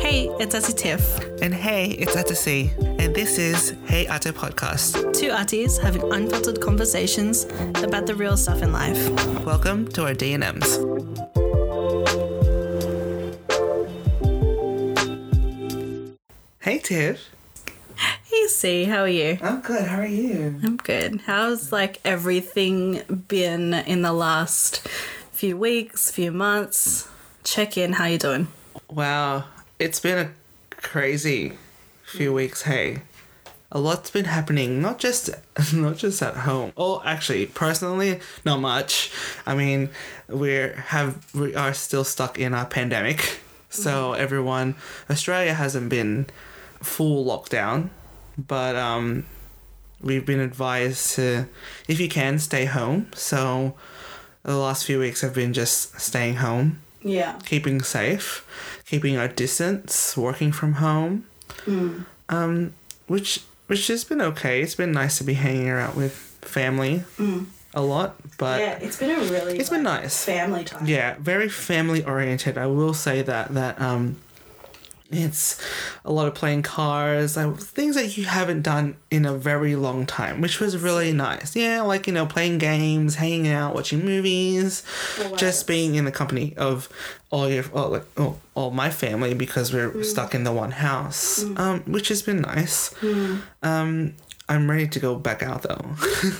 Hey, 0.00 0.28
it's 0.38 0.54
Auntie 0.54 0.72
Tiff. 0.72 1.18
And 1.42 1.52
hey, 1.52 1.90
it's 1.90 2.14
Atasi, 2.14 2.70
and 3.00 3.14
this 3.14 3.38
is 3.38 3.74
Hey 3.86 4.02
Ate 4.02 4.32
Podcast. 4.34 5.12
Two 5.12 5.30
aunties 5.30 5.76
having 5.78 6.02
unfiltered 6.12 6.60
conversations 6.60 7.44
about 7.82 8.06
the 8.06 8.14
real 8.14 8.36
stuff 8.36 8.62
in 8.62 8.72
life. 8.72 9.10
Welcome 9.44 9.88
to 9.88 10.04
our 10.06 10.14
D&Ms. 10.14 10.78
Hey 16.60 16.78
Tiff. 16.78 17.30
C, 18.54 18.84
how 18.84 19.00
are 19.00 19.08
you? 19.08 19.38
I'm 19.42 19.60
good, 19.60 19.86
how 19.86 20.00
are 20.00 20.06
you? 20.06 20.60
I'm 20.62 20.76
good. 20.76 21.22
How's 21.26 21.72
like 21.72 22.00
everything 22.04 23.24
been 23.28 23.74
in 23.74 24.02
the 24.02 24.12
last 24.12 24.86
few 25.32 25.56
weeks, 25.56 26.10
few 26.10 26.30
months? 26.30 27.08
Check 27.42 27.76
in. 27.76 27.94
How 27.94 28.06
you 28.06 28.18
doing? 28.18 28.48
Wow, 28.88 29.44
it's 29.78 29.98
been 29.98 30.18
a 30.18 30.30
crazy 30.70 31.58
few 32.04 32.32
weeks, 32.32 32.62
hey. 32.62 33.02
A 33.72 33.80
lot's 33.80 34.10
been 34.10 34.26
happening, 34.26 34.80
not 34.80 35.00
just 35.00 35.30
not 35.74 35.96
just 35.96 36.22
at 36.22 36.36
home. 36.36 36.72
Oh, 36.76 37.02
actually, 37.04 37.46
personally, 37.46 38.20
not 38.44 38.60
much. 38.60 39.10
I 39.46 39.56
mean, 39.56 39.90
we're 40.28 40.74
have 40.76 41.34
we 41.34 41.56
are 41.56 41.74
still 41.74 42.04
stuck 42.04 42.38
in 42.38 42.54
our 42.54 42.66
pandemic. 42.66 43.40
So 43.68 44.12
mm-hmm. 44.12 44.22
everyone 44.22 44.76
Australia 45.10 45.54
hasn't 45.54 45.88
been 45.88 46.26
full 46.80 47.24
lockdown, 47.24 47.90
but 48.38 48.76
um 48.76 49.24
we've 50.00 50.26
been 50.26 50.40
advised 50.40 51.14
to 51.16 51.46
if 51.88 51.98
you 52.00 52.08
can 52.08 52.38
stay 52.38 52.64
home. 52.66 53.08
So 53.14 53.74
the 54.42 54.56
last 54.56 54.84
few 54.84 54.98
weeks 54.98 55.20
have 55.22 55.34
been 55.34 55.52
just 55.52 55.98
staying 56.00 56.36
home 56.36 56.80
Yeah. 57.02 57.38
keeping 57.46 57.80
safe, 57.82 58.44
keeping 58.86 59.16
our 59.16 59.28
distance, 59.28 60.16
working 60.16 60.52
from 60.52 60.74
home. 60.74 61.24
Um, 62.28 62.72
which 63.06 63.40
which 63.66 63.86
has 63.88 64.04
been 64.04 64.20
okay. 64.20 64.60
It's 64.62 64.74
been 64.74 64.92
nice 64.92 65.18
to 65.18 65.24
be 65.24 65.34
hanging 65.34 65.68
out 65.70 65.94
with 65.96 66.12
family 66.42 67.04
a 67.74 67.80
lot, 67.82 68.16
but 68.38 68.60
yeah, 68.60 68.78
it's 68.80 68.98
been 68.98 69.10
a 69.10 69.20
really 69.32 69.58
it's 69.58 69.70
been 69.70 69.82
nice. 69.82 70.24
family 70.24 70.64
time. 70.64 70.86
Yeah, 70.86 71.16
very 71.18 71.48
family 71.48 72.04
oriented. 72.04 72.58
I 72.58 72.66
will 72.66 72.94
say 72.94 73.22
that 73.22 73.54
that 73.54 73.80
um 73.80 74.16
it's 75.16 75.60
a 76.04 76.12
lot 76.12 76.26
of 76.26 76.34
playing 76.34 76.62
cards, 76.62 77.36
like 77.36 77.56
things 77.56 77.94
that 77.96 78.16
you 78.16 78.24
haven't 78.24 78.62
done 78.62 78.96
in 79.10 79.24
a 79.24 79.34
very 79.34 79.76
long 79.76 80.06
time, 80.06 80.40
which 80.40 80.60
was 80.60 80.76
really 80.76 81.12
nice. 81.12 81.54
Yeah, 81.56 81.82
like 81.82 82.06
you 82.06 82.12
know, 82.12 82.26
playing 82.26 82.58
games, 82.58 83.16
hanging 83.16 83.48
out, 83.48 83.74
watching 83.74 84.04
movies, 84.04 84.82
just 85.36 85.66
being 85.66 85.94
in 85.94 86.04
the 86.04 86.12
company 86.12 86.54
of 86.56 86.88
all 87.30 87.48
your 87.48 87.64
all, 87.72 87.90
like 87.90 88.04
all, 88.18 88.40
all 88.54 88.70
my 88.70 88.90
family 88.90 89.34
because 89.34 89.72
we're 89.72 90.02
stuck 90.04 90.34
in 90.34 90.44
the 90.44 90.52
one 90.52 90.70
house, 90.70 91.42
um, 91.56 91.80
which 91.86 92.08
has 92.08 92.22
been 92.22 92.40
nice. 92.40 92.94
Um, 93.62 94.14
I'm 94.48 94.70
ready 94.70 94.86
to 94.88 95.00
go 95.00 95.14
back 95.16 95.42
out 95.42 95.62
though. 95.62 95.96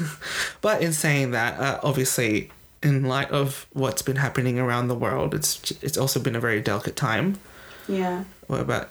but 0.61 0.83
in 0.83 0.92
saying 0.92 1.30
that, 1.30 1.58
uh, 1.58 1.80
obviously, 1.83 2.50
in 2.83 3.05
light 3.05 3.30
of 3.30 3.67
what's 3.72 4.02
been 4.02 4.17
happening 4.17 4.58
around 4.58 4.89
the 4.89 4.95
world, 4.95 5.34
it's 5.34 5.70
it's 5.83 5.97
also 5.97 6.20
been 6.20 6.36
a 6.36 6.41
very 6.41 6.61
delicate 6.61 6.97
time. 6.97 7.39
Yeah. 7.88 8.24
What 8.46 8.60
about 8.60 8.90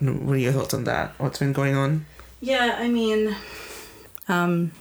what 0.00 0.34
are 0.34 0.38
your 0.38 0.52
thoughts 0.52 0.74
on 0.74 0.84
that? 0.84 1.12
What's 1.18 1.38
been 1.38 1.52
going 1.52 1.76
on? 1.76 2.06
Yeah, 2.40 2.76
I 2.78 2.88
mean, 2.88 3.36
um, 4.28 4.72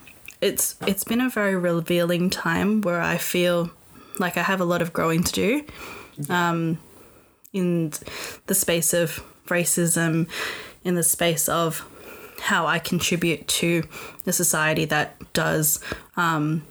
it's 0.42 0.76
it's 0.88 1.04
been 1.04 1.22
a 1.22 1.30
very 1.30 1.56
revealing 1.56 2.30
time 2.30 2.82
where 2.82 3.02
I 3.02 3.17
feel 3.17 3.70
like 4.20 4.38
I 4.38 4.44
have 4.44 4.62
a 4.62 4.66
lot 4.66 4.82
of 4.82 4.94
growing 4.94 5.23
to 5.23 5.32
do, 5.32 5.64
um, 6.30 6.80
in 7.54 7.94
the 8.48 8.55
space 8.55 8.94
of 8.94 9.23
racism, 9.45 10.28
in 10.83 10.95
the 10.95 11.04
space 11.04 11.48
of 11.48 11.88
how 12.39 12.66
I 12.66 12.80
contribute 12.80 13.48
to 13.48 13.83
a 14.26 14.33
society 14.33 14.86
that 14.86 15.16
does 15.33 15.80
um, 16.17 16.64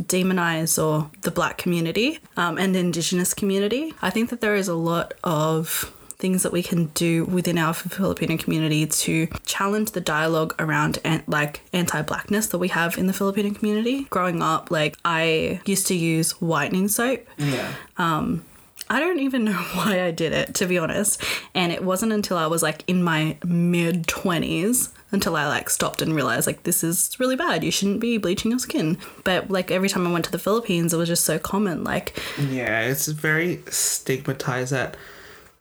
demonize 0.00 0.82
or 0.82 1.10
the 1.22 1.32
black 1.32 1.58
community 1.58 2.20
um, 2.36 2.58
and 2.58 2.76
indigenous 2.76 3.34
community. 3.34 3.94
I 4.00 4.10
think 4.10 4.30
that 4.30 4.40
there 4.40 4.54
is 4.54 4.68
a 4.68 4.74
lot 4.74 5.14
of 5.24 5.92
things 6.18 6.42
that 6.42 6.52
we 6.52 6.62
can 6.62 6.86
do 6.94 7.24
within 7.26 7.58
our 7.58 7.74
Filipino 7.74 8.36
community 8.36 8.86
to 8.86 9.26
challenge 9.44 9.90
the 9.90 10.00
dialogue 10.00 10.54
around 10.58 10.98
an- 11.04 11.22
like 11.26 11.60
anti-blackness 11.72 12.46
that 12.48 12.58
we 12.58 12.68
have 12.68 12.96
in 12.96 13.06
the 13.06 13.12
Filipino 13.12 13.52
community. 13.52 14.04
Growing 14.04 14.40
up, 14.42 14.70
like 14.70 14.96
I 15.04 15.60
used 15.66 15.86
to 15.88 15.94
use 15.94 16.32
whitening 16.40 16.88
soap 16.88 17.26
Yeah. 17.36 17.72
Um, 17.98 18.44
I 18.88 19.00
don't 19.00 19.18
even 19.20 19.44
know 19.44 19.52
why 19.74 20.02
I 20.04 20.10
did 20.10 20.32
it, 20.32 20.54
to 20.56 20.66
be 20.66 20.78
honest. 20.78 21.22
And 21.54 21.72
it 21.72 21.82
wasn't 21.84 22.12
until 22.12 22.36
I 22.38 22.46
was 22.46 22.62
like 22.62 22.82
in 22.86 23.02
my 23.02 23.36
mid 23.44 24.06
20s 24.06 24.90
until 25.12 25.36
I 25.36 25.46
like 25.46 25.70
stopped 25.70 26.02
and 26.02 26.14
realized 26.14 26.46
like 26.46 26.62
this 26.64 26.82
is 26.82 27.18
really 27.20 27.36
bad. 27.36 27.62
You 27.64 27.70
shouldn't 27.70 28.00
be 28.00 28.18
bleaching 28.18 28.50
your 28.52 28.58
skin. 28.60 28.96
But 29.24 29.50
like 29.50 29.70
every 29.70 29.88
time 29.88 30.06
I 30.06 30.12
went 30.12 30.24
to 30.26 30.32
the 30.32 30.38
Philippines, 30.38 30.94
it 30.94 30.96
was 30.96 31.08
just 31.08 31.24
so 31.24 31.38
common. 31.38 31.84
Like, 31.84 32.18
Yeah, 32.38 32.82
it's 32.82 33.06
very 33.06 33.62
stigmatized 33.68 34.72
that 34.72 34.96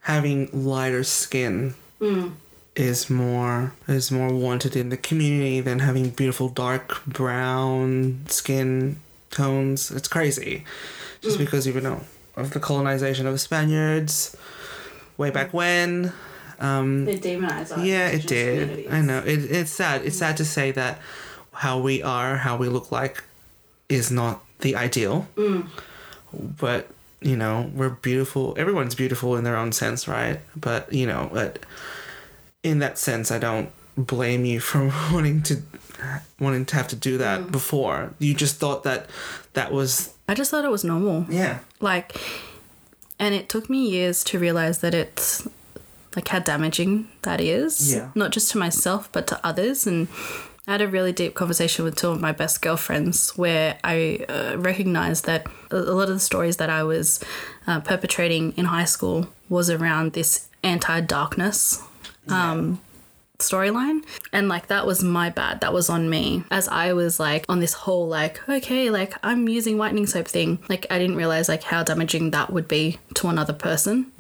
having 0.05 0.47
lighter 0.53 1.03
skin 1.03 1.73
mm. 1.99 2.31
is 2.75 3.09
more 3.09 3.73
is 3.87 4.11
more 4.11 4.31
wanted 4.31 4.75
in 4.75 4.89
the 4.89 4.97
community 4.97 5.59
than 5.61 5.79
having 5.79 6.11
beautiful 6.11 6.47
dark 6.47 7.03
brown 7.07 8.23
skin 8.27 8.99
tones. 9.31 9.89
It's 9.89 10.07
crazy. 10.07 10.63
Just 11.21 11.37
mm. 11.37 11.39
because 11.39 11.65
you 11.65 11.73
know 11.81 12.01
of 12.35 12.51
the 12.51 12.59
colonization 12.59 13.25
of 13.25 13.33
the 13.33 13.39
Spaniards 13.39 14.37
way 15.17 15.31
back 15.31 15.49
mm. 15.49 15.53
when. 15.53 16.13
Um 16.59 17.05
they 17.05 17.17
demonize 17.17 17.75
our 17.75 17.83
yeah, 17.83 18.07
it 18.09 18.27
did. 18.27 18.87
I 18.87 19.01
know. 19.01 19.23
It, 19.25 19.49
it's 19.49 19.71
sad. 19.71 20.05
It's 20.05 20.19
sad 20.19 20.37
to 20.37 20.45
say 20.45 20.69
that 20.69 20.99
how 21.51 21.79
we 21.79 22.03
are, 22.03 22.37
how 22.37 22.57
we 22.57 22.69
look 22.69 22.91
like, 22.91 23.23
is 23.89 24.11
not 24.11 24.43
the 24.59 24.75
ideal. 24.75 25.27
But 26.31 26.89
you 27.21 27.35
know, 27.35 27.71
we're 27.73 27.89
beautiful. 27.89 28.53
Everyone's 28.57 28.95
beautiful 28.95 29.35
in 29.35 29.43
their 29.43 29.57
own 29.57 29.71
sense, 29.71 30.07
right? 30.07 30.39
But 30.55 30.91
you 30.91 31.05
know, 31.05 31.29
but 31.31 31.59
in 32.63 32.79
that 32.79 32.97
sense, 32.97 33.31
I 33.31 33.39
don't 33.39 33.69
blame 33.97 34.45
you 34.45 34.59
for 34.59 34.91
wanting 35.11 35.41
to 35.43 35.61
wanting 36.39 36.65
to 36.65 36.75
have 36.75 36.87
to 36.89 36.95
do 36.95 37.17
that 37.17 37.41
mm. 37.41 37.51
before. 37.51 38.13
You 38.19 38.33
just 38.33 38.57
thought 38.57 38.83
that 38.83 39.09
that 39.53 39.71
was 39.71 40.13
I 40.27 40.33
just 40.33 40.51
thought 40.51 40.65
it 40.65 40.71
was 40.71 40.83
normal. 40.83 41.25
yeah. 41.29 41.59
Like, 41.79 42.19
and 43.19 43.35
it 43.35 43.47
took 43.47 43.69
me 43.69 43.89
years 43.89 44.23
to 44.25 44.39
realize 44.39 44.79
that 44.79 44.93
it's 44.93 45.47
like 46.15 46.27
how 46.27 46.39
damaging 46.39 47.09
that 47.21 47.41
is. 47.41 47.93
Yeah. 47.93 48.09
Not 48.15 48.31
just 48.31 48.51
to 48.51 48.57
myself, 48.57 49.11
but 49.11 49.27
to 49.27 49.45
others. 49.45 49.85
And 49.85 50.07
I 50.67 50.71
had 50.71 50.81
a 50.81 50.87
really 50.87 51.11
deep 51.11 51.35
conversation 51.35 51.85
with 51.85 51.95
two 51.95 52.09
of 52.09 52.19
my 52.19 52.31
best 52.31 52.61
girlfriends 52.61 53.37
where 53.37 53.77
I 53.83 54.25
uh, 54.27 54.57
recognized 54.57 55.25
that 55.25 55.45
a 55.69 55.77
lot 55.77 56.09
of 56.09 56.15
the 56.15 56.19
stories 56.19 56.57
that 56.57 56.69
I 56.69 56.83
was 56.83 57.23
uh, 57.67 57.81
perpetrating 57.81 58.53
in 58.57 58.65
high 58.65 58.85
school 58.85 59.27
was 59.47 59.69
around 59.69 60.13
this 60.13 60.47
anti 60.63 61.01
darkness 61.01 61.83
um, 62.29 62.81
storyline. 63.37 64.03
And 64.33 64.47
like 64.47 64.67
that 64.67 64.87
was 64.87 65.03
my 65.03 65.29
bad. 65.29 65.61
That 65.61 65.73
was 65.73 65.89
on 65.89 66.09
me. 66.09 66.43
As 66.49 66.67
i 66.67 66.93
was 66.93 67.19
like 67.19 67.45
on 67.47 67.59
this 67.59 67.73
whole 67.73 68.07
like 68.07 68.47
okay 68.49 68.89
like 68.89 69.13
i'm 69.23 69.47
using 69.47 69.77
whitening 69.77 70.07
soap 70.07 70.27
thing 70.27 70.59
like 70.69 70.85
i 70.89 70.97
didn't 70.97 71.15
realize 71.15 71.49
like 71.49 71.63
how 71.63 71.83
damaging 71.83 72.31
that 72.31 72.51
would 72.51 72.67
be 72.67 72.97
to 73.15 73.27
another 73.27 73.53
person. 73.53 74.11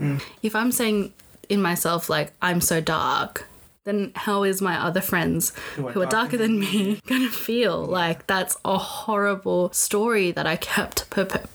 If 0.43 0.55
i'm 0.55 0.71
saying 0.71 1.13
in 1.49 1.61
myself 1.61 2.09
like 2.09 2.33
i'm 2.41 2.61
so 2.61 2.81
dark 2.81 3.47
then 3.85 4.11
how 4.15 4.43
is 4.43 4.61
my 4.61 4.75
other 4.83 4.99
friends 5.01 5.53
who 5.75 6.01
are, 6.01 6.05
darker 6.07 6.37
than 6.37 6.59
me 6.59 6.99
gonna 7.07 7.29
feel 7.29 7.83
like 7.85 8.27
that's 8.27 8.57
a 8.65 8.77
horrible 8.77 9.71
story 9.71 10.31
that 10.31 10.45
i 10.45 10.55
kept 10.57 11.09
perpe- 11.09 11.45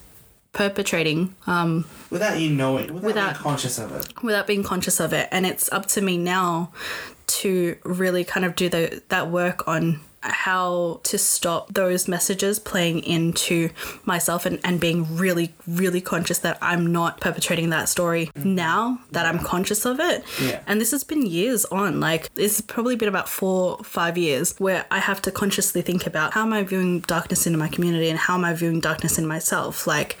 perpetrating 0.53 1.35
um, 1.47 1.85
Without 2.09 2.39
you 2.39 2.49
knowing, 2.49 2.87
without, 2.93 3.03
Without- 3.03 3.33
being 3.33 3.43
conscious 3.43 3.79
of 3.79 3.91
it. 3.95 4.23
without 4.23 4.47
being 4.47 4.63
conscious 4.63 4.99
of 4.99 5.13
it. 5.13 5.29
And 5.31 5.45
it's 5.45 5.71
up 5.71 5.85
to 5.87 6.01
me 6.01 6.17
now 6.17 6.73
to 7.27 7.77
really 7.85 8.25
kind 8.25 8.45
of 8.45 8.55
do 8.57 8.67
the 8.67 9.01
that 9.07 9.31
work 9.31 9.65
on 9.65 10.01
how 10.21 10.99
to 11.03 11.17
stop 11.17 11.73
those 11.73 12.07
messages 12.07 12.59
playing 12.59 12.99
into 12.99 13.69
myself 14.05 14.45
and, 14.45 14.59
and 14.63 14.79
being 14.79 15.15
really 15.15 15.53
really 15.67 16.01
conscious 16.01 16.39
that 16.39 16.57
i'm 16.61 16.91
not 16.91 17.19
perpetrating 17.19 17.69
that 17.69 17.89
story 17.89 18.27
mm-hmm. 18.27 18.55
now 18.55 18.99
that 19.11 19.25
i'm 19.25 19.39
conscious 19.39 19.85
of 19.85 19.99
it. 19.99 20.23
Yeah. 20.41 20.61
and 20.67 20.79
this 20.79 20.91
has 20.91 21.03
been 21.03 21.25
years 21.25 21.65
on. 21.65 21.99
Like 21.99 22.29
it's 22.35 22.61
probably 22.61 22.95
been 22.95 23.09
about 23.09 23.29
four 23.29 23.77
five 23.83 24.17
years 24.17 24.55
where 24.59 24.85
i 24.91 24.99
have 24.99 25.21
to 25.23 25.31
consciously 25.31 25.81
think 25.81 26.05
about 26.05 26.33
how 26.33 26.43
am 26.43 26.53
i 26.53 26.63
viewing 26.63 27.01
darkness 27.01 27.47
in 27.47 27.57
my 27.57 27.67
community 27.67 28.09
and 28.09 28.19
how 28.19 28.35
am 28.35 28.45
i 28.45 28.53
viewing 28.53 28.79
darkness 28.79 29.17
in 29.17 29.25
myself? 29.25 29.87
Like 29.87 30.17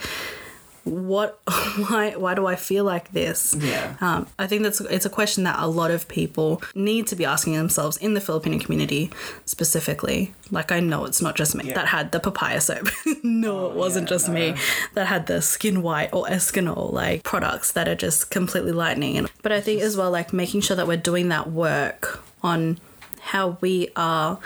what 0.83 1.39
why 1.89 2.15
why 2.17 2.33
do 2.33 2.47
I 2.47 2.55
feel 2.55 2.83
like 2.83 3.11
this? 3.11 3.55
Yeah. 3.59 3.95
Um, 4.01 4.27
I 4.39 4.47
think 4.47 4.63
that's 4.63 4.81
it's 4.81 5.05
a 5.05 5.09
question 5.09 5.43
that 5.43 5.59
a 5.59 5.67
lot 5.67 5.91
of 5.91 6.07
people 6.07 6.61
need 6.73 7.05
to 7.07 7.15
be 7.15 7.23
asking 7.23 7.53
themselves 7.53 7.97
in 7.97 8.15
the 8.15 8.21
Filipino 8.21 8.57
community 8.57 9.11
specifically. 9.45 10.33
Like 10.49 10.71
I 10.71 10.79
know 10.79 11.05
it's 11.05 11.21
not 11.21 11.35
just 11.35 11.53
me 11.55 11.65
Yeah. 11.65 11.75
that 11.75 11.87
had 11.87 12.11
the 12.11 12.19
papaya 12.19 12.59
soap. 12.61 12.87
no, 13.23 13.67
it 13.67 13.75
wasn't 13.75 14.07
yeah, 14.07 14.15
just 14.15 14.29
me 14.29 14.55
that 14.95 15.05
had 15.05 15.27
the 15.27 15.35
SkinWhite 15.35 16.09
or 16.13 16.25
Eskinol 16.25 16.91
like 16.91 17.23
products 17.23 17.71
that 17.73 17.87
are 17.87 17.95
just 17.95 18.31
completely 18.31 18.71
lightning. 18.71 19.27
But 19.43 19.51
I 19.51 19.61
think 19.61 19.81
as 19.81 19.95
well 19.95 20.09
like 20.09 20.33
making 20.33 20.61
sure 20.61 20.75
that 20.75 20.87
we're 20.87 20.97
doing 20.97 21.29
that 21.29 21.51
work 21.51 22.23
on 22.41 22.79
how 23.19 23.57
we 23.61 23.89
are 23.95 24.39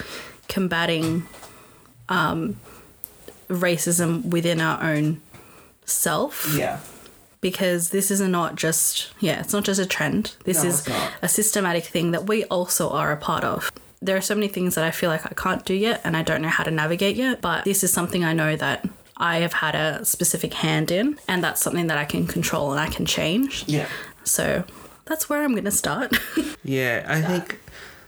combating 0.49 1.23
um, 2.09 2.57
racism 3.47 4.25
within 4.25 4.59
our 4.59 4.83
own 4.83 5.21
self 5.85 6.53
Yeah. 6.57 6.79
because 7.41 7.89
this 7.89 8.09
is 8.11 8.21
not 8.21 8.55
just 8.55 9.09
yeah 9.19 9.39
it's 9.39 9.53
not 9.53 9.63
just 9.63 9.79
a 9.79 9.85
trend 9.85 10.35
this 10.45 10.63
No, 10.63 10.69
is 10.69 10.87
a 11.21 11.27
systematic 11.27 11.85
thing 11.85 12.11
that 12.11 12.27
we 12.27 12.43
also 12.45 12.89
are 12.89 13.11
a 13.11 13.17
part 13.17 13.43
of 13.43 13.71
there 14.01 14.17
are 14.17 14.21
so 14.21 14.35
many 14.35 14.47
things 14.47 14.75
that 14.75 14.83
i 14.83 14.91
feel 14.91 15.09
like 15.09 15.25
i 15.25 15.33
can't 15.35 15.65
do 15.65 15.73
yet 15.73 16.01
and 16.03 16.15
i 16.17 16.21
don't 16.23 16.41
know 16.41 16.49
how 16.49 16.63
to 16.63 16.71
navigate 16.71 17.15
yet 17.15 17.41
but 17.41 17.63
this 17.65 17.83
is 17.83 17.91
something 17.91 18.23
i 18.23 18.33
know 18.33 18.55
that 18.55 18.85
i 19.17 19.37
have 19.37 19.53
had 19.53 19.75
a 19.75 20.03
specific 20.05 20.53
hand 20.55 20.91
in 20.91 21.17
and 21.27 21.43
that's 21.43 21.61
something 21.61 21.87
that 21.87 21.97
i 21.97 22.05
can 22.05 22.25
control 22.27 22.71
and 22.71 22.79
i 22.79 22.87
can 22.87 23.05
change 23.05 23.63
Yeah. 23.67 23.87
so 24.23 24.63
that's 25.05 25.29
where 25.29 25.43
i'm 25.43 25.51
going 25.51 25.65
to 25.65 25.71
start 25.71 26.11
Yeah, 26.63 27.05
I 27.07 27.21
think 27.21 27.59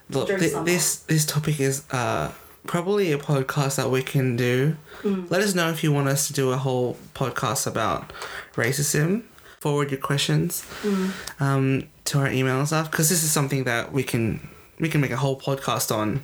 look, 0.10 0.30
summer. 0.30 0.66
this 0.66 0.96
this 1.12 1.26
topic 1.26 1.60
is 1.60 1.84
uh 1.92 2.32
probably 2.68 3.12
a 3.12 3.18
podcast 3.18 3.76
that 3.78 3.90
we 3.90 4.04
can 4.04 4.36
do. 4.36 4.76
Mm. 5.04 5.30
Let 5.32 5.42
us 5.42 5.56
know 5.56 5.70
if 5.70 5.84
you 5.84 5.92
want 5.92 6.08
us 6.10 6.28
to 6.28 6.34
do 6.34 6.52
a 6.52 6.58
whole 6.58 6.98
podcast 7.16 7.66
about 7.68 8.14
racism. 8.56 9.24
Forward 9.60 9.90
your 9.92 10.00
questions 10.00 10.64
Mm. 10.84 11.12
um, 11.42 11.84
to 12.06 12.20
our 12.20 12.30
email 12.30 12.60
and 12.60 12.68
stuff 12.68 12.92
because 12.92 13.10
this 13.10 13.24
is 13.24 13.32
something 13.32 13.64
that 13.64 13.92
we 13.92 14.04
can 14.04 14.48
we 14.80 14.88
can 14.90 15.02
make 15.02 15.12
a 15.12 15.18
whole 15.18 15.40
podcast 15.40 15.90
on. 15.96 16.22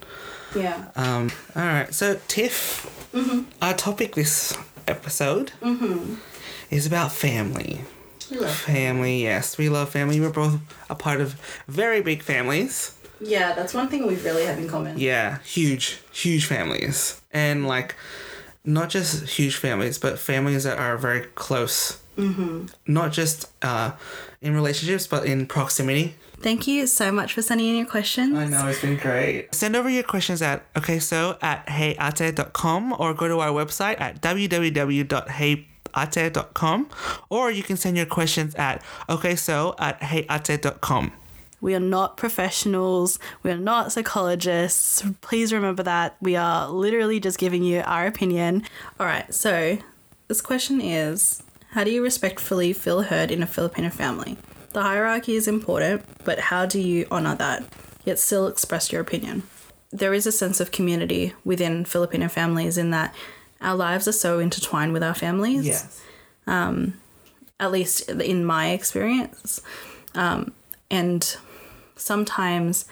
yeah 0.56 0.86
Um, 0.96 1.32
all 1.56 1.64
right, 1.64 1.92
so 1.94 2.20
Tiff, 2.28 2.86
Mm-hmm. 3.14 3.42
our 3.62 3.74
topic 3.74 4.14
this 4.16 4.56
episode 4.88 5.52
is 6.70 6.86
about 6.86 7.12
family. 7.12 7.82
Family, 8.48 9.24
yes, 9.24 9.58
we 9.58 9.70
love 9.70 9.90
family. 9.90 10.20
We're 10.20 10.30
both 10.30 10.60
a 10.90 10.96
part 10.96 11.20
of 11.22 11.36
very 11.68 12.02
big 12.02 12.22
families. 12.24 12.96
Yeah 13.24 13.54
that's 13.54 13.74
one 13.74 13.88
thing 13.88 14.06
we 14.08 14.16
really 14.18 14.46
have 14.46 14.58
in 14.58 14.68
common 14.68 14.98
Yeah, 15.00 15.40
huge, 15.40 16.00
huge 16.12 16.46
families. 16.46 17.22
And 17.32 17.68
like, 17.68 17.96
not 18.64 18.90
just 18.90 19.28
huge 19.38 19.56
families, 19.56 19.98
but 19.98 20.20
families 20.20 20.64
that 20.64 20.78
are 20.78 20.98
very 20.98 21.22
close. 21.36 22.00
Mm-hmm. 22.18 22.66
Not 22.88 23.12
just 23.12 23.50
uh, 23.64 23.92
in 24.42 24.54
relationships, 24.54 25.08
but 25.08 25.26
in 25.26 25.48
proximity. 25.48 26.16
thank 26.42 26.68
you 26.68 26.86
so 26.88 27.12
much 27.12 27.34
for 27.34 27.42
sending 27.42 27.68
in 27.70 27.76
your 27.78 27.86
questions 27.86 28.38
I 28.38 28.46
know, 28.46 28.68
it's 28.68 28.82
been 28.82 28.98
great. 28.98 29.54
Send 29.56 29.76
over 29.76 29.90
your 29.90 30.04
questions 30.04 30.42
at 30.42 30.64
okay 30.78 31.00
so 31.00 31.38
at 31.42 31.66
heyate.com 31.68 32.96
or 33.00 33.14
go 33.14 33.28
to 33.28 33.40
our 33.40 33.52
website 33.52 34.00
at 34.00 34.22
www.heyate.com 34.22 36.90
or 37.30 37.52
you 37.52 37.64
can 37.64 37.78
send 37.78 37.98
your 37.98 38.06
questions 38.06 38.56
at 38.56 38.84
okay 39.10 39.36
so 39.36 39.76
at 39.80 40.00
heyate.com. 40.02 41.12
We 41.64 41.74
are 41.76 41.80
not 41.80 42.18
professionals. 42.18 43.18
We 43.42 43.50
are 43.50 43.58
not 43.58 43.94
psychologists. 43.94 45.02
Please 45.22 45.54
remember 45.54 45.82
that. 45.84 46.18
We 46.20 46.36
are 46.36 46.70
literally 46.70 47.22
just 47.22 47.38
giving 47.38 47.64
you 47.64 47.80
our 47.86 48.06
opinion. 48.06 48.64
All 49.00 49.06
right, 49.06 49.34
so 49.34 49.78
this 50.28 50.42
question 50.42 50.82
is 50.82 51.42
How 51.72 51.86
do 51.86 51.90
you 51.90 52.04
respectfully 52.04 52.74
feel 52.74 53.04
heard 53.04 53.32
in 53.32 53.42
a 53.42 53.48
Filipino 53.48 53.90
family? 53.90 54.38
The 54.74 54.82
hierarchy 54.82 55.36
is 55.36 55.48
important, 55.48 56.04
but 56.26 56.38
how 56.38 56.66
do 56.66 56.82
you 56.82 57.08
honor 57.10 57.36
that, 57.36 57.64
yet 58.04 58.20
still 58.20 58.48
express 58.48 58.92
your 58.92 59.00
opinion? 59.00 59.44
There 59.90 60.14
is 60.14 60.28
a 60.28 60.34
sense 60.34 60.60
of 60.60 60.72
community 60.72 61.34
within 61.46 61.86
Filipino 61.86 62.28
families 62.28 62.78
in 62.78 62.90
that 62.90 63.16
our 63.62 63.78
lives 63.78 64.06
are 64.06 64.12
so 64.12 64.40
intertwined 64.40 64.92
with 64.92 65.02
our 65.04 65.16
families 65.16 65.66
Yes. 65.66 66.02
Um, 66.46 66.96
at 67.58 67.72
least 67.72 68.10
in 68.10 68.44
my 68.44 68.72
experience. 68.72 69.62
Um, 70.14 70.52
and 70.92 71.38
sometimes 72.04 72.86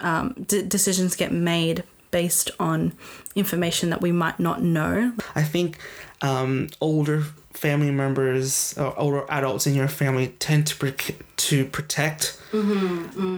um, 0.00 0.34
d- 0.46 0.62
decisions 0.62 1.16
get 1.16 1.32
made 1.32 1.84
based 2.10 2.50
on 2.58 2.92
information 3.34 3.90
that 3.90 4.00
we 4.00 4.12
might 4.12 4.38
not 4.40 4.62
know. 4.62 5.12
I 5.34 5.42
think 5.42 5.78
um, 6.22 6.68
older 6.80 7.22
family 7.52 7.90
members 7.90 8.76
or 8.76 8.98
older 8.98 9.24
adults 9.30 9.66
in 9.66 9.74
your 9.74 9.88
family 9.88 10.28
tend 10.38 10.66
to 10.68 10.74
pro- 10.76 11.16
to 11.48 11.64
protect 11.66 12.38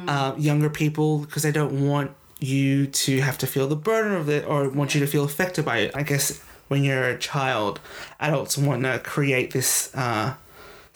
Uh, 0.08 0.34
younger 0.38 0.70
people 0.70 1.18
because 1.18 1.42
they 1.42 1.52
don't 1.52 1.86
want 1.88 2.10
you 2.40 2.86
to 2.86 3.20
have 3.20 3.36
to 3.38 3.46
feel 3.46 3.66
the 3.68 3.76
burden 3.76 4.12
of 4.14 4.28
it 4.28 4.44
or 4.46 4.68
want 4.70 4.94
you 4.94 5.00
to 5.00 5.06
feel 5.06 5.24
affected 5.24 5.64
by 5.64 5.78
it. 5.78 5.90
I 5.94 6.02
guess 6.02 6.40
when 6.68 6.84
you're 6.84 7.04
a 7.04 7.18
child, 7.18 7.80
adults 8.20 8.56
want 8.56 8.82
to 8.84 8.98
create 9.00 9.50
this 9.50 9.90
uh, 9.94 10.34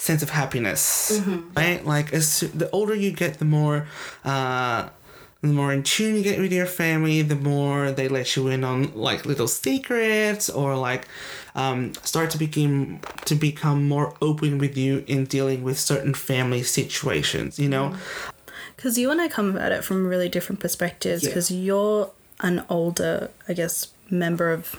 sense 0.03 0.23
of 0.23 0.31
happiness, 0.31 1.23
right? 1.57 1.85
Like 1.87 2.13
as 2.13 2.41
the 2.41 2.69
older 2.71 2.95
you 2.95 3.13
get, 3.13 3.39
the 3.39 3.45
more. 3.45 3.87
Uh, 4.25 4.89
the 5.43 5.49
more 5.49 5.73
in 5.73 5.83
tune 5.83 6.15
you 6.15 6.23
get 6.23 6.39
with 6.39 6.53
your 6.53 6.67
family, 6.67 7.21
the 7.21 7.35
more 7.35 7.91
they 7.91 8.07
let 8.07 8.37
you 8.37 8.47
in 8.47 8.63
on 8.63 8.93
like 8.95 9.27
little 9.27 9.49
secrets 9.49 10.49
or 10.49 10.77
like 10.77 11.09
um, 11.57 11.93
start 12.05 12.31
to 12.31 12.39
become 12.39 13.01
to 13.25 13.35
become 13.35 13.89
more 13.89 14.15
open 14.23 14.59
with 14.59 14.77
you 14.77 15.03
in 15.09 15.25
dealing 15.25 15.65
with 15.65 15.81
certain 15.81 16.15
family 16.15 16.63
situations. 16.63 17.59
You 17.59 17.69
know, 17.69 17.97
Because 18.77 18.97
you 18.97 19.11
and 19.11 19.21
I 19.21 19.27
come 19.27 19.59
at 19.59 19.73
it 19.73 19.83
from 19.83 20.07
really 20.07 20.29
different 20.29 20.61
perspectives. 20.61 21.25
Yeah. 21.25 21.31
Because 21.31 21.51
you're 21.51 22.13
an 22.39 22.65
older, 22.69 23.31
I 23.49 23.53
guess, 23.55 23.89
member 24.11 24.53
of 24.53 24.77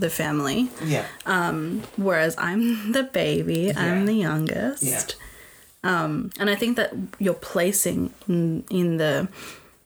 the 0.00 0.10
family, 0.10 0.68
yeah, 0.84 1.06
Um, 1.26 1.82
whereas 1.96 2.34
I'm 2.38 2.92
the 2.96 3.02
baby. 3.04 3.72
I'm 3.74 4.06
the 4.06 4.14
youngest. 4.14 4.82
Yeah. 4.82 5.02
Um, 5.82 6.30
and 6.38 6.50
I 6.50 6.56
think 6.56 6.76
that 6.76 6.92
your 7.18 7.34
placing 7.34 8.12
in, 8.28 8.64
in 8.70 8.96
the 8.98 9.28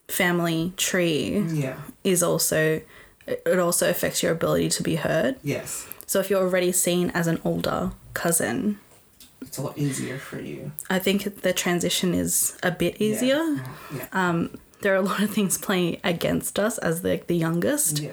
family 0.08 0.72
tree 0.76 1.38
yeah, 1.52 1.76
is 2.02 2.22
also 2.22 2.80
it 3.26 3.58
also 3.58 3.88
affects 3.88 4.22
your 4.22 4.32
ability 4.32 4.68
to 4.70 4.82
be 4.82 4.96
heard. 4.96 5.36
yes. 5.42 5.86
So 6.06 6.20
if 6.20 6.28
you're 6.30 6.42
already 6.42 6.72
seen 6.72 7.10
as 7.14 7.26
an 7.26 7.40
older 7.44 7.92
cousin, 8.12 8.78
It's 9.40 9.56
a 9.58 9.62
lot 9.62 9.78
easier 9.78 10.18
for 10.18 10.38
you. 10.40 10.72
I 10.90 10.98
think 10.98 11.40
the 11.42 11.52
transition 11.54 12.12
is 12.14 12.56
a 12.62 12.70
bit 12.70 13.00
easier. 13.00 13.42
Yeah, 13.94 14.06
Um. 14.12 14.50
There 14.82 14.92
are 14.92 14.96
a 14.96 15.08
lot 15.12 15.22
of 15.22 15.30
things 15.30 15.56
playing 15.56 15.96
against 16.04 16.58
us 16.58 16.76
as 16.78 17.00
the 17.00 17.18
the 17.26 17.36
youngest 17.36 18.00
yeah, 18.00 18.10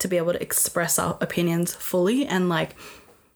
to 0.00 0.08
be 0.08 0.16
able 0.16 0.32
to 0.32 0.42
express 0.42 0.98
our 0.98 1.16
opinions 1.20 1.74
fully 1.74 2.26
and 2.26 2.48
like 2.48 2.74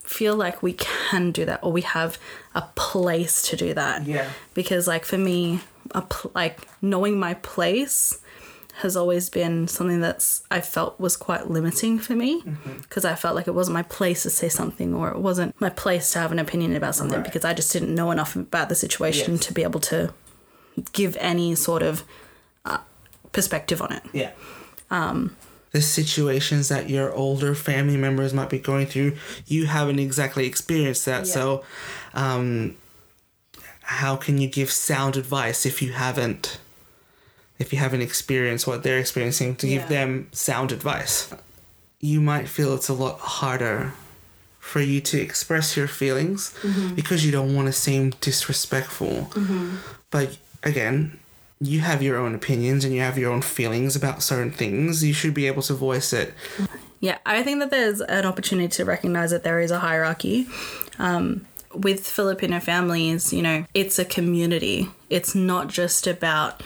feel 0.02 0.37
like 0.37 0.62
we 0.62 0.73
can 0.75 1.30
do 1.33 1.44
that 1.47 1.61
or 1.62 1.73
we 1.73 1.80
have 1.80 2.18
a 2.54 2.62
place 2.75 3.40
to 3.49 3.56
do 3.56 3.73
that. 3.75 4.04
yeah, 4.06 4.28
because 4.54 4.87
like 4.87 5.04
for 5.04 5.16
me 5.18 5.61
a 5.92 6.02
pl- 6.02 6.30
like 6.35 6.59
knowing 6.83 7.18
my 7.18 7.35
place 7.35 8.18
has 8.78 8.97
always 8.97 9.30
been 9.30 9.68
something 9.68 10.00
that's 10.00 10.42
I 10.50 10.61
felt 10.61 10.99
was 10.99 11.16
quite 11.16 11.49
limiting 11.49 11.99
for 12.00 12.14
me 12.14 12.42
because 12.83 13.04
I 13.04 13.14
felt 13.14 13.37
like 13.37 13.47
it 13.47 13.54
wasn't 13.54 13.75
my 13.75 13.83
place 13.85 14.25
to 14.25 14.30
say 14.30 14.49
something 14.49 14.92
or 14.94 15.11
it 15.11 15.18
wasn't 15.18 15.59
my 15.61 15.71
place 15.71 16.11
to 16.12 16.18
have 16.18 16.33
an 16.33 16.38
opinion 16.40 16.75
about 16.75 16.94
something 16.97 17.18
Right. 17.18 17.25
because 17.25 17.44
I 17.44 17.54
just 17.54 17.73
didn't 17.73 17.94
know 17.94 18.11
enough 18.11 18.35
about 18.35 18.68
the 18.68 18.75
situation 18.75 19.35
Yes. 19.35 19.47
to 19.47 19.52
be 19.54 19.62
able 19.62 19.80
to 19.80 20.12
give 20.92 21.16
any 21.21 21.54
sort 21.54 21.83
of 21.83 22.02
uh, 22.64 22.78
perspective 23.33 23.80
on 23.80 23.92
it. 23.92 24.02
yeah. 24.12 24.30
Um, 24.90 25.37
the 25.75 25.83
situations 25.83 26.69
that 26.69 26.88
your 26.88 27.12
older 27.12 27.52
family 27.52 27.97
members 27.97 28.33
might 28.33 28.49
be 28.49 28.61
going 28.61 28.87
through, 28.87 29.16
you 29.45 29.66
haven't 29.66 29.99
exactly 29.99 30.47
experienced 30.47 31.04
that. 31.04 31.26
Yeah. 31.26 31.33
So, 31.33 31.64
um, 32.14 32.76
how 33.83 34.14
can 34.14 34.38
you 34.38 34.47
give 34.49 34.71
sound 34.71 35.16
advice 35.16 35.66
if 35.66 35.83
you 35.83 35.90
haven't? 35.93 36.59
If 37.59 37.73
you 37.73 37.81
haven't 37.81 38.02
experienced 38.02 38.69
what 38.69 38.85
they're 38.85 39.00
experiencing, 39.00 39.57
to 39.57 39.66
Yeah. 39.66 39.78
give 39.81 39.88
them 39.88 40.28
sound 40.31 40.71
advice, 40.71 41.28
you 41.99 42.21
might 42.21 42.49
feel 42.49 42.73
it's 42.75 42.88
a 42.88 42.95
lot 42.95 43.19
harder 43.19 43.93
for 44.61 44.81
you 44.81 45.00
to 45.00 45.21
express 45.21 45.76
your 45.76 45.88
feelings 45.88 46.52
because 46.95 47.26
you 47.26 47.33
don't 47.33 47.52
want 47.52 47.66
to 47.66 47.73
seem 47.73 48.11
disrespectful. 48.21 49.28
But 50.12 50.37
again, 50.62 51.19
you 51.61 51.80
have 51.80 52.02
your 52.02 52.18
own 52.18 52.34
opinions 52.34 52.84
and 52.84 52.94
you 52.94 53.00
have 53.00 53.16
your 53.16 53.32
own 53.32 53.42
feelings 53.42 53.96
about 53.96 54.23
certain 54.23 54.50
things. 54.50 55.04
You 55.04 55.12
should 55.12 55.34
be 55.34 55.46
able 55.46 55.62
to 55.62 55.75
voice 55.75 56.12
it. 56.12 56.34
Yeah, 57.00 57.18
I 57.26 57.42
think 57.42 57.61
that 57.61 57.70
there's 57.70 58.00
an 58.00 58.25
opportunity 58.25 58.68
to 58.68 58.84
recognize 58.84 59.30
that 59.30 59.44
there 59.44 59.61
is 59.61 59.70
a 59.70 59.78
hierarchy. 59.78 60.46
Um, 60.99 61.46
with 61.75 62.06
Filipino 62.06 62.61
families, 62.61 63.32
you 63.32 63.42
know, 63.42 63.64
it's 63.75 63.99
a 63.99 64.04
community. 64.04 64.88
It's 65.11 65.34
not 65.34 65.68
just 65.68 66.06
about 66.06 66.62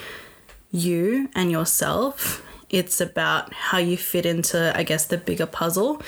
you 0.71 1.29
and 1.35 1.51
yourself, 1.51 2.45
it's 2.71 3.01
about 3.01 3.53
how 3.55 3.79
you 3.79 3.97
fit 3.97 4.27
into, 4.27 4.77
I 4.77 4.83
guess, 4.83 5.07
the 5.07 5.17
bigger 5.17 5.47
puzzle. 5.47 6.03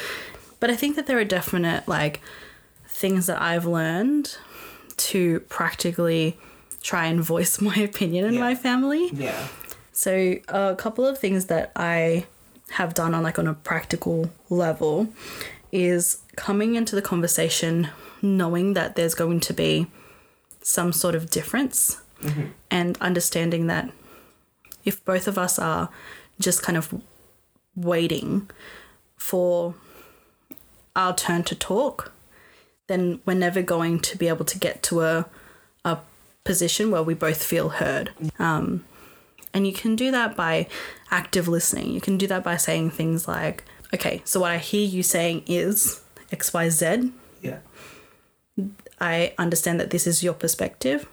But 0.60 0.70
I 0.70 0.76
think 0.76 0.96
that 0.96 1.06
there 1.06 1.18
are 1.18 1.25
definite, 1.25 1.88
like, 1.88 2.20
things 2.87 3.26
that 3.26 3.40
I've 3.40 3.64
learned 3.64 4.37
to 4.99 5.40
practically 5.40 6.37
try 6.82 7.06
and 7.06 7.20
voice 7.22 7.60
my 7.70 7.76
opinion 7.76 8.25
in 8.26 8.34
Yeah. 8.34 8.40
my 8.40 8.54
family. 8.54 9.10
Yeah. 9.12 9.49
So 9.92 10.37
a 10.49 10.75
couple 10.76 11.06
of 11.06 11.18
things 11.18 11.46
that 11.46 11.72
I 11.76 12.26
have 12.70 12.94
done 12.94 13.14
on 13.14 13.22
like 13.22 13.38
on 13.38 13.46
a 13.46 13.54
practical 13.54 14.30
level 14.49 15.08
is 15.72 16.18
coming 16.37 16.75
into 16.75 16.94
the 16.94 17.02
conversation 17.02 17.88
knowing 18.22 18.75
that 18.75 18.96
there's 18.96 19.14
going 19.14 19.40
to 19.40 19.52
be 19.52 19.87
some 20.62 20.92
sort 20.92 21.14
of 21.14 21.30
difference 21.30 22.00
mm-hmm. 22.22 22.46
and 22.70 22.96
understanding 23.00 23.66
that 23.66 23.90
if 24.84 25.04
both 25.04 25.26
of 25.26 25.37
us 25.38 25.58
are 25.58 25.88
just 26.38 26.62
kind 26.62 26.78
of 26.78 26.94
waiting 27.75 28.49
for 29.16 29.75
our 30.96 31.14
turn 31.14 31.42
to 31.44 31.54
talk, 31.54 32.12
then 32.87 33.20
we're 33.25 33.34
never 33.34 33.62
going 33.62 34.00
to 34.00 34.16
be 34.16 34.28
able 34.28 34.44
to 34.44 34.58
get 34.58 34.82
to 34.84 35.02
a 35.02 35.26
a 35.84 35.99
position 36.44 36.90
where 36.90 37.02
we 37.02 37.14
both 37.14 37.42
feel 37.42 37.70
heard. 37.70 38.11
Um, 38.38 38.85
and 39.52 39.66
you 39.66 39.73
can 39.73 39.97
do 39.97 40.11
that 40.11 40.37
by 40.37 40.68
active 41.11 41.49
listening. 41.49 41.92
You 41.92 42.00
can 42.00 42.16
do 42.16 42.26
that 42.28 42.44
by 42.44 42.56
saying 42.56 42.90
things 42.90 43.26
like, 43.26 43.64
okay, 43.92 44.23
so 44.25 44.40
what 44.40 44.52
I 44.52 44.59
hear 44.59 44.87
you 44.87 45.02
saying 45.02 45.44
is 45.47 46.00
XYZ. 46.30 47.12
Yeah. 47.42 47.59
I 49.00 49.35
understand 49.38 49.80
that 49.80 49.90
this 49.90 50.06
is 50.06 50.23
your 50.23 50.35
perspective. 50.35 51.09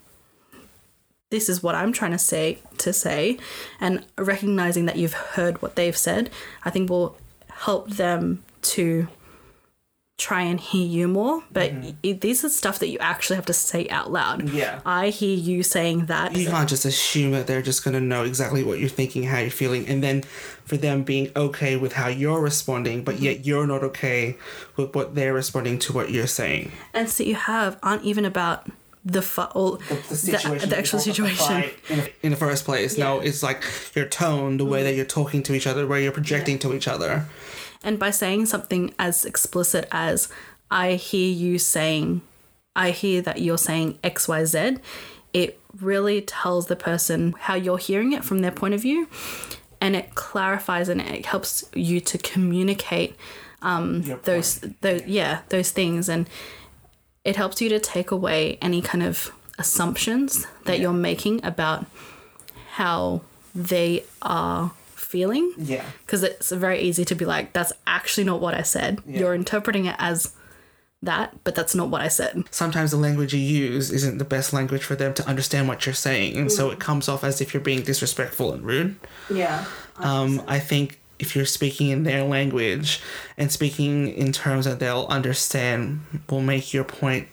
This 1.29 1.49
is 1.49 1.61
what 1.61 1.75
I'm 1.75 1.91
trying 1.91 2.11
to 2.11 2.17
say 2.17 2.59
to 2.77 2.93
say 2.93 3.37
and 3.79 4.05
recognizing 4.17 4.85
that 4.85 4.97
you've 4.97 5.13
heard 5.13 5.61
what 5.61 5.75
they've 5.75 5.97
said, 5.97 6.29
I 6.63 6.69
think 6.69 6.89
will 6.89 7.17
help 7.49 7.89
them 7.89 8.43
to 8.61 9.07
try 10.17 10.41
and 10.41 10.59
hear 10.59 10.85
you 10.85 11.07
more. 11.07 11.43
But 11.51 11.71
mm-hmm. 11.71 11.89
it, 12.01 12.21
these 12.21 12.43
are 12.43 12.49
stuff 12.49 12.79
that 12.79 12.87
you 12.87 12.97
actually 12.99 13.35
have 13.35 13.45
to 13.45 13.53
say 13.53 13.87
out 13.89 14.11
loud. 14.11 14.49
Yeah. 14.49 14.81
I 14.85 15.09
hear 15.09 15.35
you 15.35 15.61
saying 15.61 16.07
that. 16.07 16.35
You 16.35 16.47
can't 16.47 16.67
just 16.67 16.85
assume 16.85 17.31
that 17.31 17.45
they're 17.45 17.61
just 17.61 17.83
gonna 17.83 18.01
know 18.01 18.23
exactly 18.23 18.63
what 18.63 18.79
you're 18.79 18.89
thinking, 18.89 19.23
how 19.23 19.39
you're 19.39 19.51
feeling, 19.51 19.87
and 19.87 20.03
then 20.03 20.23
for 20.65 20.75
them 20.75 21.03
being 21.03 21.31
okay 21.35 21.77
with 21.77 21.93
how 21.93 22.07
you're 22.07 22.41
responding, 22.41 23.03
but 23.03 23.19
yet 23.19 23.45
you're 23.45 23.67
not 23.67 23.83
okay 23.83 24.35
with 24.75 24.93
what 24.95 25.15
they're 25.15 25.33
responding 25.33 25.79
to 25.79 25.93
what 25.93 26.11
you're 26.11 26.27
saying. 26.27 26.71
and 26.93 27.09
so 27.09 27.23
you 27.23 27.35
have 27.35 27.77
aren't 27.83 28.03
even 28.03 28.25
about 28.25 28.67
the 29.05 29.21
fu- 29.21 29.41
or 29.55 29.77
the, 29.77 30.65
the 30.67 30.77
actual 30.77 30.99
situation. 30.99 31.63
in, 31.89 32.09
in 32.23 32.31
the 32.31 32.35
first 32.35 32.65
place. 32.65 32.97
No, 32.97 33.19
it's 33.19 33.41
like 33.41 33.63
your 33.95 34.05
tone, 34.05 34.57
the 34.57 34.65
way 34.65 34.83
that 34.83 34.95
you're 34.95 35.05
talking 35.05 35.41
to 35.43 35.53
each 35.53 35.65
other, 35.65 35.87
where 35.87 35.99
you're 35.99 36.11
projecting 36.11 36.59
to 36.59 36.73
each 36.73 36.87
other. 36.87 37.25
And 37.87 37.97
by 37.97 38.11
saying 38.11 38.47
something 38.47 38.93
as 38.99 39.23
explicit 39.23 39.87
as, 39.93 40.27
I 40.69 40.95
hear 40.95 41.31
you 41.31 41.57
saying, 41.57 42.19
I 42.75 42.91
hear 42.91 43.21
that 43.21 43.39
you're 43.41 43.57
saying 43.57 43.97
XYZ, 44.03 44.81
it 45.31 45.57
really 45.79 46.19
tells 46.19 46.67
the 46.67 46.75
person 46.75 47.33
how 47.39 47.55
you're 47.55 47.77
hearing 47.77 48.11
it 48.11 48.25
from 48.25 48.41
their 48.41 48.51
point 48.51 48.73
of 48.73 48.81
view. 48.81 49.07
And 49.79 49.95
it 49.95 50.15
clarifies 50.15 50.89
and 50.89 50.99
it 50.99 51.27
helps 51.27 51.63
you 51.73 52.01
to 52.01 52.17
communicate 52.17 53.15
um, 53.61 54.01
Your 54.01 54.17
those, 54.17 54.59
those 54.81 55.03
yeah, 55.05 55.43
those 55.47 55.71
things. 55.71 56.09
And 56.09 56.29
it 57.23 57.37
helps 57.37 57.61
you 57.61 57.69
to 57.69 57.79
take 57.79 58.11
away 58.11 58.57
any 58.61 58.81
kind 58.81 59.01
of 59.03 59.31
assumptions 59.57 60.45
that 60.65 60.75
Yeah. 60.77 60.83
you're 60.83 60.93
making 60.93 61.39
about 61.45 61.85
how 62.71 63.21
they 63.55 64.03
are 64.21 64.71
feeling 65.17 65.51
Yeah. 65.57 65.83
because 66.05 66.21
it's 66.23 66.51
very 66.51 66.79
easy 66.81 67.03
to 67.05 67.15
be 67.15 67.25
like, 67.25 67.53
that's 67.53 67.73
actually 67.87 68.25
not 68.25 68.39
what 68.39 68.53
I 68.53 68.61
said. 68.61 68.99
Yeah. 69.07 69.19
You're 69.19 69.33
interpreting 69.35 69.85
it 69.85 69.95
as 69.97 70.31
that, 71.01 71.43
but 71.43 71.55
that's 71.55 71.73
not 71.75 71.89
what 71.89 72.01
I 72.01 72.07
said. 72.07 72.43
Sometimes 72.51 72.91
the 72.91 72.97
language 72.97 73.33
you 73.33 73.39
use 73.39 73.91
isn't 73.91 74.17
the 74.19 74.25
best 74.25 74.53
language 74.53 74.83
for 74.83 74.95
them 74.95 75.13
to 75.15 75.27
understand 75.27 75.67
what 75.67 75.85
you're 75.85 75.95
saying, 75.95 76.37
and 76.37 76.51
so 76.51 76.69
it 76.71 76.79
comes 76.79 77.07
off 77.09 77.23
as 77.23 77.41
if 77.41 77.53
you're 77.53 77.61
being 77.71 77.81
disrespectful 77.81 78.53
and 78.53 78.63
rude. 78.63 78.95
Yeah. 79.33 79.65
Um, 79.97 80.41
I 80.47 80.59
think 80.59 80.99
if 81.19 81.35
you're 81.35 81.45
speaking 81.45 81.89
in 81.89 82.03
their 82.03 82.23
language 82.23 83.01
and 83.37 83.51
speaking 83.51 84.09
in 84.09 84.31
terms 84.31 84.65
that 84.65 84.79
they'll 84.79 85.07
understand, 85.09 86.01
will 86.29 86.41
make 86.41 86.73
your 86.75 86.83
point 86.83 87.27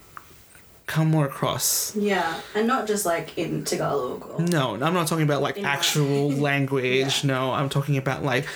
come 0.86 1.08
more 1.08 1.26
across. 1.26 1.94
Yeah. 1.96 2.40
And 2.54 2.66
not 2.66 2.86
just 2.86 3.06
like 3.06 3.36
in 3.38 3.64
Tagalog. 3.64 4.28
Or... 4.28 4.40
No, 4.42 4.74
I'm 4.74 4.94
not 4.94 5.06
talking 5.06 5.24
about 5.24 5.42
like 5.42 5.56
In 5.56 5.64
actual 5.64 6.30
language. 6.50 7.24
No, 7.24 7.52
I'm 7.52 7.68
talking 7.68 7.96
about 7.96 8.22
like 8.22 8.46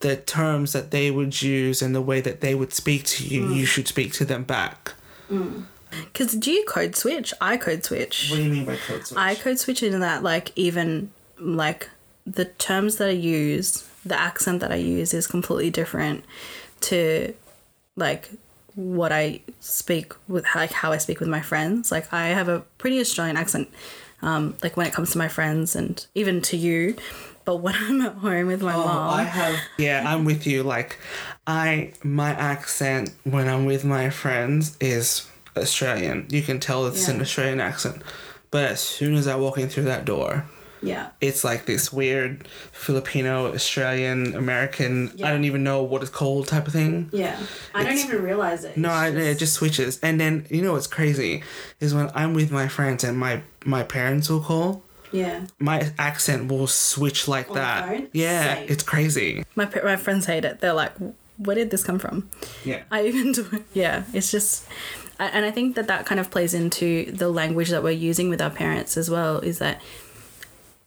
the 0.00 0.16
terms 0.16 0.72
that 0.72 0.90
they 0.90 1.10
would 1.10 1.40
use 1.40 1.82
and 1.82 1.94
the 1.94 2.02
way 2.02 2.20
that 2.20 2.40
they 2.40 2.54
would 2.54 2.72
speak 2.72 3.04
to 3.04 3.26
you. 3.26 3.46
Mm. 3.46 3.56
You 3.56 3.66
should 3.66 3.88
speak 3.88 4.12
to 4.14 4.24
them 4.24 4.44
back. 4.44 4.94
Because 5.28 6.34
do 6.34 6.50
you 6.50 6.64
code 6.64 6.96
switch? 6.96 7.32
I 7.40 7.56
code 7.56 7.84
switch. 7.84 8.28
What 8.30 8.36
do 8.36 8.42
you 8.42 8.50
mean 8.50 8.64
by 8.64 8.76
code 8.76 9.06
switch? 9.06 9.18
I 9.18 9.34
code 9.34 9.58
switch 9.58 9.82
in 9.82 9.98
that, 10.00 10.22
like, 10.22 10.52
even 10.56 11.10
like 11.38 11.88
the 12.26 12.46
terms 12.46 12.96
that 12.96 13.08
I 13.08 13.12
use, 13.12 13.88
the 14.04 14.18
accent 14.18 14.60
that 14.60 14.72
I 14.72 14.76
use 14.76 15.14
is 15.14 15.26
completely 15.26 15.70
different 15.70 16.24
to 16.82 17.34
like 17.96 18.30
what 18.74 19.12
I 19.12 19.40
speak 19.60 20.12
with, 20.28 20.44
like 20.54 20.72
how 20.72 20.92
I 20.92 20.98
speak 20.98 21.20
with 21.20 21.28
my 21.28 21.40
friends. 21.40 21.90
Like, 21.90 22.12
I 22.12 22.28
have 22.28 22.48
a 22.48 22.60
pretty 22.78 23.00
Australian 23.00 23.36
accent, 23.36 23.68
um, 24.22 24.56
like 24.62 24.76
when 24.76 24.86
it 24.86 24.92
comes 24.92 25.12
to 25.12 25.18
my 25.18 25.28
friends 25.28 25.76
and 25.76 26.04
even 26.14 26.40
to 26.42 26.56
you. 26.56 26.96
But 27.44 27.56
when 27.56 27.74
I'm 27.78 28.00
at 28.02 28.14
home 28.14 28.46
with 28.46 28.62
my 28.62 28.74
mom, 28.74 29.18
have. 29.24 29.56
Yeah, 29.78 30.04
I'm 30.06 30.24
with 30.24 30.46
you. 30.46 30.62
Like, 30.62 30.98
I 31.46 31.92
my 32.02 32.30
accent 32.30 33.10
when 33.24 33.48
I'm 33.48 33.64
with 33.64 33.84
my 33.84 34.10
friends 34.10 34.76
is 34.80 35.26
Australian. 35.56 36.26
You 36.30 36.42
can 36.42 36.60
tell 36.60 36.86
it's 36.86 37.08
an 37.08 37.20
Australian 37.20 37.60
accent. 37.60 38.02
But 38.50 38.70
as 38.72 38.80
soon 38.80 39.14
as 39.14 39.26
I 39.26 39.36
walk 39.36 39.58
in 39.58 39.68
through 39.68 39.84
that 39.84 40.04
door, 40.04 40.44
yeah, 40.82 41.10
it's 41.20 41.44
like 41.44 41.66
this 41.66 41.92
weird 41.92 42.46
Filipino, 42.72 43.52
Australian, 43.52 44.34
American. 44.34 45.10
I 45.22 45.30
don't 45.30 45.44
even 45.44 45.62
know 45.62 45.82
what 45.82 46.02
it's 46.02 46.10
called 46.10 46.48
type 46.48 46.66
of 46.66 46.72
thing. 46.72 47.10
yeah, 47.12 47.38
I 47.74 47.84
don't 47.84 47.98
even 47.98 48.22
realize 48.22 48.64
it. 48.64 48.76
No, 48.76 48.88
It's 48.88 48.96
I, 48.96 49.10
just- 49.10 49.26
it 49.26 49.38
just 49.38 49.52
switches, 49.54 50.00
and 50.02 50.20
then 50.20 50.46
you 50.50 50.62
know 50.62 50.72
what's 50.72 50.86
crazy 50.86 51.42
is 51.80 51.94
when 51.94 52.10
I'm 52.14 52.34
with 52.34 52.50
my 52.50 52.68
friends 52.68 53.04
and 53.04 53.18
my 53.18 53.42
my 53.64 53.82
parents 53.82 54.28
will 54.30 54.40
call. 54.40 54.82
yeah. 55.12 55.46
My 55.58 55.90
accent 55.98 56.50
will 56.50 56.66
switch 56.68 57.26
like 57.28 57.48
On 57.50 57.56
that. 57.56 58.08
Yeah, 58.12 58.54
Same. 58.54 58.66
it's 58.70 58.82
crazy. 58.82 59.44
My 59.56 59.68
my 59.84 59.96
friends 59.96 60.26
hate 60.26 60.44
it. 60.44 60.60
They're 60.60 60.72
like, 60.72 60.92
"Where 61.36 61.56
did 61.56 61.70
this 61.70 61.82
come 61.84 61.98
from?" 61.98 62.30
Yeah. 62.64 62.82
I 62.90 63.04
even 63.06 63.32
do 63.38 63.46
it. 63.52 63.62
Yeah, 63.74 64.04
it's 64.14 64.30
just, 64.30 64.64
and 65.18 65.44
I 65.44 65.50
think 65.50 65.74
that 65.76 65.88
that 65.88 66.06
kind 66.06 66.20
of 66.20 66.30
plays 66.30 66.54
into 66.54 67.10
the 67.12 67.28
language 67.28 67.68
that 67.70 67.82
we're 67.82 67.90
using 68.10 68.30
with 68.30 68.40
our 68.40 68.50
parents 68.50 68.96
as 68.96 69.10
well. 69.10 69.38
Is 69.40 69.58
that 69.58 69.82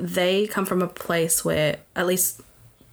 they 0.03 0.47
come 0.47 0.65
from 0.65 0.81
a 0.81 0.87
place 0.87 1.45
where, 1.45 1.77
at 1.95 2.05
least 2.05 2.41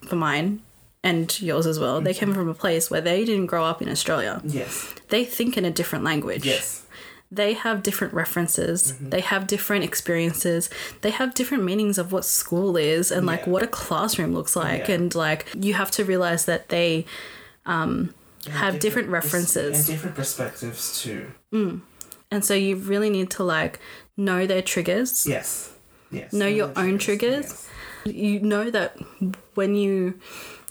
for 0.06 0.16
mine 0.16 0.62
and 1.02 1.40
yours 1.40 1.66
as 1.66 1.78
well, 1.78 2.00
they 2.00 2.14
came 2.14 2.32
from 2.32 2.48
a 2.48 2.54
place 2.54 2.90
where 2.90 3.00
they 3.00 3.24
didn't 3.24 3.46
grow 3.46 3.64
up 3.64 3.82
in 3.82 3.88
Australia. 3.88 4.40
Yes. 4.44 4.94
They 5.08 5.24
think 5.24 5.56
in 5.56 5.64
a 5.64 5.70
different 5.70 6.04
language. 6.04 6.46
Yes. 6.46 6.86
They 7.32 7.54
have 7.54 7.82
different 7.82 8.12
references. 8.12 8.92
Mm-hmm. 8.92 9.10
They 9.10 9.20
have 9.20 9.46
different 9.46 9.84
experiences. 9.84 10.68
They 11.00 11.10
have 11.10 11.34
different 11.34 11.64
meanings 11.64 11.96
of 11.96 12.12
what 12.12 12.24
school 12.24 12.76
is 12.76 13.10
and 13.10 13.24
like 13.24 13.46
what 13.46 13.62
a 13.62 13.68
classroom 13.68 14.34
looks 14.34 14.56
like. 14.56 14.88
Yeah. 14.88 14.96
And 14.96 15.14
like 15.14 15.46
you 15.54 15.74
have 15.74 15.90
to 15.92 16.04
realize 16.04 16.44
that 16.46 16.68
they 16.70 17.06
um, 17.66 18.14
have 18.48 18.78
different, 18.80 19.08
references. 19.08 19.78
and 19.78 19.86
different 19.86 20.16
perspectives 20.16 21.02
too. 21.02 21.30
And 22.32 22.44
so 22.44 22.54
you 22.54 22.76
really 22.76 23.10
need 23.10 23.30
to 23.30 23.44
like 23.44 23.78
know 24.16 24.46
their 24.46 24.62
triggers. 24.62 25.26
Yes. 25.26 25.72
Yes. 26.10 26.32
Know 26.32 26.46
your 26.46 26.72
own 26.76 26.98
triggers. 26.98 27.68
Yes. 28.04 28.14
You 28.16 28.40
know 28.40 28.70
that 28.70 28.96
when 29.54 29.74
you 29.74 30.18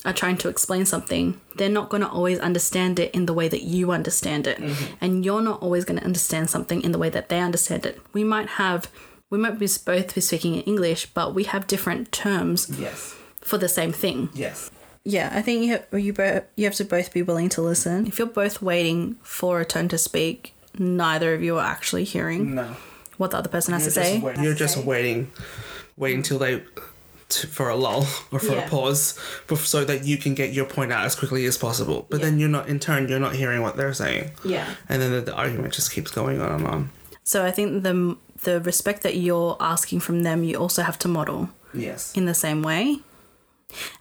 are 0.05 0.13
trying 0.13 0.37
to 0.37 0.49
explain 0.49 0.85
something, 0.85 1.39
they're 1.55 1.69
not 1.69 1.89
going 1.89 2.01
to 2.01 2.09
always 2.09 2.39
understand 2.39 2.99
it 2.99 3.13
in 3.13 3.25
the 3.25 3.33
way 3.33 3.47
that 3.47 3.63
you 3.63 3.91
understand 3.91 4.47
it. 4.47 4.57
Mm-hmm. 4.57 4.93
And 5.01 5.25
you're 5.25 5.41
not 5.41 5.61
always 5.61 5.85
going 5.85 5.99
to 5.99 6.05
understand 6.05 6.49
something 6.49 6.81
in 6.81 6.91
the 6.91 6.97
way 6.97 7.09
that 7.09 7.29
they 7.29 7.39
understand 7.39 7.85
it. 7.85 7.99
We 8.13 8.23
might 8.23 8.47
have 8.49 8.89
we 9.29 9.37
might 9.37 9.59
be 9.59 9.67
both 9.85 10.15
be 10.15 10.21
speaking 10.21 10.55
in 10.55 10.61
English, 10.61 11.07
but 11.13 11.35
we 11.35 11.43
have 11.43 11.67
different 11.67 12.11
terms 12.11 12.67
Yes. 12.79 13.15
for 13.41 13.57
the 13.59 13.69
same 13.69 13.91
thing. 13.91 14.29
Yes. 14.33 14.71
Yeah, 15.05 15.31
I 15.33 15.41
think 15.41 15.63
you 15.63 15.71
have, 15.73 15.85
you 16.03 16.13
both 16.13 16.43
you 16.55 16.65
have 16.65 16.75
to 16.75 16.85
both 16.85 17.13
be 17.13 17.21
willing 17.21 17.49
to 17.49 17.61
listen. 17.61 18.07
If 18.07 18.17
you're 18.19 18.27
both 18.27 18.61
waiting 18.61 19.15
for 19.21 19.59
a 19.61 19.65
turn 19.65 19.87
to 19.89 19.97
speak, 19.97 20.53
neither 20.77 21.33
of 21.33 21.43
you 21.43 21.57
are 21.57 21.65
actually 21.65 22.03
hearing 22.05 22.55
No. 22.55 22.75
What 23.19 23.29
the 23.31 23.37
other 23.37 23.49
person 23.49 23.73
has 23.75 23.83
You're 23.83 23.91
to 24.03 24.09
say. 24.09 24.19
wait- 24.19 24.37
you're 24.39 24.55
just 24.55 24.75
waiting, 24.77 25.31
waiting 25.97 26.23
till 26.23 26.39
they, 26.39 26.63
t- 27.29 27.47
for 27.47 27.69
a 27.69 27.75
lull 27.75 28.07
or 28.31 28.39
for 28.39 28.55
Yeah. 28.55 28.65
a 28.65 28.69
pause, 28.69 29.13
so 29.59 29.85
that 29.85 30.05
you 30.05 30.17
can 30.17 30.33
get 30.33 30.51
your 30.53 30.65
point 30.65 30.91
out 30.91 31.05
as 31.05 31.13
quickly 31.15 31.45
as 31.45 31.57
possible. 31.57 32.07
But 32.09 32.21
then 32.21 32.39
you're 32.39 32.49
not, 32.49 32.67
in 32.67 32.79
turn, 32.79 33.07
you're 33.07 33.19
not 33.19 33.35
hearing 33.35 33.61
what 33.61 33.75
they're 33.77 33.93
saying, 33.93 34.31
Yeah. 34.43 34.65
and 34.89 35.01
then 35.01 35.11
the, 35.11 35.21
the 35.21 35.33
argument 35.35 35.73
just 35.73 35.91
keeps 35.91 36.09
going 36.11 36.41
on 36.41 36.51
and 36.51 36.67
on. 36.67 36.89
So 37.23 37.45
I 37.45 37.51
think 37.51 37.83
the 37.83 38.17
the 38.43 38.61
respect 38.61 39.03
that 39.03 39.17
you're 39.17 39.57
asking 39.59 39.99
from 39.99 40.23
them, 40.23 40.43
you 40.45 40.55
also 40.55 40.81
have 40.81 40.97
to 40.99 41.07
model 41.09 41.49
Yes. 41.73 42.13
in 42.15 42.25
the 42.25 42.33
same 42.33 42.63
way. 42.63 42.99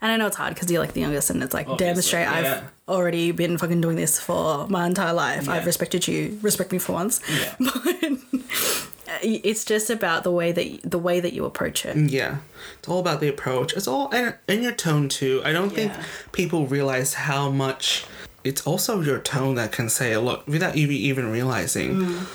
And 0.00 0.10
I 0.12 0.16
know 0.16 0.28
it's 0.28 0.36
hard 0.36 0.54
because 0.54 0.70
you're 0.70 0.80
like 0.80 0.94
the 0.94 1.00
youngest, 1.02 1.28
and 1.28 1.42
it's 1.42 1.52
like, 1.52 1.66
damn 1.66 1.74
Obviously, 1.90 2.02
straight, 2.02 2.22
yeah. 2.22 2.62
I've 2.62 2.94
already 2.94 3.32
been 3.32 3.58
fucking 3.58 3.80
doing 3.82 3.96
this 3.96 4.18
for 4.18 4.66
my 4.68 4.86
entire 4.86 5.12
life. 5.12 5.44
Yeah. 5.46 5.52
I've 5.54 5.66
respected 5.66 6.06
you. 6.08 6.38
Respect 6.40 6.70
me 6.72 6.78
for 6.78 6.92
once. 6.92 7.20
Yeah. 7.28 7.54
But 7.58 8.97
it's 9.22 9.64
just 9.64 9.90
about 9.90 10.22
the 10.22 10.30
way 10.30 10.52
that 10.52 10.80
the 10.82 10.98
way 10.98 11.20
that 11.20 11.32
you 11.32 11.44
approach 11.44 11.84
it. 11.84 11.96
Yeah, 12.10 12.38
it's 12.78 12.88
all 12.88 13.00
about 13.00 13.20
the 13.20 13.28
approach. 13.28 13.72
It's 13.74 13.88
all 13.88 14.10
and, 14.14 14.34
and 14.46 14.62
your 14.62 14.72
tone 14.72 15.08
too. 15.08 15.40
I 15.44 15.52
don't 15.52 15.70
think 15.70 15.92
people 16.32 16.66
realize 16.66 17.14
how 17.14 17.50
much 17.50 18.04
it's 18.44 18.66
also 18.66 19.00
your 19.00 19.18
tone 19.18 19.56
that 19.56 19.72
can 19.72 19.88
say 19.88 20.12
a 20.12 20.20
lot 20.20 20.46
without 20.46 20.76
you 20.76 20.88
even 20.90 21.30
realizing. 21.30 21.96
Mm. 21.96 22.26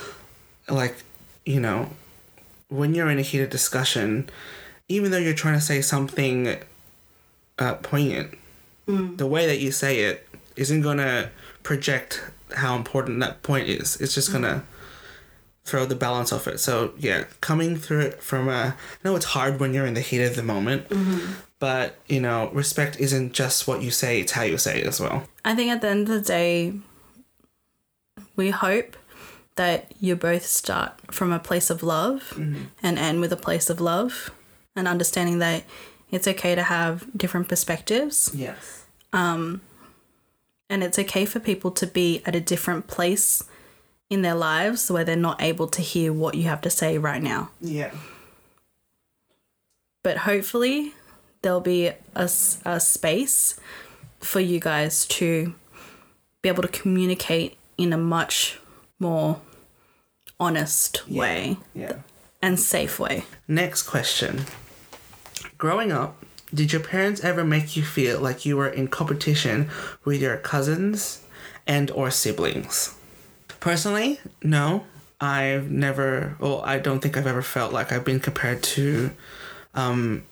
Like, 0.70 0.96
you 1.46 1.60
know, 1.60 1.90
when 2.70 2.94
you're 2.94 3.10
in 3.10 3.20
a 3.20 3.22
heated 3.22 3.50
discussion, 3.50 4.30
even 4.88 5.12
though 5.12 5.18
you're 5.18 5.34
trying 5.34 5.56
to 5.56 5.62
say 5.62 5.82
something 5.82 6.58
uh, 7.60 7.76
poignant, 7.76 8.38
mm. 8.88 9.18
the 9.18 9.28
way 9.28 9.46
that 9.46 9.60
you 9.60 9.72
say 9.72 10.02
it 10.02 10.28
isn't 10.56 10.82
gonna 10.82 11.30
project 11.64 12.24
how 12.56 12.76
important 12.76 13.20
that 13.20 13.42
point 13.44 13.68
is. 13.68 14.00
It's 14.00 14.14
just 14.14 14.32
gonna 14.32 14.64
mm. 14.66 14.73
Throw 15.64 15.86
the 15.86 15.96
balance 15.96 16.34
off 16.34 16.48
it. 16.48 16.60
So 16.60 16.94
yeah, 16.98 17.26
coming 17.42 17.78
through 17.78 18.02
it 18.02 18.22
from 18.22 18.50
a 18.50 18.76
I 18.76 18.76
know 19.04 19.16
it's 19.16 19.26
hard 19.26 19.60
when 19.60 19.74
you're 19.74 19.86
in 19.86 19.94
the 19.94 20.02
heat 20.02 20.22
of 20.24 20.36
the 20.36 20.44
moment, 20.44 20.88
but 21.60 21.98
you 22.08 22.20
know, 22.20 22.50
respect 22.54 23.00
isn't 23.00 23.34
just 23.34 23.68
what 23.68 23.82
you 23.82 23.92
say; 23.92 24.20
it's 24.22 24.34
how 24.34 24.44
you 24.44 24.58
say 24.58 24.82
it 24.82 24.88
as 24.88 25.00
well. 25.00 25.28
I 25.46 25.56
think 25.56 25.72
at 25.72 25.82
the 25.82 25.90
end 25.90 26.10
of 26.10 26.16
the 26.16 26.22
day, 26.22 26.74
we 28.36 28.50
hope 28.50 28.98
that 29.56 29.92
you 30.00 30.16
both 30.16 30.46
start 30.46 30.94
from 31.12 31.32
a 31.32 31.40
place 31.40 31.70
of 31.70 31.84
love 31.84 32.34
and 32.82 32.98
end 32.98 33.22
with 33.22 33.32
a 33.32 33.38
place 33.38 33.70
of 33.70 33.80
love 33.80 34.32
and 34.76 34.88
understanding 34.88 35.38
that 35.40 35.64
it's 36.10 36.28
okay 36.28 36.56
to 36.56 36.64
have 36.64 37.06
different 37.16 37.48
perspectives 37.48 38.32
Yes. 38.34 38.86
Um, 39.12 39.62
and 40.70 40.84
it's 40.84 40.98
okay 40.98 41.26
for 41.26 41.40
people 41.40 41.70
to 41.72 41.86
be 41.86 42.24
at 42.26 42.36
a 42.36 42.42
different 42.42 42.88
place 42.88 43.44
in 44.14 44.22
their 44.22 44.36
lives 44.36 44.90
where 44.92 45.04
they're 45.04 45.16
not 45.16 45.42
able 45.42 45.68
to 45.68 45.82
hear 45.82 46.14
what 46.14 46.36
you 46.36 46.44
have 46.44 46.62
to 46.62 46.70
say 46.70 46.98
right 46.98 47.22
now. 47.22 47.50
Yeah. 47.60 47.92
But 50.04 50.18
hopefully, 50.18 50.94
there'll 51.42 51.62
be 51.62 51.88
a, 52.16 52.30
a 52.66 52.80
space 52.80 53.60
for 54.20 54.40
you 54.40 54.60
guys 54.60 55.06
to 55.08 55.56
be 56.42 56.50
able 56.50 56.62
to 56.62 56.68
communicate 56.70 57.58
in 57.78 57.92
a 57.94 57.98
much 57.98 58.60
more 59.00 59.42
honest 60.40 61.08
way 61.10 61.58
Yeah. 61.74 61.98
and 62.42 62.60
safe 62.60 63.00
way. 63.00 63.24
Next 63.48 63.84
question. 63.84 64.46
Growing 65.58 65.92
up, 65.92 66.24
did 66.54 66.72
your 66.74 66.82
parents 66.82 67.22
ever 67.24 67.44
make 67.44 67.76
you 67.76 67.84
feel 67.84 68.20
like 68.20 68.46
you 68.46 68.58
were 68.58 68.68
in 68.70 68.88
competition 68.90 69.70
with 70.06 70.22
your 70.22 70.38
cousins 70.38 71.24
and 71.66 71.90
or 71.92 72.12
siblings? 72.12 72.96
Personally, 73.64 74.20
no. 74.44 74.84
I've 75.22 75.72
never 75.72 76.36
well, 76.38 76.62
I 76.66 76.80
don't 76.80 77.00
think 77.00 77.16
I've 77.16 77.26
ever 77.26 77.42
felt 77.42 77.72
like 77.72 77.94
I've 77.94 78.04
been 78.04 78.20
compared 78.20 78.62
to 78.76 79.12
um 79.74 80.26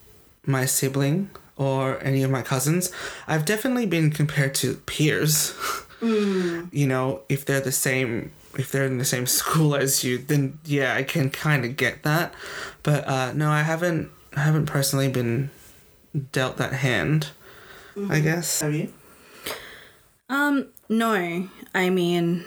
my 0.45 0.65
sibling 0.65 1.29
or 1.55 2.03
any 2.03 2.23
of 2.23 2.29
my 2.29 2.41
cousins. 2.41 2.91
I've 3.29 3.45
definitely 3.45 3.85
been 3.85 4.11
compared 4.11 4.53
to 4.55 4.75
peers. 4.85 5.55
you 6.01 6.67
know, 6.73 7.21
if 7.29 7.45
they're 7.45 7.61
the 7.61 7.71
same 7.71 8.33
if 8.55 8.69
they're 8.69 8.85
in 8.85 8.97
the 8.97 9.05
same 9.05 9.25
school 9.39 9.75
as 9.75 10.03
you, 10.03 10.17
then 10.17 10.59
yeah, 10.65 10.93
I 10.93 11.03
can 11.03 11.29
kind 11.29 11.63
of 11.63 11.77
get 11.77 12.03
that. 12.03 12.33
But 12.83 13.07
uh, 13.07 13.31
no, 13.31 13.49
I 13.49 13.61
haven't. 13.61 14.11
I 14.35 14.41
haven't 14.41 14.65
personally 14.65 15.07
been 15.07 15.51
dealt 16.33 16.57
that 16.57 16.73
hand. 16.73 17.29
I 18.09 18.19
guess. 18.19 18.59
Have 18.59 18.73
you? 18.73 18.91
Um, 20.27 20.67
no. 20.89 21.47
I 21.73 21.89
mean, 21.89 22.43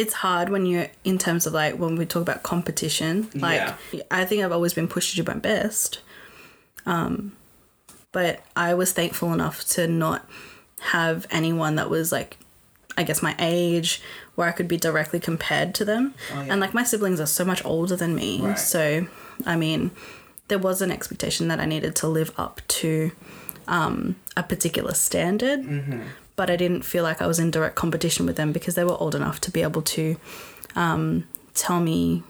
it's 0.00 0.12
hard 0.12 0.50
when 0.50 0.66
you're 0.66 0.88
in 1.04 1.16
terms 1.16 1.46
of 1.46 1.52
like 1.54 1.74
when 1.78 1.96
we 1.96 2.04
talk 2.06 2.20
about 2.22 2.42
competition. 2.42 3.30
Like, 3.34 3.62
Yeah. 3.92 4.02
I 4.10 4.24
think 4.26 4.44
I've 4.44 4.52
always 4.52 4.74
been 4.74 4.88
pushed 4.88 5.10
to 5.16 5.22
do 5.22 5.32
my 5.32 5.38
best. 5.38 6.00
Um, 6.84 7.32
but 8.12 8.40
I 8.54 8.74
was 8.74 8.92
thankful 8.92 9.32
enough 9.32 9.64
to 9.74 9.86
not 9.88 10.28
have 10.92 11.26
anyone 11.30 11.76
that 11.76 11.88
was 11.90 12.12
like, 12.12 12.36
I 12.98 13.02
guess 13.04 13.22
my 13.22 13.34
age, 13.38 14.02
where 14.34 14.48
I 14.48 14.52
could 14.52 14.68
be 14.68 14.76
directly 14.76 15.18
compared 15.20 15.74
to 15.76 15.84
them. 15.84 16.14
Oh, 16.32 16.42
yeah. 16.42 16.52
And 16.52 16.60
like 16.60 16.74
my 16.74 16.82
siblings 16.84 17.20
are 17.20 17.26
so 17.26 17.44
much 17.44 17.64
older 17.64 17.96
than 17.96 18.14
me, 18.14 18.40
Right. 18.42 18.58
so 18.58 19.06
I 19.46 19.56
mean, 19.56 19.90
there 20.48 20.58
was 20.58 20.80
an 20.82 20.90
expectation 20.90 21.48
that 21.48 21.58
I 21.60 21.64
needed 21.66 21.96
to 21.96 22.06
live 22.08 22.32
up 22.38 22.60
to 22.68 23.12
um, 23.68 24.16
a 24.36 24.42
particular 24.42 24.94
standard 24.94 25.60
Mm-hmm. 25.62 26.00
But 26.36 26.50
I 26.50 26.56
didn't 26.56 26.82
feel 26.82 27.02
like 27.02 27.20
I 27.22 27.26
was 27.26 27.38
in 27.38 27.50
direct 27.50 27.74
competition 27.74 28.26
with 28.26 28.36
them 28.36 28.52
because 28.52 28.74
they 28.74 28.84
were 28.84 28.96
old 29.00 29.14
enough 29.14 29.40
to 29.42 29.50
be 29.50 29.62
able 29.62 29.82
to 29.82 30.16
um, 30.74 31.24
tell 31.54 31.80
me, 31.80 32.22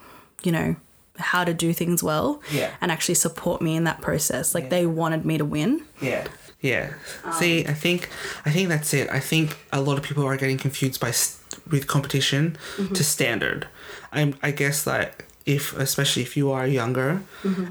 you 0.43 0.53
know, 0.53 0.77
how 1.19 1.45
to 1.45 1.55
do 1.55 1.73
things 1.73 2.03
well 2.03 2.43
Yeah. 2.53 2.71
and 2.81 2.93
actually 2.93 3.15
support 3.17 3.63
me 3.63 3.75
in 3.75 3.85
that 3.85 4.01
process. 4.03 4.55
Like 4.55 4.69
they 4.71 4.87
wanted 4.87 5.25
me 5.25 5.39
to 5.39 5.45
win. 5.45 5.83
Yeah. 6.01 6.27
Yeah. 6.61 6.95
See, 7.39 7.67
I 7.67 7.75
think 7.75 8.09
I 8.45 8.51
think 8.51 8.69
that's 8.69 8.93
it. 8.95 9.09
I 9.11 9.21
think 9.21 9.57
a 9.73 9.81
lot 9.81 9.99
of 9.99 10.05
people 10.05 10.25
are 10.25 10.37
getting 10.37 10.57
confused 10.59 11.01
by 11.01 11.11
st- 11.11 11.43
with 11.71 11.87
competition 11.87 12.57
to 12.95 13.05
standard. 13.05 13.67
I'm 14.13 14.35
I 14.43 14.51
guess 14.53 14.83
that 14.85 15.23
if 15.45 15.77
especially 15.79 16.23
if 16.23 16.37
you 16.37 16.51
are 16.51 16.67
younger 16.67 17.23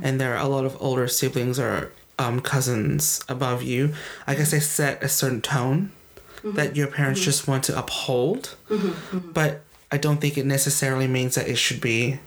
and 0.04 0.22
there 0.22 0.34
are 0.38 0.44
a 0.46 0.48
lot 0.48 0.66
of 0.66 0.78
older 0.80 1.08
siblings 1.08 1.60
or 1.60 1.92
um, 2.20 2.40
cousins 2.40 3.22
above 3.28 3.64
you, 3.64 3.94
I 4.28 4.36
guess 4.36 4.52
they 4.52 4.60
set 4.62 5.04
a 5.04 5.10
certain 5.10 5.42
tone 5.42 5.92
that 6.54 6.68
mm-hmm. 6.70 6.76
your 6.76 6.88
parents 6.88 7.20
mm-hmm. 7.20 7.26
just 7.26 7.48
want 7.48 7.64
to 7.66 7.78
uphold. 7.78 8.56
Mm-hmm. 8.70 9.32
But 9.32 9.62
I 9.92 9.98
don't 9.98 10.18
think 10.18 10.38
it 10.38 10.46
necessarily 10.46 11.08
means 11.08 11.36
that 11.36 11.48
it 11.48 11.58
should 11.58 11.82
be 11.82 12.20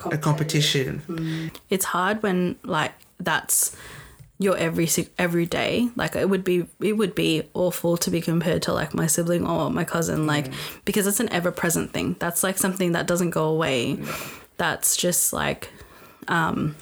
a 0.00 0.18
competition. 0.18 1.02
Mm. 1.08 1.56
It's 1.70 1.86
hard 1.86 2.22
when 2.22 2.56
like 2.62 2.92
that's 3.18 3.76
your 4.38 4.56
every 4.56 4.88
every 5.18 5.46
day. 5.46 5.88
Like 5.96 6.16
it 6.16 6.28
would 6.28 6.44
be 6.44 6.66
it 6.80 6.94
would 6.94 7.14
be 7.14 7.44
awful 7.54 7.96
to 7.98 8.10
be 8.10 8.20
compared 8.20 8.62
to 8.62 8.72
like 8.72 8.94
my 8.94 9.06
sibling 9.06 9.46
or 9.46 9.70
my 9.70 9.84
cousin 9.84 10.20
mm. 10.20 10.26
like 10.26 10.52
because 10.84 11.06
it's 11.06 11.20
an 11.20 11.32
ever 11.32 11.50
present 11.50 11.92
thing. 11.92 12.16
That's 12.18 12.42
like 12.42 12.58
something 12.58 12.92
that 12.92 13.06
doesn't 13.06 13.30
go 13.30 13.44
away. 13.48 13.98
That's 14.56 14.96
just 14.96 15.32
like 15.32 15.70
um 16.28 16.76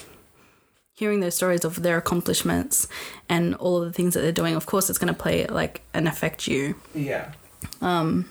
hearing 0.95 1.21
those 1.21 1.35
stories 1.35 1.65
of 1.65 1.83
their 1.83 1.97
accomplishments 1.97 2.87
and 3.33 3.55
all 3.55 3.83
of 3.83 3.89
the 3.89 3.93
things 3.95 4.13
that 4.13 4.21
they're 4.21 4.31
doing. 4.31 4.55
Of 4.55 4.67
course 4.67 4.91
it's 4.91 4.99
going 4.99 5.13
to 5.13 5.19
play 5.19 5.47
like 5.47 5.81
and 5.95 6.07
affect 6.07 6.47
you. 6.47 6.77
Yeah. 6.95 7.33
Um, 7.81 8.29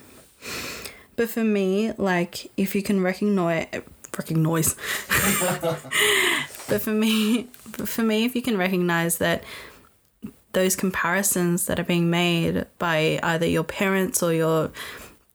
but 1.16 1.28
for 1.28 1.44
me, 1.44 1.92
like 1.98 2.52
if 2.56 2.76
you 2.76 2.84
can 2.84 3.02
recognize 3.02 3.68
recognize 4.16 4.76
but 6.68 6.82
for 6.82 6.92
me 6.92 7.48
but 7.78 7.88
for 7.88 8.04
me 8.04 8.26
if 8.26 8.36
you 8.36 8.42
can 8.42 8.58
recognize 8.58 9.20
that 9.20 9.42
those 10.52 10.76
comparisons 10.76 11.66
that 11.68 11.80
are 11.80 11.86
being 11.86 12.10
made 12.10 12.66
by 12.78 13.18
either 13.24 13.46
your 13.46 13.64
parents 13.64 14.22
or 14.22 14.34
your 14.34 14.70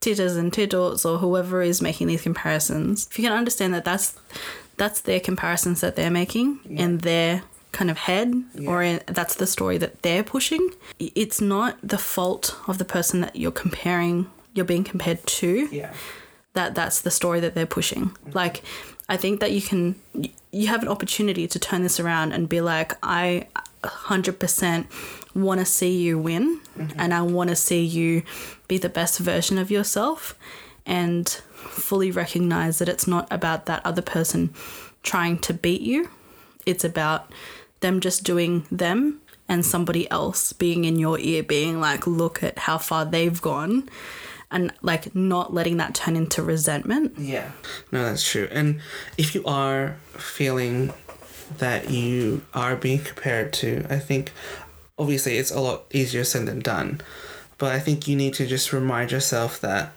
titas 0.02 0.36
and 0.36 0.52
titos 0.52 1.10
or 1.10 1.16
whoever 1.16 1.62
is 1.62 1.80
making 1.80 2.06
these 2.06 2.20
comparisons 2.20 3.08
if 3.10 3.18
you 3.18 3.24
can 3.24 3.32
understand 3.32 3.72
that 3.72 3.86
that's 3.86 4.18
that's 4.76 5.00
their 5.00 5.20
comparisons 5.20 5.80
that 5.80 5.96
they're 5.96 6.10
making 6.10 6.60
in 6.68 6.98
their 6.98 7.42
kind 7.78 7.90
of 7.90 7.98
head 8.10 8.28
or 8.66 8.82
in, 8.82 9.00
that's 9.06 9.34
the 9.42 9.46
story 9.46 9.76
that 9.78 9.92
they're 10.02 10.26
pushing 10.36 10.64
it's 10.98 11.40
not 11.40 11.72
the 11.82 11.98
fault 11.98 12.56
of 12.66 12.78
the 12.78 12.84
person 12.96 13.20
that 13.20 13.34
you're 13.36 13.58
comparing 13.64 14.26
you're 14.56 14.64
being 14.64 14.84
compared 14.84 15.24
to 15.26 15.68
Yeah. 15.70 15.92
that 16.54 16.74
that's 16.74 17.02
the 17.02 17.10
story 17.10 17.40
that 17.40 17.54
they're 17.54 17.66
pushing. 17.66 18.04
Mm-hmm. 18.06 18.30
Like, 18.32 18.62
I 19.08 19.16
think 19.16 19.40
that 19.40 19.52
you 19.52 19.62
can, 19.62 19.94
you 20.50 20.66
have 20.66 20.82
an 20.82 20.88
opportunity 20.88 21.46
to 21.46 21.58
turn 21.58 21.82
this 21.82 22.00
around 22.00 22.32
and 22.32 22.48
be 22.48 22.60
like, 22.60 22.94
I 23.02 23.46
100% 23.84 24.86
want 25.34 25.60
to 25.60 25.66
see 25.66 26.02
you 26.02 26.18
win 26.18 26.60
mm-hmm. 26.76 26.98
and 26.98 27.12
I 27.14 27.22
want 27.22 27.50
to 27.50 27.56
see 27.56 27.84
you 27.84 28.22
be 28.66 28.78
the 28.78 28.88
best 28.88 29.18
version 29.18 29.58
of 29.58 29.70
yourself 29.70 30.34
and 30.86 31.28
fully 31.28 32.10
recognize 32.10 32.78
that 32.78 32.88
it's 32.88 33.06
not 33.06 33.28
about 33.30 33.66
that 33.66 33.84
other 33.84 34.02
person 34.02 34.54
trying 35.02 35.38
to 35.38 35.52
beat 35.54 35.82
you. 35.82 36.08
It's 36.64 36.84
about 36.84 37.30
them 37.80 38.00
just 38.00 38.24
doing 38.24 38.66
them 38.70 39.20
and 39.48 39.64
somebody 39.64 40.10
else 40.10 40.52
being 40.52 40.84
in 40.84 40.98
your 40.98 41.18
ear, 41.18 41.42
being 41.42 41.80
like, 41.80 42.06
look 42.06 42.42
at 42.42 42.58
how 42.60 42.78
far 42.78 43.04
they've 43.04 43.40
gone 43.40 43.88
and 44.50 44.72
like 44.82 45.14
not 45.14 45.52
letting 45.52 45.76
that 45.76 45.94
turn 45.94 46.16
into 46.16 46.42
resentment. 46.42 47.18
Yeah. 47.18 47.50
No, 47.92 48.04
that's 48.04 48.28
true. 48.28 48.48
And 48.50 48.80
if 49.18 49.34
you 49.34 49.44
are 49.44 49.96
feeling 50.12 50.92
that 51.58 51.90
you 51.90 52.42
are 52.54 52.76
being 52.76 53.00
compared 53.00 53.52
to, 53.54 53.86
I 53.88 53.98
think 53.98 54.32
obviously 54.98 55.38
it's 55.38 55.50
a 55.50 55.60
lot 55.60 55.84
easier 55.92 56.24
said 56.24 56.46
than 56.46 56.60
done. 56.60 57.00
But 57.58 57.72
I 57.72 57.78
think 57.78 58.06
you 58.06 58.16
need 58.16 58.34
to 58.34 58.46
just 58.46 58.72
remind 58.72 59.12
yourself 59.12 59.60
that 59.60 59.92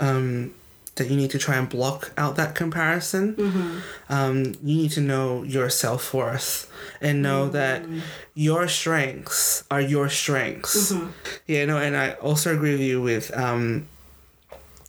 um, 0.00 0.54
that 0.96 1.10
you 1.10 1.16
need 1.16 1.30
to 1.30 1.38
try 1.38 1.56
and 1.56 1.68
block 1.68 2.12
out 2.16 2.36
that 2.36 2.54
comparison. 2.54 3.34
Mm-hmm. 3.34 3.78
Um, 4.08 4.44
you 4.62 4.76
need 4.76 4.90
to 4.92 5.00
know 5.00 5.42
your 5.42 5.68
self 5.68 6.14
worth 6.14 6.70
and 7.00 7.22
know 7.22 7.48
mm. 7.48 7.52
that 7.52 7.82
your 8.34 8.68
strengths 8.68 9.64
are 9.70 9.80
your 9.80 10.08
strengths. 10.08 10.92
Mm-hmm. 10.92 11.08
Yeah, 11.46 11.64
no, 11.66 11.78
and 11.78 11.96
I 11.96 12.12
also 12.14 12.54
agree 12.54 12.72
with 12.72 12.80
you 12.80 13.02
with 13.02 13.36
um, 13.36 13.88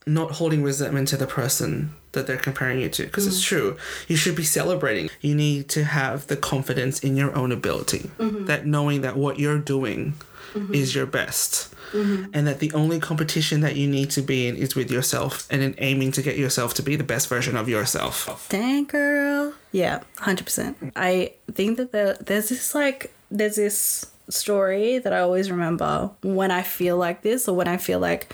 not 0.05 0.31
holding 0.31 0.63
resentment 0.63 1.07
to 1.09 1.17
the 1.17 1.27
person 1.27 1.95
that 2.11 2.27
they're 2.27 2.37
comparing 2.37 2.79
you 2.79 2.89
to 2.89 3.03
because 3.03 3.27
it's 3.27 3.43
mm. 3.43 3.47
true. 3.47 3.77
You 4.07 4.15
should 4.15 4.35
be 4.35 4.43
celebrating. 4.43 5.09
You 5.21 5.35
need 5.35 5.69
to 5.69 5.83
have 5.83 6.27
the 6.27 6.37
confidence 6.37 6.99
in 6.99 7.15
your 7.15 7.35
own 7.35 7.51
ability. 7.51 8.09
Mm-hmm. 8.17 8.45
That 8.45 8.65
knowing 8.65 9.01
that 9.01 9.17
what 9.17 9.39
you're 9.39 9.59
doing 9.59 10.13
Mm-hmm. 10.55 10.73
is 10.73 10.95
your 10.95 11.05
best 11.05 11.75
mm-hmm. 11.91 12.31
and 12.33 12.47
that 12.47 12.59
the 12.59 12.71
only 12.71 12.97
competition 12.99 13.59
that 13.59 13.75
you 13.75 13.89
need 13.89 14.09
to 14.11 14.21
be 14.21 14.47
in 14.47 14.55
is 14.55 14.73
with 14.73 14.89
yourself 14.89 15.45
and 15.51 15.61
in 15.61 15.75
aiming 15.79 16.13
to 16.13 16.21
get 16.21 16.37
yourself 16.37 16.73
to 16.75 16.81
be 16.81 16.95
the 16.95 17.03
best 17.03 17.27
version 17.27 17.57
of 17.57 17.67
yourself 17.67 18.47
Dang, 18.49 18.85
girl. 18.85 19.53
Yeah, 19.71 20.01
100%. 20.17 20.93
I 20.95 21.33
think 21.51 21.77
that 21.77 21.91
the, 21.91 22.17
there's 22.21 22.49
this 22.49 22.73
like, 22.73 23.13
there's 23.29 23.55
this 23.57 24.11
story 24.29 24.97
that 24.99 25.13
I 25.13 25.19
always 25.19 25.51
remember 25.51 26.11
when 26.23 26.51
I 26.51 26.61
feel 26.61 26.97
like 26.97 27.21
this 27.21 27.47
or 27.47 27.55
when 27.55 27.67
I 27.67 27.77
feel 27.77 27.99
like 27.99 28.33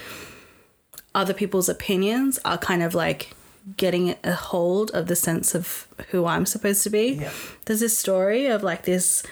other 1.13 1.34
people's 1.34 1.69
opinions 1.69 2.39
are 2.45 2.57
kind 2.57 2.84
of 2.84 2.93
like 2.93 3.36
getting 3.77 4.15
a 4.23 4.34
hold 4.34 4.91
of 4.91 5.07
the 5.07 5.15
sense 5.15 5.53
of 5.53 5.88
who 6.10 6.25
I'm 6.25 6.45
supposed 6.45 6.84
to 6.84 6.89
be. 6.89 7.13
Yeah. 7.13 7.31
There's 7.65 7.81
this 7.81 7.97
story 7.97 8.47
of 8.47 8.63
like 8.63 8.84
this 8.84 9.23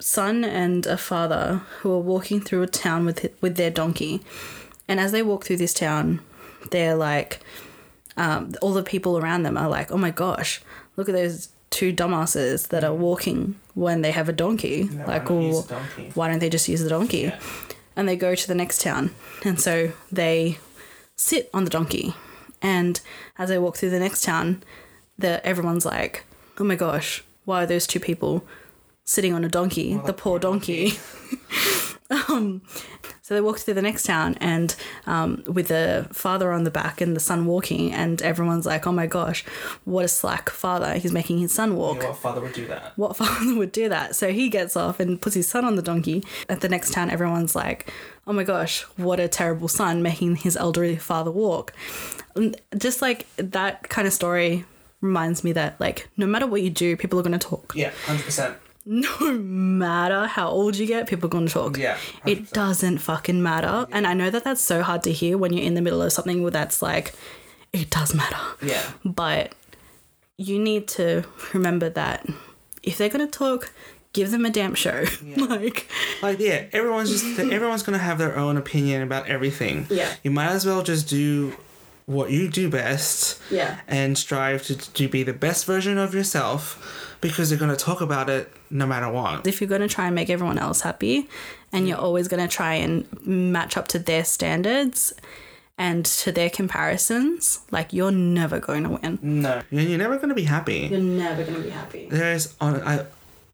son 0.00 0.44
and 0.44 0.86
a 0.86 0.96
father 0.96 1.62
who 1.80 1.92
are 1.92 1.98
walking 1.98 2.40
through 2.40 2.62
a 2.62 2.66
town 2.66 3.04
with 3.04 3.26
with 3.40 3.56
their 3.56 3.70
donkey. 3.70 4.22
And 4.88 4.98
as 4.98 5.12
they 5.12 5.22
walk 5.22 5.44
through 5.44 5.58
this 5.58 5.74
town, 5.74 6.20
they're 6.70 6.96
like 6.96 7.40
um, 8.16 8.52
all 8.60 8.72
the 8.72 8.82
people 8.82 9.18
around 9.18 9.42
them 9.42 9.56
are 9.56 9.68
like, 9.68 9.90
"Oh 9.90 9.98
my 9.98 10.10
gosh, 10.10 10.60
look 10.96 11.08
at 11.08 11.14
those 11.14 11.48
two 11.70 11.92
dumbasses 11.92 12.68
that 12.68 12.84
are 12.84 12.94
walking 12.94 13.54
when 13.74 14.02
they 14.02 14.10
have 14.10 14.28
a 14.28 14.32
donkey. 14.32 14.84
like, 15.06 15.26
don't 15.26 15.50
well, 15.50 15.62
donkey." 15.62 16.10
why 16.14 16.28
don't 16.28 16.40
they 16.40 16.50
just 16.50 16.68
use 16.68 16.82
the 16.82 16.90
donkey?" 16.90 17.32
And 17.96 18.08
they 18.08 18.16
go 18.16 18.34
to 18.34 18.48
the 18.48 18.54
next 18.54 18.80
town, 18.80 19.14
and 19.44 19.60
so 19.60 19.92
they 20.10 20.58
sit 21.16 21.50
on 21.52 21.64
the 21.64 21.70
donkey. 21.70 22.14
And 22.60 23.00
as 23.38 23.48
they 23.48 23.58
walk 23.58 23.76
through 23.76 23.90
the 23.90 23.98
next 23.98 24.22
town, 24.22 24.62
the 25.18 25.44
everyone's 25.46 25.84
like, 25.84 26.24
"Oh 26.58 26.64
my 26.64 26.76
gosh, 26.76 27.24
why 27.44 27.62
are 27.62 27.66
those 27.66 27.86
two 27.86 28.00
people 28.00 28.44
sitting 29.04 29.32
on 29.34 29.44
a 29.44 29.48
donkey? 29.48 30.00
the 30.06 30.12
poor 30.12 30.38
donkey." 30.38 30.92
um, 32.28 32.62
so 33.22 33.34
they 33.34 33.40
walk 33.40 33.58
through 33.58 33.74
the 33.74 33.82
next 33.82 34.02
town, 34.04 34.36
and 34.40 34.74
um, 35.06 35.44
with 35.46 35.68
the 35.68 36.08
father 36.12 36.52
on 36.52 36.64
the 36.64 36.70
back 36.70 37.00
and 37.00 37.14
the 37.16 37.20
son 37.20 37.46
walking, 37.46 37.92
and 37.92 38.20
everyone's 38.22 38.66
like, 38.66 38.86
"Oh 38.86 38.92
my 38.92 39.06
gosh, 39.06 39.44
what 39.84 40.04
a 40.04 40.08
slack 40.08 40.50
father! 40.50 40.94
He's 40.94 41.12
making 41.12 41.38
his 41.38 41.52
son 41.52 41.76
walk." 41.76 42.02
what 42.02 42.16
father 42.16 42.40
would 42.40 42.52
do 42.52 42.66
that 42.66 42.92
what 42.96 43.16
father 43.22 43.54
would 43.54 43.72
do 43.72 43.88
that? 43.88 44.16
So 44.16 44.32
he 44.32 44.48
gets 44.48 44.76
off 44.76 45.00
and 45.00 45.20
puts 45.20 45.34
his 45.34 45.48
son 45.48 45.64
on 45.64 45.76
the 45.76 45.82
donkey. 45.82 46.22
At 46.48 46.60
the 46.60 46.68
next 46.68 46.92
town, 46.92 47.10
everyone's 47.10 47.54
like, 47.54 47.90
oh 48.26 48.32
my 48.32 48.44
gosh, 48.44 48.82
what 48.96 49.18
a 49.20 49.28
terrible 49.28 49.68
son 49.68 50.02
making 50.02 50.36
his 50.36 50.56
elderly 50.56 50.96
father 50.96 51.30
walk. 51.30 51.72
And 52.34 52.56
Just 52.76 53.02
like 53.02 53.26
that 53.36 53.88
kind 53.88 54.06
of 54.06 54.12
story 54.12 54.64
reminds 55.00 55.42
me 55.42 55.52
that, 55.52 55.80
like, 55.80 56.08
no 56.16 56.26
matter 56.26 56.46
what 56.46 56.62
you 56.62 56.70
do, 56.70 56.96
people 56.96 57.18
are 57.18 57.22
going 57.22 57.38
to 57.38 57.48
talk. 57.48 57.72
yeah 57.74 57.90
100% 58.06 58.56
No 58.86 59.32
matter 59.32 60.26
how 60.26 60.48
old 60.48 60.76
you 60.76 60.86
get, 60.86 61.08
people 61.08 61.26
are 61.26 61.30
going 61.30 61.46
to 61.46 61.52
talk. 61.52 61.78
Yeah, 61.78 61.96
It 62.26 62.50
doesn't 62.50 62.98
fucking 62.98 63.40
matter. 63.40 63.86
And 63.92 64.06
I 64.08 64.14
know 64.14 64.28
that 64.28 64.42
that's 64.42 64.60
so 64.60 64.82
hard 64.82 65.04
to 65.04 65.12
hear 65.12 65.38
when 65.38 65.52
you're 65.52 65.64
in 65.64 65.74
the 65.74 65.80
middle 65.80 66.02
of 66.02 66.12
something 66.12 66.42
where 66.42 66.50
that's 66.50 66.82
like, 66.82 67.14
it 67.72 67.88
does 67.90 68.14
matter 68.14 68.36
yeah 68.62 68.82
but 69.04 69.54
you 70.36 70.58
need 70.58 70.86
to 70.86 71.24
remember 71.54 71.88
that 71.88 72.26
if 72.82 72.98
they're 72.98 73.08
going 73.08 73.26
to 73.26 73.30
talk 73.30 73.72
give 74.12 74.30
them 74.30 74.44
a 74.44 74.50
damn 74.50 74.74
show 74.74 75.04
like 75.36 75.88
Like 76.20 76.38
yeah, 76.38 76.66
everyone's 76.72 77.10
just 77.10 77.38
everyone's 77.38 77.82
gonna 77.82 77.96
have 77.98 78.18
their 78.18 78.36
own 78.36 78.58
opinion 78.58 79.00
about 79.02 79.26
everything. 79.26 79.86
Yeah. 79.88 80.12
You 80.22 80.30
might 80.30 80.50
as 80.50 80.66
well 80.66 80.82
just 80.82 81.08
do 81.08 81.56
what 82.04 82.30
you 82.30 82.50
do 82.50 82.68
best. 82.68 83.40
Yeah. 83.50 83.80
And 83.88 84.18
strive 84.18 84.64
to, 84.64 84.76
to 84.76 85.08
be 85.08 85.22
the 85.22 85.32
best 85.32 85.64
version 85.64 85.96
of 85.96 86.14
yourself 86.14 87.16
because 87.22 87.48
they're 87.48 87.58
gonna 87.58 87.74
talk 87.74 88.02
about 88.02 88.28
it 88.28 88.52
no 88.72 88.86
matter 88.86 89.08
what. 89.10 89.46
if 89.46 89.60
you're 89.60 89.68
going 89.68 89.80
to 89.88 89.94
try 89.96 90.06
and 90.06 90.14
make 90.14 90.30
everyone 90.30 90.58
else 90.58 90.80
happy 90.80 91.28
and 91.72 91.86
you're 91.86 91.98
always 91.98 92.26
going 92.28 92.42
to 92.42 92.52
try 92.54 92.74
and 92.74 93.06
match 93.26 93.76
up 93.76 93.86
to 93.88 93.98
their 93.98 94.24
standards 94.24 95.12
and 95.78 96.04
to 96.06 96.32
their 96.32 96.50
comparisons 96.50 97.60
like 97.70 97.92
you're 97.92 98.10
never 98.12 98.58
going 98.60 98.82
to 98.84 98.90
win 98.90 99.18
No. 99.22 99.62
You're 99.70 99.98
never 99.98 100.18
gonna 100.18 100.34
be 100.34 100.44
happy. 100.44 100.88
you're 100.90 101.00
never 101.00 101.42
going 101.44 101.56
to 101.56 101.62
be 101.62 101.70
happy 101.70 102.06
There's 102.10 102.54
on 102.60 102.80
I 102.82 103.06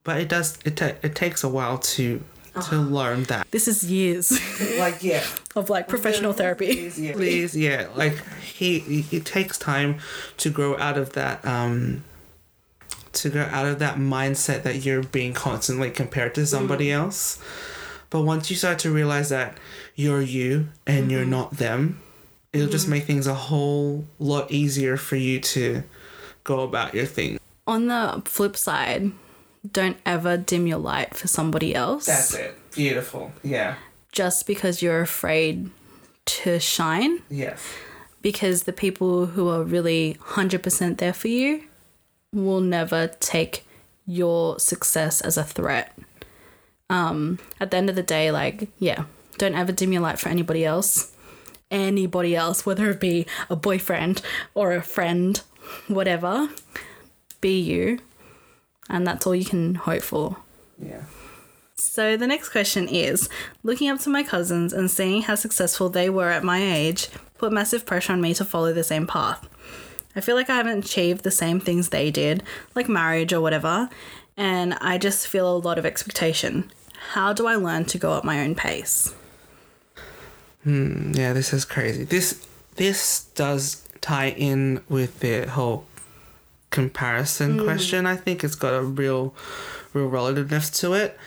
but 0.04 0.20
it 0.20 0.28
does 0.28 0.58
it 0.64 0.76
ta- 0.76 0.96
it 1.02 1.14
takes 1.14 1.44
a 1.44 1.48
while 1.48 1.78
to 1.78 2.22
to 2.70 2.76
learn 2.76 3.22
that. 3.24 3.46
this 3.52 3.68
is 3.68 3.88
years 3.88 4.32
Like 4.78 5.02
yeah. 5.04 5.22
of 5.54 5.70
like 5.70 5.86
professional 5.86 6.32
therapy 6.32 6.90
Please, 6.90 7.56
yeah. 7.56 7.86
Like 7.94 8.16
he, 8.42 8.80
he- 8.80 9.16
it 9.18 9.24
takes 9.24 9.58
time 9.58 9.98
to 10.38 10.50
grow 10.50 10.76
out 10.78 10.98
of 10.98 11.12
that 11.12 11.44
um 11.44 12.02
to 13.22 13.30
go 13.30 13.42
out 13.50 13.66
of 13.66 13.78
that 13.78 13.96
mindset 13.96 14.62
that 14.62 14.84
you're 14.84 15.02
being 15.02 15.32
constantly 15.32 15.90
compared 15.90 16.34
to 16.36 16.46
somebody 16.46 16.88
mm. 16.88 16.94
else. 16.94 17.38
But 18.10 18.22
once 18.22 18.50
you 18.50 18.56
start 18.56 18.78
to 18.80 18.90
realize 18.90 19.28
that 19.28 19.58
you're 19.94 20.22
you 20.22 20.68
and 20.86 21.10
you're 21.10 21.22
mm-hmm. 21.22 21.30
not 21.30 21.50
them, 21.52 22.00
it'll 22.52 22.68
just 22.68 22.84
mm-hmm. 22.84 22.92
make 22.92 23.04
things 23.04 23.26
a 23.26 23.34
whole 23.34 24.06
lot 24.18 24.50
easier 24.50 24.96
for 24.96 25.16
you 25.16 25.40
to 25.40 25.82
go 26.44 26.60
about 26.60 26.94
your 26.94 27.06
thing. 27.06 27.38
on 27.66 27.86
the 27.88 28.22
flip 28.24 28.56
side 28.56 29.12
don't 29.70 29.98
ever 30.06 30.36
dim 30.38 30.66
your 30.66 30.78
light 30.78 31.14
for 31.14 31.28
somebody 31.28 31.74
else 31.74 32.06
That's 32.06 32.34
it. 32.34 32.56
Beautiful. 32.72 33.32
Yeah. 33.42 33.74
just 34.12 34.46
because 34.46 34.80
you're 34.80 35.02
afraid 35.02 35.70
to 36.24 36.58
shine 36.58 37.22
Yes. 37.28 37.60
because 38.22 38.62
the 38.62 38.72
people 38.72 39.26
who 39.26 39.48
are 39.48 39.62
really 39.62 40.16
100% 40.20 40.98
there 40.98 41.12
for 41.12 41.28
you 41.28 41.64
will 42.32 42.60
never 42.60 43.08
take 43.20 43.64
your 44.06 44.58
success 44.58 45.20
as 45.20 45.36
a 45.36 45.44
threat. 45.44 45.96
Um, 46.90 47.38
at 47.60 47.70
the 47.70 47.76
end 47.76 47.90
of 47.90 47.96
the 47.96 48.02
day, 48.02 48.30
like, 48.30 48.68
yeah, 48.78 49.04
don't 49.36 49.54
ever 49.54 49.72
dim 49.72 49.92
your 49.92 50.02
light 50.02 50.18
for 50.18 50.28
anybody 50.28 50.64
else. 50.64 51.14
Anybody 51.70 52.34
else, 52.34 52.64
whether 52.64 52.88
it 52.90 53.00
be 53.00 53.26
a 53.50 53.56
boyfriend 53.56 54.22
or 54.54 54.72
a 54.72 54.82
friend, 54.82 55.42
whatever, 55.86 56.48
be 57.40 57.60
you. 57.60 58.00
And 58.88 59.06
that's 59.06 59.26
all 59.26 59.34
you 59.34 59.44
can 59.44 59.74
hope 59.74 60.02
for. 60.02 60.38
Yeah. 60.78 61.02
So 61.74 62.16
the 62.16 62.26
next 62.26 62.48
question 62.48 62.88
is 62.88 63.28
looking 63.62 63.88
up 63.88 64.00
to 64.00 64.10
my 64.10 64.22
cousins 64.22 64.72
and 64.72 64.90
seeing 64.90 65.22
how 65.22 65.34
successful 65.34 65.90
they 65.90 66.08
were 66.08 66.30
at 66.30 66.42
my 66.42 66.60
age 66.60 67.08
put 67.36 67.52
massive 67.52 67.86
pressure 67.86 68.12
on 68.12 68.20
me 68.20 68.34
to 68.34 68.44
follow 68.44 68.72
the 68.72 68.82
same 68.82 69.06
path. 69.06 69.48
I 70.16 70.20
feel 70.20 70.34
like 70.34 70.50
I 70.50 70.56
haven't 70.56 70.84
achieved 70.84 71.22
the 71.22 71.30
same 71.30 71.60
things 71.60 71.90
they 71.90 72.10
did, 72.10 72.42
like 72.74 72.88
marriage 72.88 73.32
or 73.32 73.40
whatever, 73.40 73.88
and 74.36 74.74
I 74.74 74.98
just 74.98 75.28
feel 75.28 75.54
a 75.54 75.58
lot 75.58 75.78
of 75.78 75.86
expectation. 75.86 76.70
How 77.12 77.32
do 77.32 77.46
I 77.46 77.54
learn 77.56 77.84
to 77.86 77.98
go 77.98 78.16
at 78.16 78.24
my 78.24 78.40
own 78.40 78.54
pace? 78.54 79.14
Hmm, 80.64 81.12
Yeah, 81.14 81.32
this 81.32 81.52
is 81.52 81.64
crazy. 81.64 82.04
This 82.04 82.46
this 82.76 83.24
does 83.34 83.82
tie 84.00 84.30
in 84.30 84.80
with 84.88 85.20
the 85.20 85.46
whole 85.48 85.84
comparison 86.70 87.62
question. 87.64 88.06
I 88.06 88.16
think 88.16 88.44
it's 88.44 88.54
got 88.54 88.74
a 88.74 88.82
real 88.82 89.34
real 89.92 90.06
relativeness 90.08 90.70
to 90.80 90.94
it. 90.94 91.18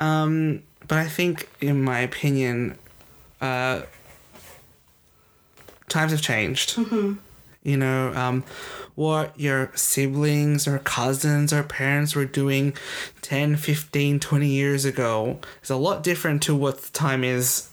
Um, 0.00 0.62
but 0.88 0.98
I 0.98 1.06
think 1.06 1.48
in 1.60 1.82
my 1.82 2.00
opinion, 2.00 2.76
uh, 3.40 3.82
times 5.88 6.12
have 6.12 6.22
changed. 6.22 6.76
You 7.62 7.76
know, 7.76 8.14
um, 8.14 8.44
what 8.94 9.38
your 9.38 9.70
siblings 9.74 10.66
or 10.66 10.78
cousins 10.78 11.52
or 11.52 11.62
parents 11.62 12.14
were 12.14 12.24
doing 12.24 12.74
10, 13.22 13.56
15, 13.56 14.18
20 14.20 14.46
years 14.46 14.84
ago 14.84 15.38
is 15.62 15.70
a 15.70 15.76
lot 15.76 16.02
different 16.02 16.42
to 16.44 16.54
what 16.54 16.80
the 16.80 16.90
time 16.92 17.22
is 17.22 17.69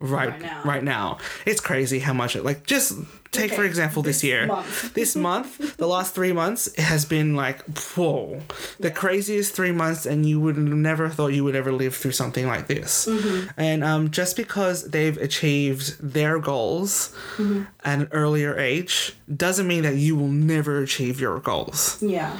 right 0.00 0.30
Right 0.30 0.40
now. 0.40 0.62
right 0.64 0.82
now. 0.84 1.18
It's 1.46 1.60
crazy 1.60 1.98
how 2.00 2.12
much 2.14 2.34
it 2.36 2.44
like 2.44 2.66
just 2.66 2.94
take 3.32 3.52
for 3.52 3.64
example 3.64 4.02
this, 4.02 4.16
this 4.16 4.24
year. 4.24 4.46
month. 4.46 4.94
this 5.00 5.14
month, 5.14 5.76
the 5.76 5.86
last 5.86 6.14
three 6.14 6.32
months, 6.32 6.66
it 6.68 6.80
has 6.80 7.04
been 7.04 7.36
like 7.36 7.62
whoa, 7.94 8.40
the 8.80 8.90
craziest 8.90 9.54
three 9.54 9.72
months, 9.72 10.06
and 10.06 10.26
you 10.26 10.40
would 10.40 10.56
never 10.56 11.08
thought 11.08 11.28
you 11.28 11.44
would 11.44 11.54
ever 11.54 11.70
live 11.70 11.94
through 11.94 12.12
something 12.12 12.46
like 12.46 12.66
this. 12.66 13.06
Mm-hmm. 13.06 13.50
And 13.56 13.84
um, 13.84 14.10
just 14.10 14.36
because 14.36 14.90
they've 14.90 15.16
achieved 15.18 16.00
their 16.00 16.38
goals 16.38 17.14
Mm-hmm. 17.36 17.62
at 17.84 17.98
an 18.00 18.08
earlier 18.12 18.58
age 18.58 19.14
doesn't 19.34 19.66
mean 19.66 19.82
that 19.82 19.96
you 19.96 20.16
will 20.16 20.28
never 20.28 20.82
achieve 20.82 21.20
your 21.20 21.38
goals. 21.40 22.02
Yeah. 22.02 22.36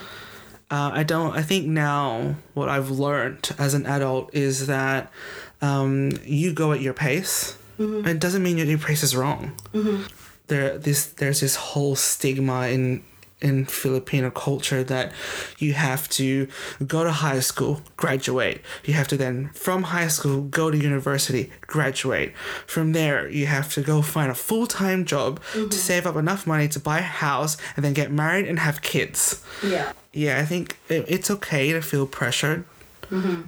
Uh, 0.70 0.90
I 0.94 1.03
don't. 1.03 1.37
I 1.37 1.42
think 1.42 1.66
now 1.66 2.37
what 2.55 2.68
I've 2.68 2.90
learned 2.90 3.51
as 3.59 3.75
an 3.75 3.87
adult 3.87 4.35
is 4.35 4.66
that 4.68 5.11
um, 5.62 6.12
you 6.25 6.53
go 6.53 6.73
at 6.73 6.81
your 6.81 6.94
pace. 6.94 7.57
Mm-hmm. 7.79 8.09
It 8.09 8.20
doesn't 8.20 8.42
mean 8.42 8.59
your, 8.59 8.66
your 8.66 8.79
pace 8.79 9.03
is 9.03 9.16
wrong. 9.16 9.53
Mm-hmm. 9.73 10.03
there 10.49 10.79
this 10.79 11.07
there's 11.07 11.40
this 11.40 11.57
whole 11.57 11.96
stigma 11.96 12.68
in 12.68 13.03
in 13.40 13.64
Filipino 13.64 14.31
culture 14.31 14.85
that 14.85 15.12
you 15.59 15.73
have 15.73 16.09
to 16.11 16.46
go 16.87 17.05
to 17.05 17.11
high 17.11 17.40
school, 17.40 17.81
graduate. 17.96 18.62
You 18.85 18.94
have 18.94 19.09
to 19.09 19.16
then 19.16 19.51
from 19.55 19.85
high 19.85 20.09
school 20.09 20.42
go 20.42 20.70
to 20.70 20.77
university, 20.77 21.51
graduate. 21.62 22.35
From 22.66 22.92
there, 22.92 23.29
you 23.29 23.46
have 23.46 23.73
to 23.75 23.83
go 23.83 24.03
find 24.03 24.31
a 24.31 24.35
full-time 24.35 25.05
job 25.05 25.40
to 25.53 25.59
mm-hmm. 25.59 25.70
save 25.70 26.07
up 26.07 26.16
enough 26.16 26.46
money 26.46 26.68
to 26.68 26.81
buy 26.81 26.99
a 26.99 27.03
house 27.03 27.57
and 27.77 27.85
then 27.85 27.94
get 27.94 28.12
married 28.12 28.46
and 28.46 28.59
have 28.59 28.83
kids. 28.83 29.42
Yeah. 29.64 29.92
Yeah, 30.12 30.40
I 30.40 30.44
think 30.44 30.77
it's 30.88 31.31
okay 31.31 31.73
to 31.73 31.81
feel 31.81 32.07
pressured 32.07 32.64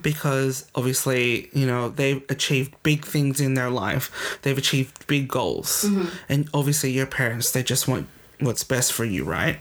because 0.03 0.69
obviously, 0.75 1.49
you 1.53 1.67
know, 1.67 1.89
they've 1.89 2.23
achieved 2.29 2.75
big 2.83 3.05
things 3.05 3.41
in 3.41 3.55
their 3.55 3.71
life. 3.71 4.39
They've 4.43 4.59
achieved 4.59 5.07
big 5.07 5.29
goals. 5.29 5.85
And 6.29 6.49
obviously, 6.53 6.91
your 6.91 7.07
parents, 7.07 7.53
they 7.53 7.63
just 7.63 7.87
want 7.87 8.09
what's 8.41 8.65
best 8.65 8.93
for 8.93 9.05
you, 9.05 9.25
right? 9.25 9.61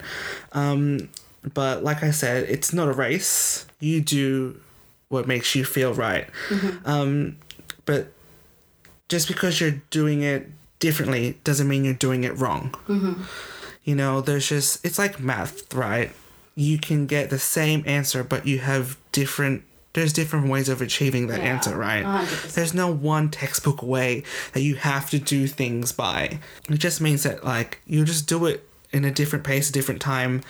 Um, 0.54 1.10
but 1.54 1.84
like 1.84 2.04
I 2.04 2.12
said, 2.12 2.50
it's 2.50 2.74
not 2.74 2.88
a 2.88 2.94
race. 2.94 3.66
You 3.80 4.02
do 4.02 4.60
what 5.10 5.28
makes 5.28 5.56
you 5.56 5.66
feel 5.66 5.94
right. 5.94 6.28
Um, 6.86 7.38
but 7.86 8.12
just 9.10 9.28
because 9.28 9.60
you're 9.60 9.82
doing 9.90 10.22
it 10.24 10.50
differently 10.80 11.38
doesn't 11.44 11.68
mean 11.68 11.84
you're 11.84 11.94
doing 11.94 12.24
it 12.24 12.36
wrong. 12.38 12.74
You 13.84 13.96
know, 13.96 14.22
there's 14.22 14.48
just, 14.48 14.84
it's 14.86 14.98
like 14.98 15.20
math, 15.20 15.74
right? 15.74 16.12
You 16.56 16.78
can 16.78 17.08
get 17.08 17.30
the 17.30 17.40
same 17.40 17.84
answer, 17.86 18.24
but 18.24 18.46
you 18.48 18.60
have 18.60 18.98
different, 19.12 19.64
there's 19.94 20.14
different 20.14 20.50
ways 20.50 20.70
of 20.70 20.82
achieving 20.82 21.28
that 21.28 21.40
Yeah, 21.40 21.54
answer, 21.54 21.78
right? 21.78 22.04
100%. 22.04 22.54
There's 22.54 22.74
no 22.74 22.92
one 22.92 23.30
textbook 23.30 23.84
way 23.84 24.24
that 24.54 24.62
you 24.62 24.76
have 24.76 25.10
to 25.10 25.20
do 25.20 25.48
things 25.48 25.92
by. 25.92 26.40
It 26.70 26.78
just 26.78 27.02
means 27.02 27.24
that, 27.24 27.44
like, 27.44 27.82
you 27.86 28.06
just 28.06 28.28
do 28.28 28.46
it 28.46 28.68
in 28.94 29.06
a 29.06 29.12
different 29.12 29.46
pace, 29.46 29.70
a 29.70 29.74
different 29.74 30.02
time 30.02 30.42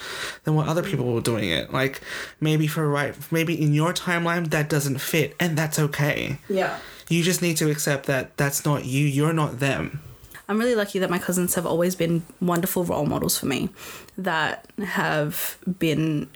than 0.44 0.56
what 0.56 0.68
other 0.68 0.84
people 0.84 1.12
were 1.14 1.22
doing 1.22 1.50
it. 1.50 1.72
Like, 1.72 2.02
maybe 2.40 2.68
for 2.68 2.88
right, 2.90 3.16
maybe 3.32 3.60
in 3.60 3.74
your 3.74 3.94
timeline 3.94 4.50
that 4.50 4.70
doesn't 4.70 5.00
fit, 5.00 5.36
and 5.40 5.58
that's 5.58 5.80
okay. 5.80 6.40
Yeah. 6.50 6.80
You 7.10 7.24
just 7.24 7.42
need 7.42 7.58
to 7.58 7.70
accept 7.70 8.06
that 8.06 8.38
that's 8.38 8.66
not 8.66 8.86
you, 8.86 9.06
you're 9.06 9.34
not 9.34 9.60
them. 9.60 10.02
I'm 10.48 10.60
really 10.60 10.76
lucky 10.76 11.00
that 11.00 11.10
my 11.10 11.20
cousins 11.20 11.56
have 11.56 11.66
always 11.66 11.96
been 11.96 12.24
wonderful 12.42 12.84
role 12.84 13.06
models 13.06 13.38
for 13.38 13.46
me 13.46 13.70
that 14.18 14.66
have 14.84 15.58
been 15.80 16.30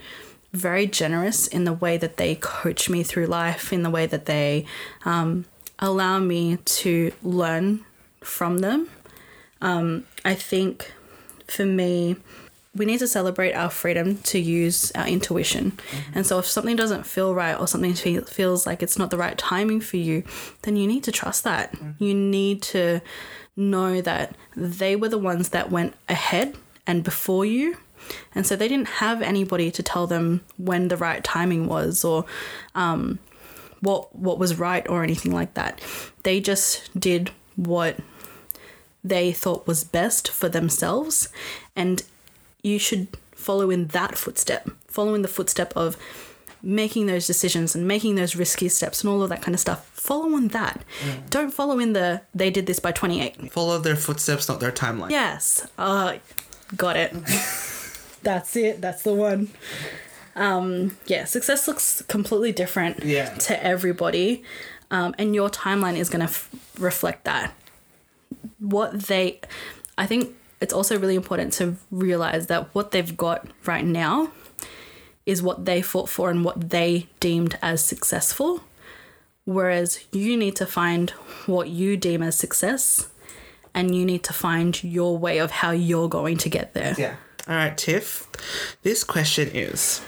very 0.55 0.87
generous 0.87 1.47
in 1.47 1.65
the 1.65 1.73
way 1.73 1.97
that 1.97 2.17
they 2.17 2.35
coach 2.35 2.89
me 2.89 3.03
through 3.03 3.27
life, 3.27 3.73
in 3.73 3.83
the 3.83 3.89
way 3.89 4.05
that 4.05 4.25
they 4.25 4.65
um, 5.03 5.45
allow 5.79 6.19
me 6.19 6.57
to 6.65 7.11
learn 7.21 7.85
from 8.21 8.59
them. 8.59 8.89
Um, 9.61 10.05
I 10.23 10.35
think 10.35 10.93
for 11.47 11.65
me, 11.65 12.15
we 12.75 12.85
need 12.85 12.99
to 12.99 13.07
celebrate 13.07 13.53
our 13.53 13.69
freedom 13.69 14.17
to 14.17 14.39
use 14.39 14.91
our 14.95 15.07
intuition. 15.07 15.77
And 16.13 16.25
so 16.25 16.39
if 16.39 16.45
something 16.45 16.75
doesn't 16.75 17.05
feel 17.05 17.33
right 17.33 17.57
or 17.57 17.67
something 17.67 17.93
fe- 17.93 18.19
feels 18.21 18.65
like 18.65 18.83
it's 18.83 18.97
not 18.97 19.11
the 19.11 19.17
right 19.17 19.37
timing 19.37 19.79
for 19.79 19.97
you, 19.97 20.23
then 20.63 20.75
you 20.75 20.85
need 20.85 21.03
to 21.05 21.11
trust 21.11 21.45
that. 21.45 21.73
You 21.99 22.13
need 22.13 22.61
to 22.63 23.01
know 23.55 24.01
that 24.01 24.35
they 24.55 24.95
were 24.97 25.07
the 25.07 25.17
ones 25.17 25.49
that 25.49 25.71
went 25.71 25.93
ahead 26.09 26.57
and 26.85 27.03
before 27.03 27.45
you. 27.45 27.77
And 28.33 28.45
so 28.45 28.55
they 28.55 28.67
didn't 28.67 28.87
have 28.87 29.21
anybody 29.21 29.71
to 29.71 29.83
tell 29.83 30.07
them 30.07 30.41
when 30.57 30.87
the 30.89 30.97
right 30.97 31.23
timing 31.23 31.67
was 31.67 32.03
or 32.03 32.25
um, 32.75 33.19
what 33.81 34.15
what 34.15 34.37
was 34.39 34.57
right 34.59 34.87
or 34.89 35.03
anything 35.03 35.31
like 35.31 35.53
that. 35.55 35.81
They 36.23 36.39
just 36.39 36.97
did 36.99 37.31
what 37.55 37.97
they 39.03 39.31
thought 39.31 39.67
was 39.67 39.83
best 39.83 40.29
for 40.29 40.49
themselves. 40.49 41.29
And 41.75 42.03
you 42.63 42.79
should 42.79 43.07
follow 43.33 43.69
in 43.69 43.87
that 43.87 44.17
footstep. 44.17 44.69
Follow 44.87 45.13
in 45.13 45.21
the 45.21 45.27
footstep 45.27 45.71
of 45.75 45.95
making 46.63 47.05
those 47.05 47.27
decisions 47.27 47.75
and 47.75 47.87
making 47.87 48.15
those 48.15 48.35
risky 48.35 48.67
steps 48.67 49.03
and 49.03 49.13
all 49.13 49.21
of 49.21 49.29
that 49.29 49.41
kind 49.43 49.53
of 49.53 49.59
stuff. 49.59 49.85
Follow 49.93 50.33
on 50.35 50.47
that. 50.49 50.83
Don't 51.29 51.53
follow 51.53 51.77
in 51.77 51.93
the 51.93 52.21
they 52.33 52.49
did 52.49 52.65
this 52.65 52.79
by 52.79 52.91
28 52.91 53.51
Follow 53.51 53.77
their 53.77 53.95
footsteps, 53.95 54.49
not 54.49 54.59
their 54.59 54.71
timeline. 54.71 55.11
yes. 55.11 55.67
Uh 55.77 56.17
got 56.75 56.97
it 56.97 57.11
that's 58.25 58.55
it. 58.57 58.81
That's 58.81 59.03
the 59.03 59.13
one. 59.13 59.49
Um 60.35 60.97
yeah 61.07 61.23
success 61.23 61.65
looks 61.67 62.01
completely 62.09 62.51
different 62.51 63.03
Yeah. 63.05 63.29
to 63.47 63.53
everybody. 63.63 64.43
Um, 64.91 65.15
and 65.17 65.33
your 65.33 65.49
timeline 65.49 65.95
is 65.97 66.09
going 66.09 66.19
to 66.27 66.31
f- 66.31 66.49
reflect 66.77 67.23
that. 67.23 67.53
What 68.59 68.91
they 69.07 69.39
i 69.97 70.05
think 70.05 70.35
it's 70.61 70.73
also 70.73 70.99
really 70.99 71.15
important 71.15 71.53
to 71.53 71.75
realize 71.89 72.47
that 72.47 72.63
what 72.75 72.91
they've 72.91 73.15
got 73.15 73.47
right 73.65 73.85
now 73.85 74.29
is 75.25 75.41
what 75.41 75.65
they 75.65 75.81
fought 75.81 76.09
for 76.09 76.29
and 76.29 76.43
what 76.45 76.69
they 76.69 77.07
deemed 77.19 77.57
as 77.61 77.83
successful. 77.83 78.61
Whereas 79.45 79.99
you 80.11 80.37
need 80.37 80.55
to 80.57 80.65
find 80.65 81.09
what 81.45 81.67
you 81.69 81.97
deem 81.97 82.21
as 82.23 82.37
success 82.37 83.07
and 83.73 83.95
you 83.95 84.05
need 84.05 84.23
to 84.23 84.33
find 84.33 84.83
your 84.83 85.17
way 85.17 85.39
of 85.39 85.51
how 85.51 85.71
you're 85.71 86.09
going 86.09 86.37
to 86.37 86.49
get 86.49 86.73
there. 86.73 86.95
Yeah. 86.97 87.15
All 87.47 87.55
right, 87.55 87.77
Tiff. 87.77 88.27
This 88.83 89.03
question 89.03 89.49
is 89.53 90.01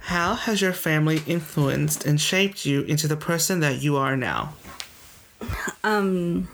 How 0.00 0.34
has 0.34 0.60
your 0.60 0.72
family 0.72 1.20
influenced 1.26 2.04
and 2.06 2.20
shaped 2.20 2.64
you 2.64 2.82
into 2.82 3.08
the 3.08 3.16
person 3.16 3.60
that 3.60 3.82
you 3.82 3.96
are 3.96 4.16
now? 4.16 4.54
Um, 5.82 6.48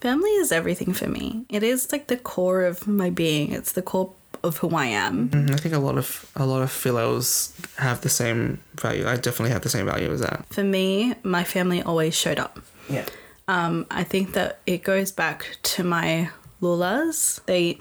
family 0.00 0.30
is 0.30 0.52
everything 0.52 0.92
for 0.92 1.08
me 1.08 1.44
it 1.48 1.64
is 1.64 1.90
like 1.90 2.06
the 2.06 2.16
core 2.16 2.62
of 2.62 2.86
my 2.86 3.10
being 3.10 3.50
it's 3.50 3.72
the 3.72 3.82
core 3.82 4.12
of 4.44 4.58
who 4.58 4.70
i 4.76 4.86
am 4.86 5.28
Mhm, 5.30 5.50
I 5.50 5.56
think 5.56 5.74
a 5.74 5.80
lot 5.80 5.98
of 5.98 6.30
a 6.36 6.46
lot 6.46 6.62
of 6.62 6.70
Filos 6.70 7.50
have 7.78 8.02
the 8.02 8.08
same 8.08 8.60
value. 8.76 9.08
I 9.08 9.16
definitely 9.16 9.50
have 9.50 9.62
the 9.62 9.68
same 9.68 9.86
value 9.86 10.12
as 10.12 10.20
that. 10.20 10.46
for 10.50 10.62
me 10.62 11.16
my 11.24 11.42
family 11.42 11.82
always 11.82 12.14
showed 12.14 12.38
up 12.38 12.60
Yeah. 12.88 13.06
Um, 13.48 13.86
I 13.90 14.04
think 14.04 14.34
that 14.34 14.60
it 14.66 14.84
goes 14.84 15.10
back 15.10 15.56
to 15.74 15.82
my 15.82 16.30
lolas. 16.62 17.40
They 17.46 17.78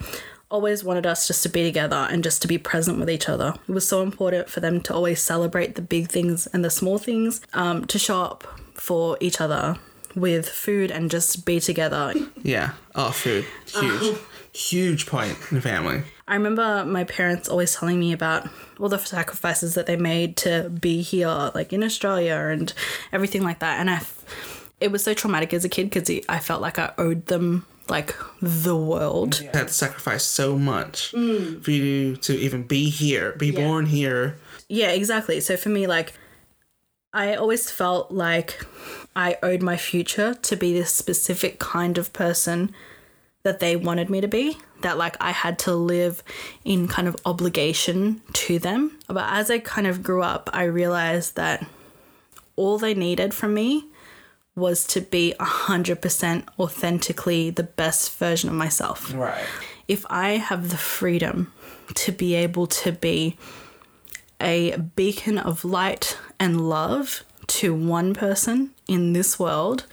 always 0.49 0.83
wanted 0.83 1.05
us 1.05 1.27
just 1.27 1.43
to 1.43 1.49
be 1.49 1.63
together 1.63 2.07
and 2.09 2.23
just 2.23 2.41
to 2.41 2.47
be 2.47 2.57
present 2.57 2.99
with 2.99 3.09
each 3.09 3.27
other. 3.27 3.53
It 3.67 3.71
was 3.71 3.87
so 3.87 4.01
important 4.01 4.49
for 4.49 4.59
them 4.59 4.81
to 4.81 4.93
always 4.93 5.21
celebrate 5.21 5.75
the 5.75 5.81
big 5.81 6.09
things 6.09 6.47
and 6.47 6.63
the 6.63 6.69
small 6.69 6.97
things, 6.97 7.41
um, 7.53 7.85
to 7.85 7.99
show 7.99 8.21
up 8.21 8.43
for 8.73 9.17
each 9.19 9.41
other 9.41 9.77
with 10.15 10.49
food 10.49 10.89
and 10.91 11.11
just 11.11 11.45
be 11.45 11.59
together. 11.59 12.13
Yeah. 12.41 12.71
Oh, 12.95 13.11
food. 13.11 13.45
Huge. 13.67 14.17
Huge 14.53 15.05
point 15.05 15.37
in 15.51 15.57
the 15.57 15.61
family. 15.61 16.01
I 16.27 16.33
remember 16.33 16.83
my 16.85 17.03
parents 17.03 17.47
always 17.47 17.75
telling 17.75 17.99
me 17.99 18.11
about 18.11 18.47
all 18.79 18.89
the 18.89 18.97
sacrifices 18.97 19.75
that 19.75 19.85
they 19.85 19.95
made 19.95 20.35
to 20.37 20.69
be 20.69 21.01
here, 21.01 21.51
like 21.53 21.71
in 21.71 21.83
Australia 21.83 22.49
and 22.51 22.73
everything 23.11 23.43
like 23.43 23.59
that. 23.59 23.79
And 23.79 23.89
I, 23.89 23.95
f- 23.95 24.71
it 24.79 24.91
was 24.91 25.03
so 25.03 25.13
traumatic 25.13 25.53
as 25.53 25.63
a 25.63 25.69
kid 25.69 25.89
because 25.89 26.09
I 26.27 26.39
felt 26.39 26.61
like 26.61 26.79
I 26.79 26.93
owed 26.97 27.27
them 27.27 27.65
like 27.89 28.15
the 28.41 28.75
world. 28.75 29.33
They 29.33 29.57
had 29.57 29.67
to 29.67 29.73
sacrifice 29.73 30.23
so 30.23 30.57
much 30.57 31.13
mm. 31.13 31.63
for 31.63 31.71
you 31.71 32.15
to 32.17 32.33
even 32.37 32.63
be 32.63 32.89
here, 32.89 33.33
be 33.33 33.51
born 33.51 33.87
here. 33.87 34.37
Yeah, 34.67 34.91
exactly. 34.91 35.39
So 35.39 35.57
for 35.57 35.69
me, 35.69 35.87
like, 35.87 36.13
I 37.13 37.35
always 37.35 37.71
felt 37.71 38.11
like 38.11 38.65
I 39.15 39.37
owed 39.41 39.61
my 39.61 39.77
future 39.77 40.33
to 40.33 40.55
be 40.55 40.73
this 40.73 40.93
specific 40.93 41.59
kind 41.59 41.97
of 41.97 42.13
person 42.13 42.73
that 43.43 43.59
they 43.59 43.75
wanted 43.75 44.09
me 44.09 44.21
to 44.21 44.27
be. 44.27 44.57
That, 44.81 44.97
like, 44.97 45.17
I 45.19 45.31
had 45.31 45.57
to 45.59 45.73
live 45.73 46.21
in 46.63 46.87
kind 46.87 47.07
of 47.07 47.15
obligation 47.25 48.21
to 48.33 48.59
them. 48.59 48.99
But 49.07 49.25
as 49.33 49.49
I 49.49 49.57
kind 49.59 49.87
of 49.87 50.03
grew 50.03 50.21
up, 50.21 50.49
I 50.53 50.63
realized 50.65 51.35
that 51.35 51.65
all 52.55 52.77
they 52.77 52.93
needed 52.93 53.33
from 53.33 53.53
me 53.53 53.85
was 54.57 54.85
to 54.87 54.99
be 55.01 55.33
100% 55.39 56.43
authentically 56.59 57.49
the 57.51 57.63
best 57.63 58.17
version 58.17 58.49
of 58.49 58.55
myself 58.55 59.13
Right. 59.13 59.45
if 59.87 60.05
I 60.09 60.31
have 60.37 60.69
the 60.69 60.77
freedom 60.77 61.53
to 61.93 62.11
be 62.11 62.33
able 62.35 62.67
to 62.67 62.91
be 62.91 63.37
a 64.41 64.75
beacon 64.95 65.37
of 65.37 65.63
light 65.63 66.17
and 66.39 66.67
love 66.69 67.23
to 67.47 67.73
one 67.73 68.13
person 68.13 68.71
in 68.87 69.13
this 69.13 69.39
world, 69.39 69.85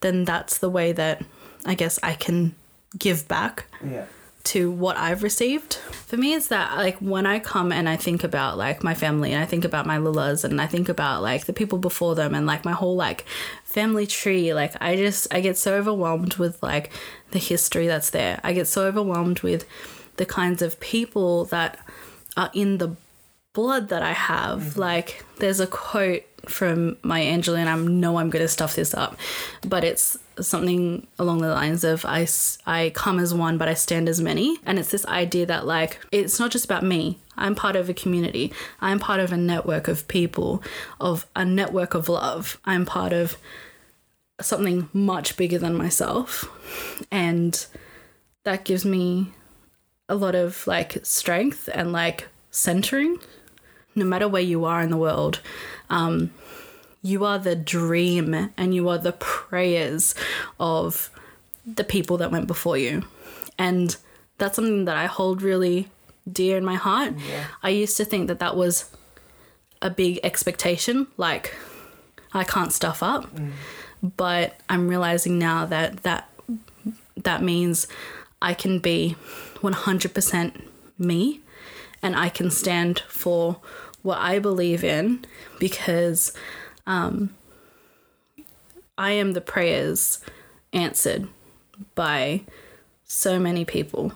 then 0.00 0.24
that's 0.24 0.58
the 0.58 0.70
way 0.70 0.92
that 0.92 1.22
I 1.64 1.74
guess 1.74 1.98
I 2.02 2.14
can 2.14 2.54
give 2.98 3.28
back 3.28 3.66
Yeah. 3.84 4.06
To 4.46 4.70
what 4.70 4.96
I've 4.96 5.22
received. 5.22 5.74
For 5.74 6.16
me, 6.16 6.34
it's 6.34 6.48
that 6.48 6.76
like 6.76 6.98
when 6.98 7.26
I 7.26 7.40
come 7.40 7.72
and 7.72 7.88
I 7.88 7.96
think 7.96 8.22
about 8.22 8.56
like 8.56 8.84
my 8.84 8.94
family 8.94 9.32
and 9.32 9.42
I 9.42 9.46
think 9.46 9.64
about 9.64 9.86
my 9.86 9.98
lolas 9.98 10.44
and 10.44 10.60
I 10.60 10.66
think 10.66 10.88
about 10.88 11.22
like 11.22 11.46
the 11.46 11.52
people 11.52 11.78
before 11.78 12.14
them 12.14 12.34
and 12.34 12.46
like 12.46 12.64
my 12.64 12.72
whole 12.72 12.94
like 12.94 13.24
family 13.64 14.06
tree, 14.06 14.54
like 14.54 14.74
I 14.80 14.94
just 14.96 15.26
I 15.34 15.40
get 15.40 15.58
so 15.58 15.74
overwhelmed 15.74 16.36
with 16.36 16.62
like 16.62 16.92
the 17.32 17.40
history 17.40 17.88
that's 17.88 18.10
there. 18.10 18.40
I 18.44 18.52
get 18.52 18.68
so 18.68 18.86
overwhelmed 18.86 19.40
with 19.40 19.66
the 20.16 20.26
kinds 20.26 20.62
of 20.62 20.78
people 20.80 21.46
that 21.46 21.78
are 22.36 22.50
in 22.54 22.78
the 22.78 22.96
blood 23.52 23.88
that 23.88 24.02
I 24.02 24.12
have. 24.12 24.60
Mm-hmm. 24.60 24.80
Like, 24.80 25.24
there's 25.38 25.60
a 25.60 25.66
quote 25.66 26.22
from 26.48 26.96
Maya 27.02 27.36
Angelou, 27.36 27.58
and 27.58 27.68
I 27.68 27.76
know 27.76 28.18
I'm 28.18 28.30
going 28.30 28.44
to 28.44 28.48
stuff 28.48 28.74
this 28.74 28.94
up, 28.94 29.16
but 29.66 29.84
it's 29.84 30.18
something 30.40 31.06
along 31.18 31.38
the 31.38 31.48
lines 31.48 31.84
of 31.84 32.04
I, 32.04 32.26
I 32.66 32.92
come 32.94 33.18
as 33.18 33.32
one, 33.32 33.58
but 33.58 33.68
I 33.68 33.74
stand 33.74 34.08
as 34.08 34.20
many. 34.20 34.58
And 34.66 34.78
it's 34.78 34.90
this 34.90 35.06
idea 35.06 35.46
that, 35.46 35.66
like, 35.66 36.00
it's 36.12 36.38
not 36.38 36.50
just 36.50 36.64
about 36.64 36.82
me. 36.82 37.18
I'm 37.36 37.54
part 37.54 37.76
of 37.76 37.88
a 37.88 37.94
community. 37.94 38.52
I'm 38.80 38.98
part 38.98 39.20
of 39.20 39.32
a 39.32 39.36
network 39.36 39.88
of 39.88 40.08
people, 40.08 40.62
of 41.00 41.26
a 41.34 41.44
network 41.44 41.94
of 41.94 42.08
love. 42.08 42.58
I'm 42.64 42.86
part 42.86 43.12
of 43.12 43.36
something 44.40 44.88
much 44.92 45.36
bigger 45.36 45.58
than 45.58 45.74
myself. 45.74 46.48
And 47.10 47.66
that 48.44 48.64
gives 48.64 48.84
me 48.84 49.32
a 50.08 50.14
lot 50.14 50.34
of 50.34 50.66
like 50.66 50.98
strength 51.04 51.68
and 51.74 51.92
like 51.92 52.28
centering. 52.50 53.18
No 53.96 54.04
matter 54.04 54.28
where 54.28 54.42
you 54.42 54.64
are 54.64 54.80
in 54.82 54.90
the 54.90 54.96
world, 54.96 55.40
um, 55.90 56.30
you 57.02 57.24
are 57.24 57.38
the 57.38 57.56
dream 57.56 58.50
and 58.56 58.74
you 58.74 58.88
are 58.88 58.98
the 58.98 59.12
prayers 59.12 60.14
of 60.60 61.10
the 61.66 61.84
people 61.84 62.16
that 62.18 62.30
went 62.30 62.46
before 62.46 62.76
you. 62.78 63.02
And 63.58 63.96
that's 64.38 64.56
something 64.56 64.84
that 64.84 64.96
I 64.96 65.06
hold 65.06 65.42
really 65.42 65.88
dear 66.30 66.56
in 66.56 66.64
my 66.64 66.74
heart. 66.74 67.14
I 67.62 67.70
used 67.70 67.96
to 67.96 68.04
think 68.04 68.28
that 68.28 68.38
that 68.38 68.56
was 68.56 68.90
a 69.82 69.90
big 69.90 70.20
expectation, 70.22 71.06
like 71.16 71.54
I 72.32 72.44
can't 72.44 72.72
stuff 72.72 73.02
up. 73.02 73.28
But 74.02 74.60
I'm 74.68 74.88
realizing 74.88 75.38
now 75.38 75.64
that 75.66 76.02
that 76.02 76.28
that 77.16 77.42
means 77.42 77.86
I 78.42 78.52
can 78.52 78.78
be 78.78 79.16
100% 79.56 80.62
me 80.98 81.40
and 82.02 82.14
I 82.14 82.28
can 82.28 82.50
stand 82.50 83.00
for 83.08 83.60
what 84.06 84.18
I 84.18 84.38
believe 84.38 84.84
in 84.84 85.24
because 85.58 86.32
um, 86.86 87.34
I 88.96 89.10
am 89.10 89.32
the 89.32 89.40
prayers 89.40 90.20
answered 90.72 91.28
by 91.96 92.42
so 93.02 93.40
many 93.40 93.64
people. 93.64 94.12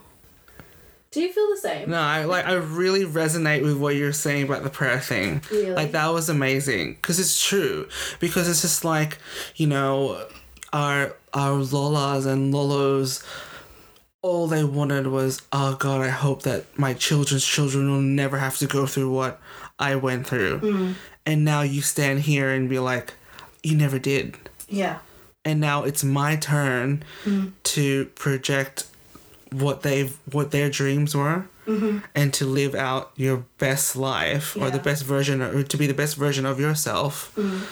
Do 1.11 1.20
you 1.20 1.33
feel 1.33 1.50
the 1.50 1.57
same? 1.57 1.90
No, 1.90 1.98
I 1.98 2.24
like 2.24 2.46
I 2.46 2.53
really 2.53 3.05
resonate 3.05 3.64
with 3.64 3.76
what 3.76 3.96
you're 3.96 4.12
saying 4.12 4.44
about 4.44 4.62
the 4.62 4.70
prayer 4.70 5.00
thing. 5.00 5.42
Really? 5.50 5.72
Like 5.72 5.90
that 5.90 6.07
was 6.11 6.29
amazing 6.29 6.94
because 6.94 7.18
it's 7.18 7.44
true. 7.44 7.88
Because 8.20 8.48
it's 8.48 8.62
just 8.62 8.85
like 8.85 9.18
you 9.57 9.66
know, 9.66 10.24
our 10.72 11.16
our 11.35 11.59
Lolas 11.59 12.26
and 12.26 12.55
Lolos. 12.55 13.24
All 14.22 14.46
they 14.46 14.62
wanted 14.62 15.07
was, 15.07 15.40
oh 15.50 15.76
God, 15.76 16.03
I 16.03 16.11
hope 16.11 16.42
that 16.42 16.79
my 16.79 16.92
children's 16.92 17.44
children 17.44 17.90
will 17.90 18.03
never 18.03 18.38
have 18.38 18.59
to 18.59 18.66
go 18.66 18.85
through 18.85 19.11
what 19.11 19.40
I 19.80 19.96
went 19.96 20.26
through. 20.26 20.60
Mm. 20.60 20.94
And 21.26 21.44
now 21.44 21.62
you 21.62 21.80
stand 21.82 22.20
here 22.20 22.50
and 22.50 22.68
be 22.68 22.78
like, 22.78 23.14
you 23.62 23.76
never 23.76 23.98
did. 23.98 24.36
Yeah. 24.68 24.98
and 25.44 25.58
now 25.58 25.82
it's 25.84 26.04
my 26.04 26.36
turn 26.36 27.02
mm. 27.24 27.52
to 27.64 28.04
project 28.14 28.86
what 29.52 29.82
they've 29.82 30.16
what 30.32 30.52
their 30.52 30.70
dreams 30.70 31.14
were 31.16 31.46
mm-hmm. 31.66 31.98
and 32.14 32.32
to 32.34 32.44
live 32.44 32.74
out 32.74 33.10
your 33.16 33.44
best 33.58 33.96
life 33.96 34.56
or 34.56 34.70
the 34.70 34.78
best 34.78 35.04
version 35.04 35.42
or 35.42 35.62
to 35.62 35.76
be 35.76 35.86
the 35.86 35.94
best 35.94 36.16
version 36.16 36.46
of 36.46 36.60
yourself 36.60 37.32
mm. 37.36 37.62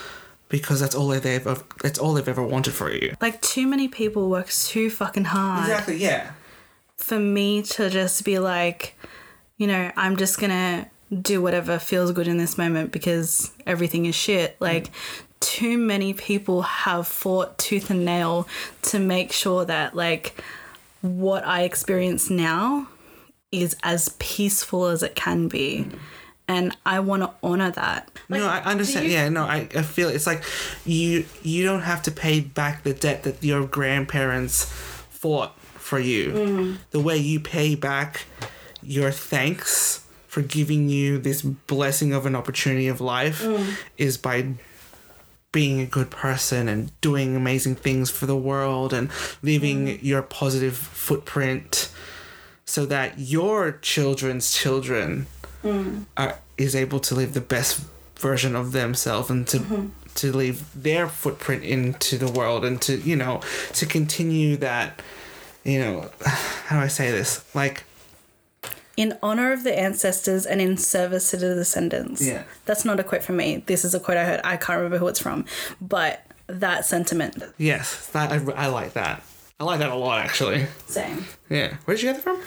because 0.49 0.81
that's 0.81 0.95
all 0.95 1.09
they've 1.09 1.25
ever 1.25 1.63
that's 1.83 1.99
all 1.99 2.15
they've 2.15 2.29
ever 2.29 2.43
wanted 2.43 2.75
for 2.75 2.91
you. 2.91 3.15
Like, 3.21 3.41
too 3.43 3.67
many 3.67 3.89
people 3.89 4.29
work 4.29 4.49
too 4.49 4.91
fucking 4.91 5.25
hard. 5.27 5.69
Exactly 5.69 5.97
yeah. 5.99 6.33
for 6.97 7.19
me 7.19 7.63
to 7.63 7.91
just 7.91 8.25
be 8.25 8.39
like, 8.39 8.97
you 9.57 9.67
know, 9.67 9.93
I'm 9.97 10.17
just 10.17 10.41
gonna 10.41 10.91
do 11.23 11.41
whatever 11.41 11.79
feels 11.79 12.13
good 12.13 12.29
in 12.29 12.37
this 12.37 12.59
moment 12.59 12.93
because 12.93 13.53
everything 13.67 14.07
is 14.07 14.15
shit. 14.15 14.53
Mm. 14.59 14.61
Like, 14.61 14.91
too 15.41 15.79
many 15.79 16.13
people 16.15 16.63
have 16.63 17.07
fought 17.07 17.59
tooth 17.59 17.91
and 17.91 18.05
nail 18.05 18.49
to 18.83 18.99
make 18.99 19.33
sure 19.33 19.65
that, 19.65 19.95
like, 19.95 20.41
what 21.01 21.47
I 21.47 21.63
experience 21.63 22.29
now 22.29 22.89
is 23.53 23.77
as 23.83 24.15
peaceful 24.19 24.87
as 24.87 25.03
it 25.03 25.15
can 25.15 25.49
be. 25.49 25.87
Mm. 25.89 25.99
And 26.51 26.77
I 26.87 27.01
want 27.01 27.23
to 27.23 27.31
honor 27.43 27.71
that. 27.73 28.11
no 28.31 28.47
i 28.47 28.63
understand 28.63 29.07
you- 29.07 29.13
yeah 29.13 29.29
no 29.29 29.45
I, 29.45 29.69
I 29.77 29.83
feel 29.83 30.09
it's 30.09 30.27
like 30.27 30.43
you 30.87 31.27
you 31.43 31.63
don't 31.63 31.83
have 31.83 32.03
to 32.05 32.11
pay 32.11 32.41
back 32.41 32.85
the 32.85 32.95
debt 32.95 33.25
that 33.25 33.45
your 33.45 33.67
grandparents 33.67 34.65
fought 35.11 35.59
for 35.61 35.99
you 35.99 36.33
mm. 36.33 36.77
the 36.91 37.01
way 37.01 37.19
you 37.19 37.39
pay 37.39 37.75
back 37.75 38.25
your 38.83 39.11
thanks 39.11 40.07
for 40.39 40.43
giving 40.43 40.89
you 40.89 41.19
this 41.19 41.43
blessing 41.43 42.13
of 42.13 42.25
an 42.25 42.37
opportunity 42.37 42.87
of 42.87 43.01
life 43.01 43.43
mm. 43.43 43.77
is 43.97 44.17
by 44.17 44.47
being 45.51 45.81
a 45.81 45.85
good 45.85 46.13
person 46.13 46.69
and 46.69 46.93
doing 47.01 47.35
amazing 47.35 47.75
things 47.75 48.09
for 48.09 48.27
the 48.27 48.37
world 48.37 48.93
and 48.93 49.11
leaving 49.43 49.87
mm. 49.87 49.99
your 50.01 50.23
positive 50.23 50.77
footprint 50.77 51.91
so 52.65 52.87
that 52.87 53.19
your 53.19 53.73
children's 53.83 54.55
children 54.55 55.27
mm. 55.65 56.05
are, 56.17 56.39
is 56.57 56.77
able 56.77 57.01
to 57.01 57.17
live 57.17 57.35
the 57.35 57.41
best 57.41 57.85
version 58.15 58.55
of 58.55 58.71
themselves 58.71 59.31
and 59.31 59.49
to 59.49 59.59
mm-hmm. 59.59 59.87
to 60.15 60.31
leave 60.33 60.65
their 60.81 61.09
footprint 61.09 61.65
into 61.65 62.17
the 62.17 62.31
world 62.31 62.65
and 62.65 62.81
to 62.81 62.97
you 62.99 63.17
know 63.17 63.41
to 63.73 63.87
continue 63.87 64.57
that 64.57 65.03
you 65.65 65.81
know 65.81 66.09
how 66.25 66.79
do 66.79 66.85
I 66.85 66.89
say 66.89 67.11
this? 67.11 67.45
Like 67.57 67.83
In 68.99 69.17
honor 69.23 69.53
of 69.53 69.63
the 69.63 69.79
ancestors 69.79 70.45
and 70.45 70.61
in 70.61 70.77
service 70.77 71.31
to 71.31 71.37
the 71.37 71.55
descendants. 71.55 72.21
Yeah. 72.21 72.43
That's 72.67 72.85
not 72.85 72.99
a 72.99 73.05
quote 73.05 73.23
from 73.23 73.37
me. 73.37 73.63
This 73.67 73.85
is 73.85 73.95
a 73.95 74.01
quote 74.01 74.17
I 74.17 74.25
heard. 74.25 74.41
I 74.43 74.57
can't 74.57 74.77
remember 74.79 74.99
who 74.99 75.07
it's 75.09 75.21
from. 75.21 75.45
But 75.81 76.25
that 76.49 76.85
sentiment. 76.87 77.43
yes 77.59 78.07
that 78.09 78.33
I, 78.33 78.37
I 78.65 78.67
like 78.69 78.95
that 78.95 79.23
I 79.61 79.65
like 79.65 79.81
that 79.81 79.91
a 79.91 79.95
lot 79.95 80.19
actually 80.25 80.67
Same. 80.87 81.27
yeah 81.51 81.77
where 81.85 81.95
did 81.95 82.03
you 82.03 82.09
get 82.11 82.19
it 82.21 82.23
from 82.23 82.41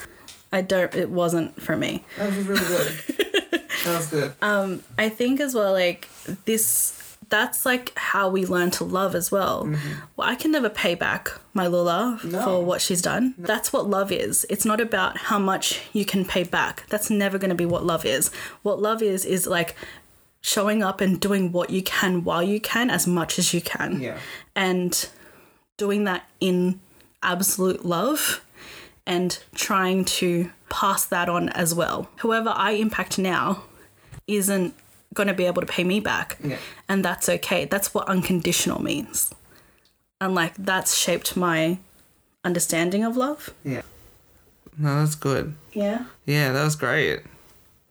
I 0.52 0.62
don't, 0.62 0.94
it 0.96 1.10
wasn't 1.12 1.62
for 1.62 1.78
me. 1.78 2.04
that 2.18 2.36
was 2.36 2.38
really 2.48 2.66
good 2.66 2.88
that 3.86 3.96
was 3.96 4.08
good 4.08 4.34
um, 4.42 4.82
I 4.98 5.08
think 5.10 5.40
as 5.40 5.54
well, 5.54 5.72
like, 5.72 6.10
this, 6.46 7.11
that's 7.32 7.66
like 7.66 7.98
how 7.98 8.30
we 8.30 8.46
learn 8.46 8.70
to 8.72 8.84
love 8.84 9.16
as 9.16 9.32
well. 9.32 9.64
Mm-hmm. 9.66 9.92
Well, 10.16 10.30
I 10.30 10.36
can 10.36 10.52
never 10.52 10.70
pay 10.70 10.94
back 10.94 11.30
my 11.56 11.66
Lola 11.66 12.20
No. 12.24 12.44
for 12.44 12.64
what 12.64 12.82
she's 12.82 13.02
done. 13.02 13.34
That's 13.40 13.74
what 13.74 13.90
love 13.90 14.12
is. 14.12 14.46
It's 14.50 14.66
not 14.66 14.80
about 14.80 15.18
how 15.18 15.40
much 15.40 15.82
you 15.94 16.06
can 16.06 16.26
pay 16.26 16.44
back. 16.44 16.86
That's 16.90 17.10
never 17.10 17.40
going 17.40 17.50
to 17.50 17.56
be 17.56 17.66
what 17.66 17.84
love 17.86 18.06
is. 18.06 18.30
What 18.62 18.80
love 18.80 19.02
is, 19.02 19.26
is 19.26 19.48
like 19.48 19.76
showing 20.42 20.84
up 20.84 21.02
and 21.02 21.20
doing 21.20 21.52
what 21.52 21.70
you 21.72 21.82
can 21.82 22.24
while 22.24 22.44
you 22.44 22.60
can, 22.60 22.90
as 22.92 23.08
much 23.08 23.40
as 23.40 23.54
you 23.54 23.62
can. 23.62 24.00
yeah 24.00 24.18
and 24.56 25.10
doing 25.78 26.04
that 26.04 26.30
in 26.40 26.80
absolute 27.24 27.86
love 27.86 28.44
and 29.08 29.40
trying 29.56 30.04
to 30.06 30.52
pass 30.70 31.06
that 31.06 31.28
on 31.30 31.50
as 31.50 31.74
well. 31.74 32.10
Whoever 32.20 32.50
I 32.54 32.72
impact 32.72 33.18
now 33.18 33.64
isn't 34.28 34.76
going 35.14 35.28
to 35.28 35.34
be 35.34 35.46
able 35.46 35.62
to 35.62 35.68
pay 35.68 35.84
me 35.84 36.00
back. 36.00 36.38
Yeah. 36.44 36.58
And 36.88 37.04
that's 37.04 37.28
okay. 37.30 37.66
That's 37.66 37.94
what 37.94 38.08
unconditional 38.08 38.82
means. 38.82 39.34
And 40.20 40.36
like 40.36 40.54
that's 40.58 40.96
shaped 40.98 41.36
my 41.36 41.80
understanding 42.44 43.04
of 43.04 43.16
love. 43.18 43.50
yeah 43.64 43.82
no 44.78 45.00
that's 45.00 45.16
good 45.16 45.54
Yeah. 45.74 46.06
yeah 46.26 46.52
that 46.54 46.64
was 46.64 46.76
great 46.76 47.22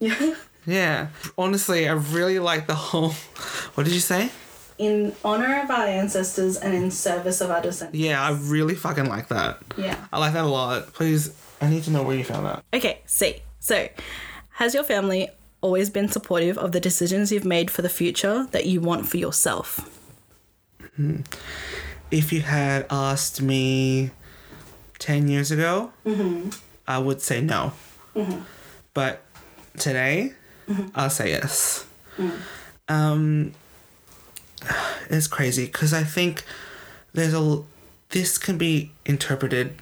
Yeah. 0.00 0.34
Yeah. 0.66 1.08
Honestly, 1.38 1.88
I 1.88 1.92
really 1.92 2.38
like 2.38 2.66
the 2.66 2.74
whole. 2.74 3.10
What 3.74 3.84
did 3.84 3.94
you 3.94 4.00
say? 4.00 4.30
In 4.78 5.14
honor 5.24 5.62
of 5.62 5.70
our 5.70 5.86
ancestors 5.86 6.56
and 6.58 6.74
in 6.74 6.90
service 6.90 7.40
of 7.40 7.50
our 7.50 7.62
descendants. 7.62 7.98
Yeah, 7.98 8.22
I 8.22 8.32
really 8.32 8.74
fucking 8.74 9.06
like 9.06 9.28
that. 9.28 9.58
Yeah. 9.78 9.96
I 10.12 10.18
like 10.18 10.34
that 10.34 10.44
a 10.44 10.48
lot. 10.48 10.92
Please, 10.92 11.32
I 11.62 11.68
need 11.70 11.84
to 11.84 11.90
know 11.90 12.02
where 12.02 12.14
you 12.16 12.24
found 12.24 12.44
that. 12.46 12.62
Okay, 12.74 13.00
see. 13.06 13.40
So, 13.58 13.88
has 14.50 14.74
your 14.74 14.84
family 14.84 15.30
always 15.60 15.90
been 15.90 16.08
supportive 16.08 16.56
of 16.58 16.72
the 16.72 16.80
decisions 16.80 17.30
you've 17.30 17.44
made 17.44 17.70
for 17.70 17.82
the 17.82 17.88
future 17.88 18.46
that 18.52 18.66
you 18.66 18.80
want 18.80 19.08
for 19.08 19.16
yourself? 19.16 19.88
Hmm. 20.96 21.20
If 22.10 22.32
you 22.32 22.40
had 22.40 22.86
asked 22.90 23.40
me 23.40 24.10
10 24.98 25.28
years 25.28 25.50
ago, 25.50 25.92
mm-hmm. 26.04 26.50
I 26.86 26.98
would 26.98 27.22
say 27.22 27.40
no. 27.40 27.72
Mm-hmm. 28.14 28.40
But 28.94 29.22
today, 29.78 30.34
mm-hmm. 30.68 30.88
I'll 30.94 31.10
say 31.10 31.30
yes. 31.30 31.86
Mm. 32.16 32.32
Um, 32.88 33.52
it's 35.08 35.26
crazy 35.26 35.66
because 35.66 35.92
I 35.92 36.02
think 36.02 36.44
there's 37.12 37.34
a 37.34 37.62
this 38.10 38.38
can 38.38 38.58
be 38.58 38.90
interpreted 39.06 39.76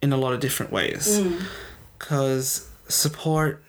in 0.00 0.12
a 0.12 0.16
lot 0.16 0.32
of 0.32 0.40
different 0.40 0.72
ways. 0.72 1.20
Mm. 1.20 1.42
Because 1.98 2.68
support 2.88 3.62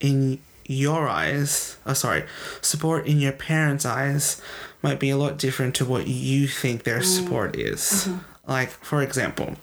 in 0.00 0.38
your 0.66 1.08
eyes 1.08 1.78
oh 1.86 1.94
sorry 1.94 2.24
support 2.60 3.06
in 3.06 3.18
your 3.18 3.32
parents 3.32 3.86
eyes 3.86 4.40
might 4.82 5.00
be 5.00 5.10
a 5.10 5.16
lot 5.16 5.38
different 5.38 5.74
to 5.74 5.84
what 5.84 6.06
you 6.06 6.46
think 6.46 6.84
their 6.84 7.00
mm. 7.00 7.04
support 7.04 7.56
is. 7.56 7.80
Mm-hmm. 7.80 8.18
Like 8.50 8.70
for 8.70 9.02
example 9.02 9.56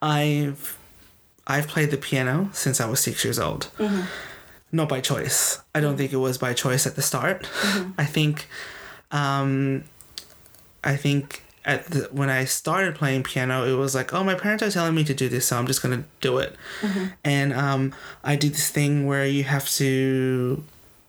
i've 0.00 0.78
i've 1.46 1.66
played 1.66 1.90
the 1.90 1.96
piano 1.96 2.50
since 2.52 2.80
i 2.80 2.88
was 2.88 3.00
six 3.00 3.24
years 3.24 3.38
old. 3.38 3.70
Mm-hmm. 3.78 4.02
Not 4.70 4.88
by 4.88 5.00
choice. 5.00 5.60
I 5.74 5.80
don't 5.80 5.96
think 5.96 6.12
it 6.12 6.18
was 6.18 6.36
by 6.36 6.52
choice 6.52 6.86
at 6.86 6.94
the 6.94 7.02
start. 7.02 7.44
Mm-hmm. 7.44 7.90
I 7.96 8.04
think, 8.04 8.48
um, 9.10 9.84
I 10.84 10.94
think 10.96 11.42
at 11.64 11.86
the, 11.86 12.08
when 12.12 12.30
I 12.30 12.44
started 12.44 12.94
playing 12.94 13.22
piano, 13.24 13.64
it 13.64 13.76
was 13.76 13.94
like, 13.94 14.14
oh, 14.14 14.24
my 14.24 14.34
parents 14.34 14.62
are 14.62 14.70
telling 14.70 14.94
me 14.94 15.04
to 15.04 15.14
do 15.14 15.28
this, 15.28 15.46
so 15.46 15.58
I'm 15.58 15.66
just 15.66 15.82
gonna 15.82 16.04
do 16.20 16.38
it. 16.38 16.54
And 17.24 17.52
um, 17.52 17.94
I 18.24 18.36
did 18.36 18.52
this 18.52 18.70
thing 18.70 19.06
where 19.06 19.26
you 19.26 19.44
have 19.44 19.68
to. 19.72 20.64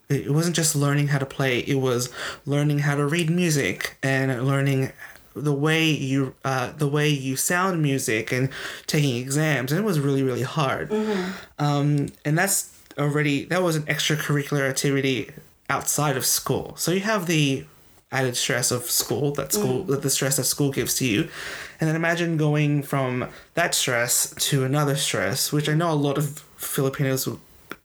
It 0.09 0.31
wasn't 0.31 0.55
just 0.55 0.75
learning 0.75 1.09
how 1.09 1.19
to 1.19 1.25
play; 1.25 1.59
it 1.59 1.75
was 1.75 2.09
learning 2.45 2.79
how 2.79 2.95
to 2.95 3.05
read 3.05 3.29
music 3.29 3.97
and 4.01 4.45
learning 4.47 4.91
the 5.35 5.53
way 5.53 5.87
you 5.89 6.33
uh, 6.43 6.71
the 6.71 6.87
way 6.87 7.07
you 7.09 7.35
sound 7.35 7.81
music 7.81 8.31
and 8.31 8.49
taking 8.87 9.15
exams. 9.17 9.71
And 9.71 9.79
it 9.79 9.83
was 9.85 9.99
really 9.99 10.23
really 10.23 10.41
hard. 10.41 10.91
Um, 11.59 12.07
and 12.25 12.37
that's 12.37 12.75
already 12.97 13.45
that 13.45 13.61
was 13.61 13.75
an 13.75 13.83
extracurricular 13.83 14.67
activity 14.67 15.29
outside 15.69 16.17
of 16.17 16.25
school. 16.25 16.75
So 16.77 16.91
you 16.91 17.01
have 17.01 17.27
the 17.27 17.65
added 18.11 18.35
stress 18.35 18.71
of 18.71 18.89
school 18.89 19.31
that 19.31 19.53
school 19.53 19.83
mm. 19.83 19.87
that 19.87 20.01
the 20.01 20.09
stress 20.09 20.37
that 20.37 20.43
school 20.43 20.71
gives 20.71 20.95
to 20.95 21.05
you 21.05 21.29
and 21.79 21.87
then 21.87 21.95
imagine 21.95 22.37
going 22.37 22.81
from 22.81 23.27
that 23.53 23.75
stress 23.75 24.33
to 24.35 24.63
another 24.63 24.95
stress 24.95 25.51
which 25.51 25.69
i 25.69 25.73
know 25.73 25.91
a 25.91 25.93
lot 25.93 26.17
of 26.17 26.39
filipinos 26.57 27.29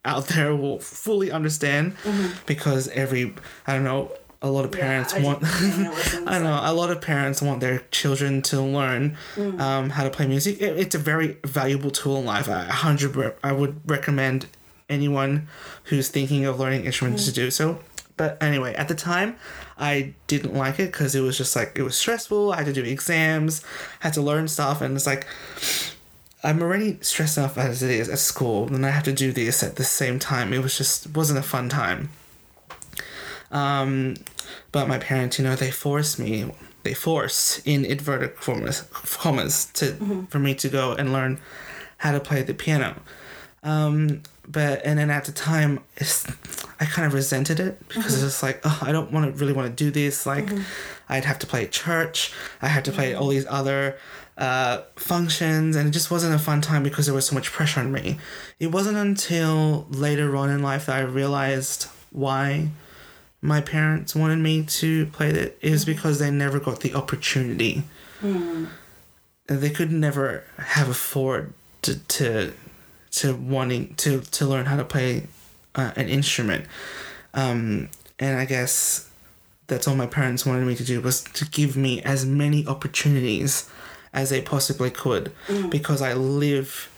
out 0.06 0.26
there 0.28 0.54
will 0.56 0.78
fully 0.78 1.30
understand 1.30 1.96
mm-hmm. 1.98 2.32
because 2.46 2.88
every 2.88 3.34
i 3.66 3.74
don't 3.74 3.84
know 3.84 4.10
a 4.44 4.50
lot 4.50 4.66
of 4.66 4.72
parents 4.72 5.14
I 5.14 5.20
want 5.20 5.42
I 5.42 6.38
know 6.38 6.60
a 6.64 6.74
lot 6.74 6.90
of 6.90 7.00
parents 7.00 7.40
want 7.40 7.60
their 7.60 7.78
children 7.90 8.42
to 8.42 8.60
learn 8.60 9.16
mm. 9.36 9.58
um, 9.58 9.88
how 9.88 10.04
to 10.04 10.10
play 10.10 10.26
music. 10.26 10.60
It, 10.60 10.78
it's 10.78 10.94
a 10.94 10.98
very 10.98 11.38
valuable 11.46 11.90
tool 11.90 12.18
in 12.18 12.26
life. 12.26 12.48
I 12.48 12.64
hundred 12.64 13.34
I 13.42 13.52
would 13.52 13.80
recommend 13.86 14.46
anyone 14.90 15.48
who's 15.84 16.10
thinking 16.10 16.44
of 16.44 16.60
learning 16.60 16.84
instruments 16.84 17.22
mm. 17.22 17.26
to 17.28 17.32
do 17.32 17.50
so. 17.50 17.78
But 18.18 18.40
anyway, 18.42 18.74
at 18.74 18.88
the 18.88 18.94
time, 18.94 19.36
I 19.78 20.14
didn't 20.26 20.54
like 20.54 20.78
it 20.78 20.92
because 20.92 21.14
it 21.14 21.20
was 21.20 21.36
just 21.36 21.56
like 21.56 21.72
it 21.76 21.82
was 21.82 21.96
stressful. 21.96 22.52
I 22.52 22.58
had 22.58 22.66
to 22.66 22.72
do 22.72 22.84
exams, 22.84 23.62
had 24.00 24.14
to 24.14 24.22
learn 24.22 24.48
stuff, 24.48 24.80
and 24.80 24.94
it's 24.96 25.06
like 25.06 25.26
I'm 26.44 26.62
already 26.62 26.98
stressed 27.00 27.38
enough 27.38 27.56
as 27.56 27.82
it 27.82 27.90
is 27.90 28.08
at 28.08 28.18
school, 28.18 28.68
and 28.68 28.84
I 28.84 28.90
have 28.90 29.02
to 29.04 29.12
do 29.12 29.32
this 29.32 29.62
at 29.62 29.76
the 29.76 29.84
same 29.84 30.18
time. 30.18 30.52
It 30.52 30.62
was 30.62 30.76
just 30.76 31.14
wasn't 31.16 31.38
a 31.38 31.42
fun 31.42 31.68
time. 31.68 32.10
Um, 33.50 34.14
but 34.72 34.88
my 34.88 34.98
parents, 34.98 35.38
you 35.38 35.44
know, 35.44 35.54
they 35.56 35.70
forced 35.70 36.18
me, 36.18 36.50
they 36.82 36.94
forced 36.94 37.66
in 37.66 37.84
inverted 37.84 38.36
commas, 38.36 38.82
commas 38.92 39.66
to 39.74 40.26
for 40.28 40.38
me 40.38 40.54
to 40.56 40.68
go 40.68 40.92
and 40.92 41.12
learn 41.12 41.40
how 41.98 42.12
to 42.12 42.20
play 42.20 42.42
the 42.42 42.54
piano. 42.54 42.96
Um, 43.62 44.22
but 44.46 44.84
and 44.84 44.98
then 44.98 45.10
at 45.10 45.24
the 45.24 45.32
time, 45.32 45.80
it's, 45.96 46.26
I 46.80 46.84
kind 46.84 47.06
of 47.06 47.14
resented 47.14 47.60
it 47.60 47.78
because 47.88 48.16
mm-hmm. 48.16 48.26
it's 48.26 48.42
like, 48.42 48.60
oh, 48.64 48.78
I 48.82 48.92
don't 48.92 49.12
want 49.12 49.32
to 49.32 49.38
really 49.38 49.52
want 49.52 49.76
to 49.76 49.84
do 49.84 49.90
this. 49.90 50.26
Like, 50.26 50.46
mm-hmm. 50.46 50.62
I'd 51.08 51.24
have 51.24 51.38
to 51.40 51.46
play 51.46 51.64
at 51.64 51.72
church. 51.72 52.32
I 52.62 52.68
had 52.68 52.84
to 52.86 52.92
play 52.92 53.12
mm-hmm. 53.12 53.22
all 53.22 53.28
these 53.28 53.46
other 53.48 53.98
uh, 54.36 54.82
functions, 54.96 55.76
and 55.76 55.88
it 55.88 55.92
just 55.92 56.10
wasn't 56.10 56.34
a 56.34 56.38
fun 56.38 56.60
time 56.60 56.82
because 56.82 57.06
there 57.06 57.14
was 57.14 57.26
so 57.26 57.34
much 57.34 57.52
pressure 57.52 57.80
on 57.80 57.92
me. 57.92 58.18
It 58.58 58.68
wasn't 58.68 58.96
until 58.96 59.86
later 59.90 60.36
on 60.36 60.50
in 60.50 60.62
life 60.62 60.86
that 60.86 60.96
I 60.96 61.00
realized 61.02 61.88
why 62.10 62.68
my 63.40 63.60
parents 63.60 64.14
wanted 64.14 64.38
me 64.38 64.64
to 64.64 65.06
play 65.06 65.28
it 65.28 65.58
is 65.60 65.84
because 65.84 66.18
they 66.18 66.30
never 66.30 66.58
got 66.58 66.80
the 66.80 66.94
opportunity. 66.94 67.84
And 69.48 69.60
They 69.60 69.70
could 69.70 69.92
never 69.92 70.44
have 70.56 70.88
afford 70.88 71.52
to 71.82 71.98
to, 71.98 72.54
to 73.16 73.34
wanting 73.34 73.94
to, 73.96 74.20
to 74.20 74.46
learn 74.46 74.66
how 74.66 74.76
to 74.76 74.84
play 74.84 75.26
uh, 75.74 75.92
an 75.96 76.08
instrument. 76.08 76.66
Um, 77.32 77.88
and 78.18 78.38
I 78.38 78.44
guess 78.44 79.10
that's 79.66 79.88
all 79.88 79.96
my 79.96 80.06
parents 80.06 80.44
wanted 80.44 80.66
me 80.66 80.74
to 80.76 80.84
do 80.84 81.00
was 81.00 81.22
to 81.22 81.44
give 81.46 81.76
me 81.76 82.02
as 82.02 82.26
many 82.26 82.66
opportunities 82.66 83.68
as 84.12 84.30
they 84.30 84.40
possibly 84.40 84.90
could. 84.90 85.32
Because 85.70 86.00
I 86.02 86.14
live 86.14 86.88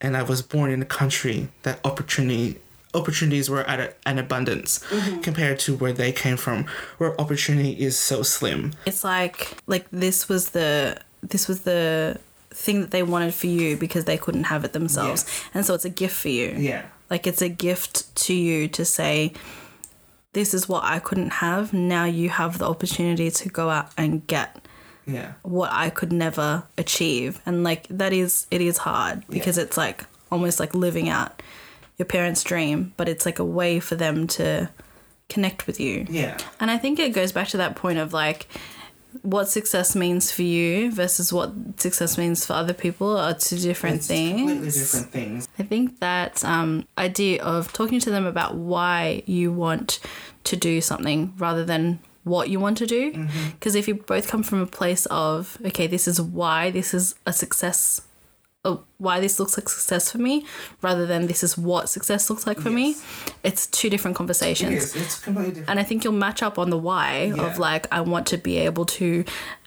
and 0.00 0.16
I 0.16 0.22
was 0.22 0.42
born 0.42 0.70
in 0.70 0.82
a 0.82 0.86
country 0.86 1.48
that 1.62 1.80
opportunity 1.84 2.58
opportunities 2.94 3.48
were 3.48 3.62
at 3.62 3.80
a, 3.80 3.94
an 4.04 4.18
abundance 4.18 4.84
compared 5.22 5.58
to 5.58 5.74
where 5.76 5.94
they 5.94 6.12
came 6.12 6.36
from 6.36 6.66
where 6.98 7.18
opportunity 7.18 7.72
is 7.72 7.98
so 7.98 8.22
slim. 8.22 8.72
It's 8.84 9.04
like 9.04 9.56
like 9.66 9.86
this 9.90 10.28
was 10.28 10.50
the 10.50 11.00
this 11.22 11.48
was 11.48 11.62
the 11.62 12.18
thing 12.54 12.80
that 12.80 12.90
they 12.90 13.02
wanted 13.02 13.34
for 13.34 13.46
you 13.46 13.76
because 13.76 14.04
they 14.04 14.18
couldn't 14.18 14.44
have 14.44 14.64
it 14.64 14.72
themselves. 14.72 15.24
And 15.54 15.64
so 15.64 15.74
it's 15.74 15.84
a 15.84 15.90
gift 15.90 16.16
for 16.16 16.28
you. 16.28 16.54
yeah 16.58 16.84
Like 17.10 17.26
it's 17.26 17.42
a 17.42 17.48
gift 17.48 18.14
to 18.26 18.34
you 18.34 18.68
to 18.68 18.84
say 18.84 19.32
this 20.32 20.54
is 20.54 20.68
what 20.68 20.84
I 20.84 20.98
couldn't 20.98 21.30
have. 21.30 21.72
Now 21.72 22.04
you 22.04 22.30
have 22.30 22.58
the 22.58 22.66
opportunity 22.66 23.30
to 23.30 23.48
go 23.48 23.68
out 23.70 23.90
and 23.96 24.26
get 24.26 24.56
yeah 25.06 25.32
what 25.42 25.70
I 25.72 25.90
could 25.90 26.12
never 26.12 26.64
achieve. 26.78 27.40
And 27.44 27.64
like 27.64 27.86
that 27.88 28.12
is 28.12 28.46
it 28.50 28.60
is 28.60 28.78
hard 28.78 29.24
because 29.28 29.58
it's 29.58 29.76
like 29.76 30.04
almost 30.30 30.60
like 30.60 30.74
living 30.74 31.08
out 31.08 31.42
your 31.98 32.06
parents' 32.06 32.42
dream, 32.42 32.94
but 32.96 33.08
it's 33.08 33.26
like 33.26 33.38
a 33.38 33.44
way 33.44 33.78
for 33.80 33.96
them 33.96 34.26
to 34.26 34.70
connect 35.28 35.66
with 35.66 35.78
you. 35.80 36.06
yeah 36.08 36.36
And 36.60 36.70
I 36.70 36.78
think 36.78 36.98
it 36.98 37.12
goes 37.14 37.32
back 37.32 37.48
to 37.48 37.56
that 37.58 37.76
point 37.76 37.98
of 37.98 38.12
like 38.12 38.46
what 39.22 39.48
success 39.48 39.94
means 39.94 40.32
for 40.32 40.42
you 40.42 40.90
versus 40.92 41.32
what 41.32 41.52
success 41.80 42.18
means 42.18 42.44
for 42.44 42.54
other 42.54 42.74
people 42.74 43.16
are 43.16 43.34
two 43.34 43.58
different 43.58 43.96
It's 43.96 44.06
things. 44.08 44.40
completely 44.40 44.70
different 44.70 45.10
things 45.10 45.48
I 45.58 45.62
think 45.62 46.00
that 46.00 46.44
um, 46.44 46.86
idea 46.98 47.42
of 47.42 47.72
talking 47.72 48.00
to 48.00 48.10
them 48.10 48.26
about 48.26 48.56
why 48.56 49.22
you 49.26 49.52
want 49.52 50.00
to 50.44 50.56
do 50.56 50.80
something 50.80 51.34
rather 51.38 51.64
than 51.64 52.00
what 52.24 52.48
you 52.48 52.60
want 52.60 52.78
to 52.78 52.86
do. 52.86 53.12
Mm-hmm. 53.12 53.50
Because 53.50 53.74
if 53.74 53.88
you 53.88 53.94
both 53.96 54.28
come 54.28 54.42
from 54.42 54.60
a 54.60 54.66
place 54.66 55.06
of, 55.06 55.58
okay, 55.64 55.86
this 55.86 56.06
is 56.06 56.20
why 56.20 56.70
this 56.70 56.94
is 56.94 57.14
a 57.26 57.32
success, 57.32 58.02
why 58.98 59.18
this 59.20 59.40
looks 59.40 59.58
like 59.58 59.68
success 59.68 60.10
for 60.12 60.18
me, 60.18 60.46
rather 60.82 61.04
than 61.04 61.26
this 61.26 61.42
is 61.42 61.58
what 61.58 61.88
success 61.88 62.30
looks 62.30 62.46
like 62.46 62.60
for 62.60 62.70
me, 62.70 62.94
it's 63.42 63.66
two 63.66 63.90
different 63.90 64.16
conversations. 64.16 64.72
is 64.94 64.96
it's 64.96 65.18
completely 65.18 65.50
different 65.50 65.70
And 65.70 65.80
I 65.80 65.82
think 65.82 66.04
you'll 66.04 66.12
match 66.12 66.42
up 66.42 66.58
on 66.58 66.70
the 66.70 66.78
why 66.78 67.32
Yeah. 67.36 67.42
of 67.46 67.58
like, 67.58 67.88
I 67.92 68.00
want 68.02 68.26
to 68.28 68.38
be 68.38 68.58
able 68.58 68.84
to 68.86 69.24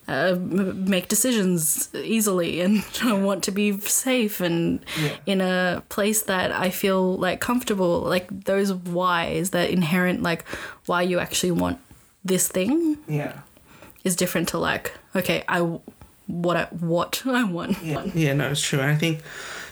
uh, 0.07 0.35
make 0.39 1.07
decisions 1.09 1.89
easily 1.95 2.61
and 2.61 2.85
I 3.03 3.13
want 3.13 3.43
to 3.45 3.51
be 3.51 3.77
safe 3.79 4.39
and 4.39 4.79
Yeah. 5.01 5.09
in 5.25 5.41
a 5.41 5.83
place 5.89 6.21
that 6.23 6.51
I 6.53 6.69
feel 6.69 7.17
like 7.17 7.41
comfortable. 7.41 7.99
Like 8.01 8.27
those 8.45 8.71
whys, 8.73 9.49
that 9.49 9.71
inherent, 9.71 10.23
like 10.23 10.45
why 10.85 11.01
you 11.01 11.19
actually 11.19 11.51
want 11.51 11.79
this 12.23 12.47
thing 12.47 12.97
yeah 13.07 13.41
is 14.03 14.15
different 14.15 14.47
to 14.49 14.57
like, 14.59 14.93
okay, 15.15 15.43
I 15.49 15.59
what 16.28 16.57
I, 16.57 16.65
what 16.65 17.23
I 17.26 17.43
want. 17.43 17.82
Yeah, 17.84 18.03
yeah, 18.13 18.34
no, 18.34 18.49
it's 18.49 18.61
true. 18.61 18.80
And 18.80 18.89
I 18.89 18.95
think, 18.95 19.21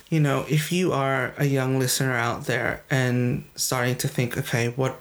you 0.10 0.20
know, 0.20 0.46
if 0.50 0.72
you 0.72 0.92
are 0.92 1.34
a 1.38 1.46
young 1.46 1.80
listener 1.80 2.14
out 2.14 2.46
there 2.46 2.84
and 2.90 3.46
starting 3.56 3.96
to 3.98 4.08
think, 4.08 4.38
okay, 4.38 4.70
what, 4.70 5.00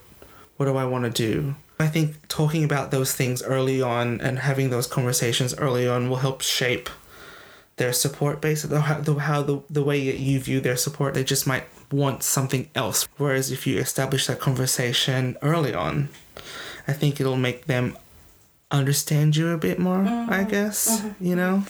what 0.56 0.66
do 0.66 0.76
I 0.76 0.84
want 0.84 1.04
to 1.04 1.10
do? 1.10 1.54
I 1.78 1.88
think 1.88 2.28
talking 2.28 2.64
about 2.64 2.90
those 2.90 3.12
things 3.12 3.42
early 3.42 3.82
on 3.82 4.20
and 4.20 4.38
having 4.38 4.70
those 4.70 4.86
conversations 4.86 5.54
early 5.58 5.88
on 5.88 6.08
will 6.08 6.18
help 6.18 6.40
shape 6.40 6.88
their 7.76 7.92
support 7.92 8.40
base. 8.40 8.62
The 8.62 8.78
the, 9.02 9.14
how 9.14 9.42
the, 9.42 9.62
the 9.68 9.82
way 9.82 10.06
that 10.06 10.18
you 10.18 10.38
view 10.38 10.60
their 10.60 10.76
support, 10.76 11.14
they 11.14 11.24
just 11.24 11.46
might 11.46 11.64
want 11.90 12.22
something 12.22 12.70
else. 12.74 13.08
Whereas 13.16 13.50
if 13.50 13.66
you 13.66 13.78
establish 13.78 14.26
that 14.26 14.38
conversation 14.38 15.36
early 15.42 15.74
on, 15.74 16.08
I 16.86 16.92
think 16.92 17.20
it'll 17.20 17.36
make 17.36 17.66
them 17.66 17.96
understand 18.72 19.36
you 19.36 19.50
a 19.50 19.58
bit 19.58 19.78
more. 19.78 20.00
I 20.00 20.04
mm-hmm. 20.04 20.50
guess 20.50 21.00
mm-hmm. 21.00 21.24
you 21.24 21.36
know. 21.36 21.64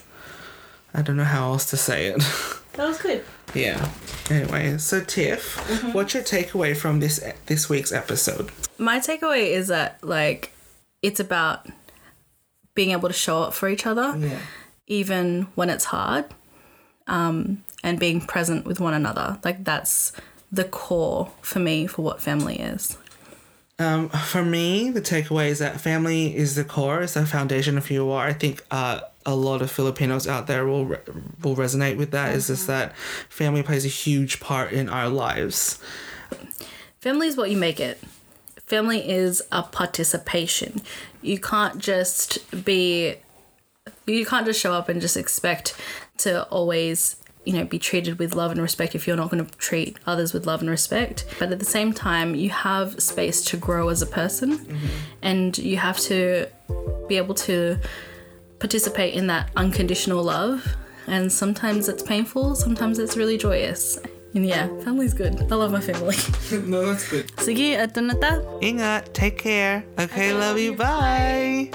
I 0.94 1.02
don't 1.02 1.16
know 1.16 1.24
how 1.24 1.52
else 1.52 1.70
to 1.70 1.76
say 1.76 2.06
it. 2.06 2.22
That 2.74 2.88
was 2.88 2.96
good. 3.02 3.22
yeah. 3.52 3.90
Anyway, 4.30 4.78
so 4.78 5.04
Tiff, 5.04 5.58
mm-hmm. 5.58 5.92
what's 5.92 6.14
your 6.14 6.22
takeaway 6.22 6.74
from 6.74 7.00
this 7.00 7.22
this 7.44 7.68
week's 7.68 7.92
episode? 7.92 8.50
My 8.78 8.98
takeaway 8.98 9.48
is 9.50 9.68
that 9.68 10.02
like 10.02 10.52
it's 11.02 11.20
about 11.20 11.66
being 12.74 12.92
able 12.92 13.10
to 13.10 13.14
show 13.14 13.42
up 13.42 13.52
for 13.52 13.68
each 13.68 13.84
other. 13.86 14.16
Yeah. 14.16 14.38
even 14.86 15.48
when 15.54 15.68
it's 15.68 15.84
hard, 15.84 16.24
um, 17.06 17.62
and 17.82 17.98
being 17.98 18.20
present 18.20 18.64
with 18.64 18.80
one 18.80 18.94
another. 18.94 19.38
Like 19.44 19.64
that's 19.64 20.12
the 20.50 20.64
core 20.64 21.30
for 21.40 21.58
me 21.58 21.86
for 21.86 22.02
what 22.02 22.20
family 22.20 22.58
is. 22.58 22.96
Um, 23.82 24.08
for 24.08 24.44
me, 24.44 24.90
the 24.90 25.00
takeaway 25.00 25.48
is 25.48 25.58
that 25.58 25.80
family 25.80 26.36
is 26.36 26.54
the 26.54 26.64
core, 26.64 27.02
is 27.02 27.14
the 27.14 27.26
foundation 27.26 27.76
of 27.76 27.86
who 27.86 27.94
you 27.94 28.10
are. 28.10 28.26
I 28.26 28.32
think 28.32 28.64
uh, 28.70 29.00
a 29.26 29.34
lot 29.34 29.60
of 29.60 29.70
Filipinos 29.70 30.28
out 30.28 30.46
there 30.46 30.64
will 30.66 30.86
re- 30.86 30.98
will 31.42 31.56
resonate 31.56 31.96
with 31.96 32.12
that. 32.12 32.34
Is 32.34 32.46
just 32.46 32.66
that 32.68 32.96
family 33.28 33.62
plays 33.62 33.84
a 33.84 33.88
huge 33.88 34.40
part 34.40 34.72
in 34.72 34.88
our 34.88 35.08
lives. 35.08 35.78
Family 37.00 37.26
is 37.26 37.36
what 37.36 37.50
you 37.50 37.56
make 37.56 37.80
it. 37.80 38.00
Family 38.66 39.08
is 39.08 39.42
a 39.50 39.62
participation. 39.62 40.80
You 41.20 41.38
can't 41.38 41.78
just 41.78 42.64
be 42.64 43.16
you 44.06 44.24
can't 44.24 44.46
just 44.46 44.60
show 44.60 44.72
up 44.72 44.88
and 44.88 45.00
just 45.00 45.16
expect 45.16 45.74
to 46.18 46.44
always 46.44 47.16
you 47.44 47.52
know, 47.52 47.64
be 47.64 47.78
treated 47.78 48.18
with 48.18 48.34
love 48.34 48.50
and 48.52 48.60
respect 48.60 48.94
if 48.94 49.06
you're 49.06 49.16
not 49.16 49.30
going 49.30 49.44
to 49.44 49.58
treat 49.58 49.98
others 50.06 50.32
with 50.32 50.46
love 50.46 50.60
and 50.60 50.70
respect. 50.70 51.24
But 51.38 51.50
at 51.50 51.58
the 51.58 51.64
same 51.64 51.92
time, 51.92 52.34
you 52.34 52.50
have 52.50 53.02
space 53.02 53.44
to 53.46 53.56
grow 53.56 53.88
as 53.88 54.00
a 54.02 54.06
person 54.06 54.58
mm-hmm. 54.58 54.86
and 55.22 55.56
you 55.58 55.76
have 55.76 55.98
to 56.00 56.46
be 57.08 57.16
able 57.16 57.34
to 57.34 57.78
participate 58.58 59.14
in 59.14 59.26
that 59.26 59.50
unconditional 59.56 60.22
love. 60.22 60.76
And 61.08 61.32
sometimes 61.32 61.88
it's 61.88 62.02
painful, 62.02 62.54
sometimes 62.54 62.98
it's 63.00 63.16
really 63.16 63.36
joyous. 63.36 63.98
And 64.34 64.46
yeah, 64.46 64.68
family's 64.82 65.12
good. 65.12 65.34
I 65.52 65.56
love 65.56 65.72
my 65.72 65.80
family. 65.80 66.16
no, 66.70 66.86
that's 66.86 67.10
good. 67.10 67.26
Sige, 67.36 67.76
ito 67.76 68.00
na 68.00 68.14
ta. 68.14 68.40
Ingat, 68.62 69.12
take 69.12 69.36
care. 69.36 69.84
Okay, 69.98 70.32
love 70.32 70.58
you. 70.58 70.72
Bye. 70.72 71.68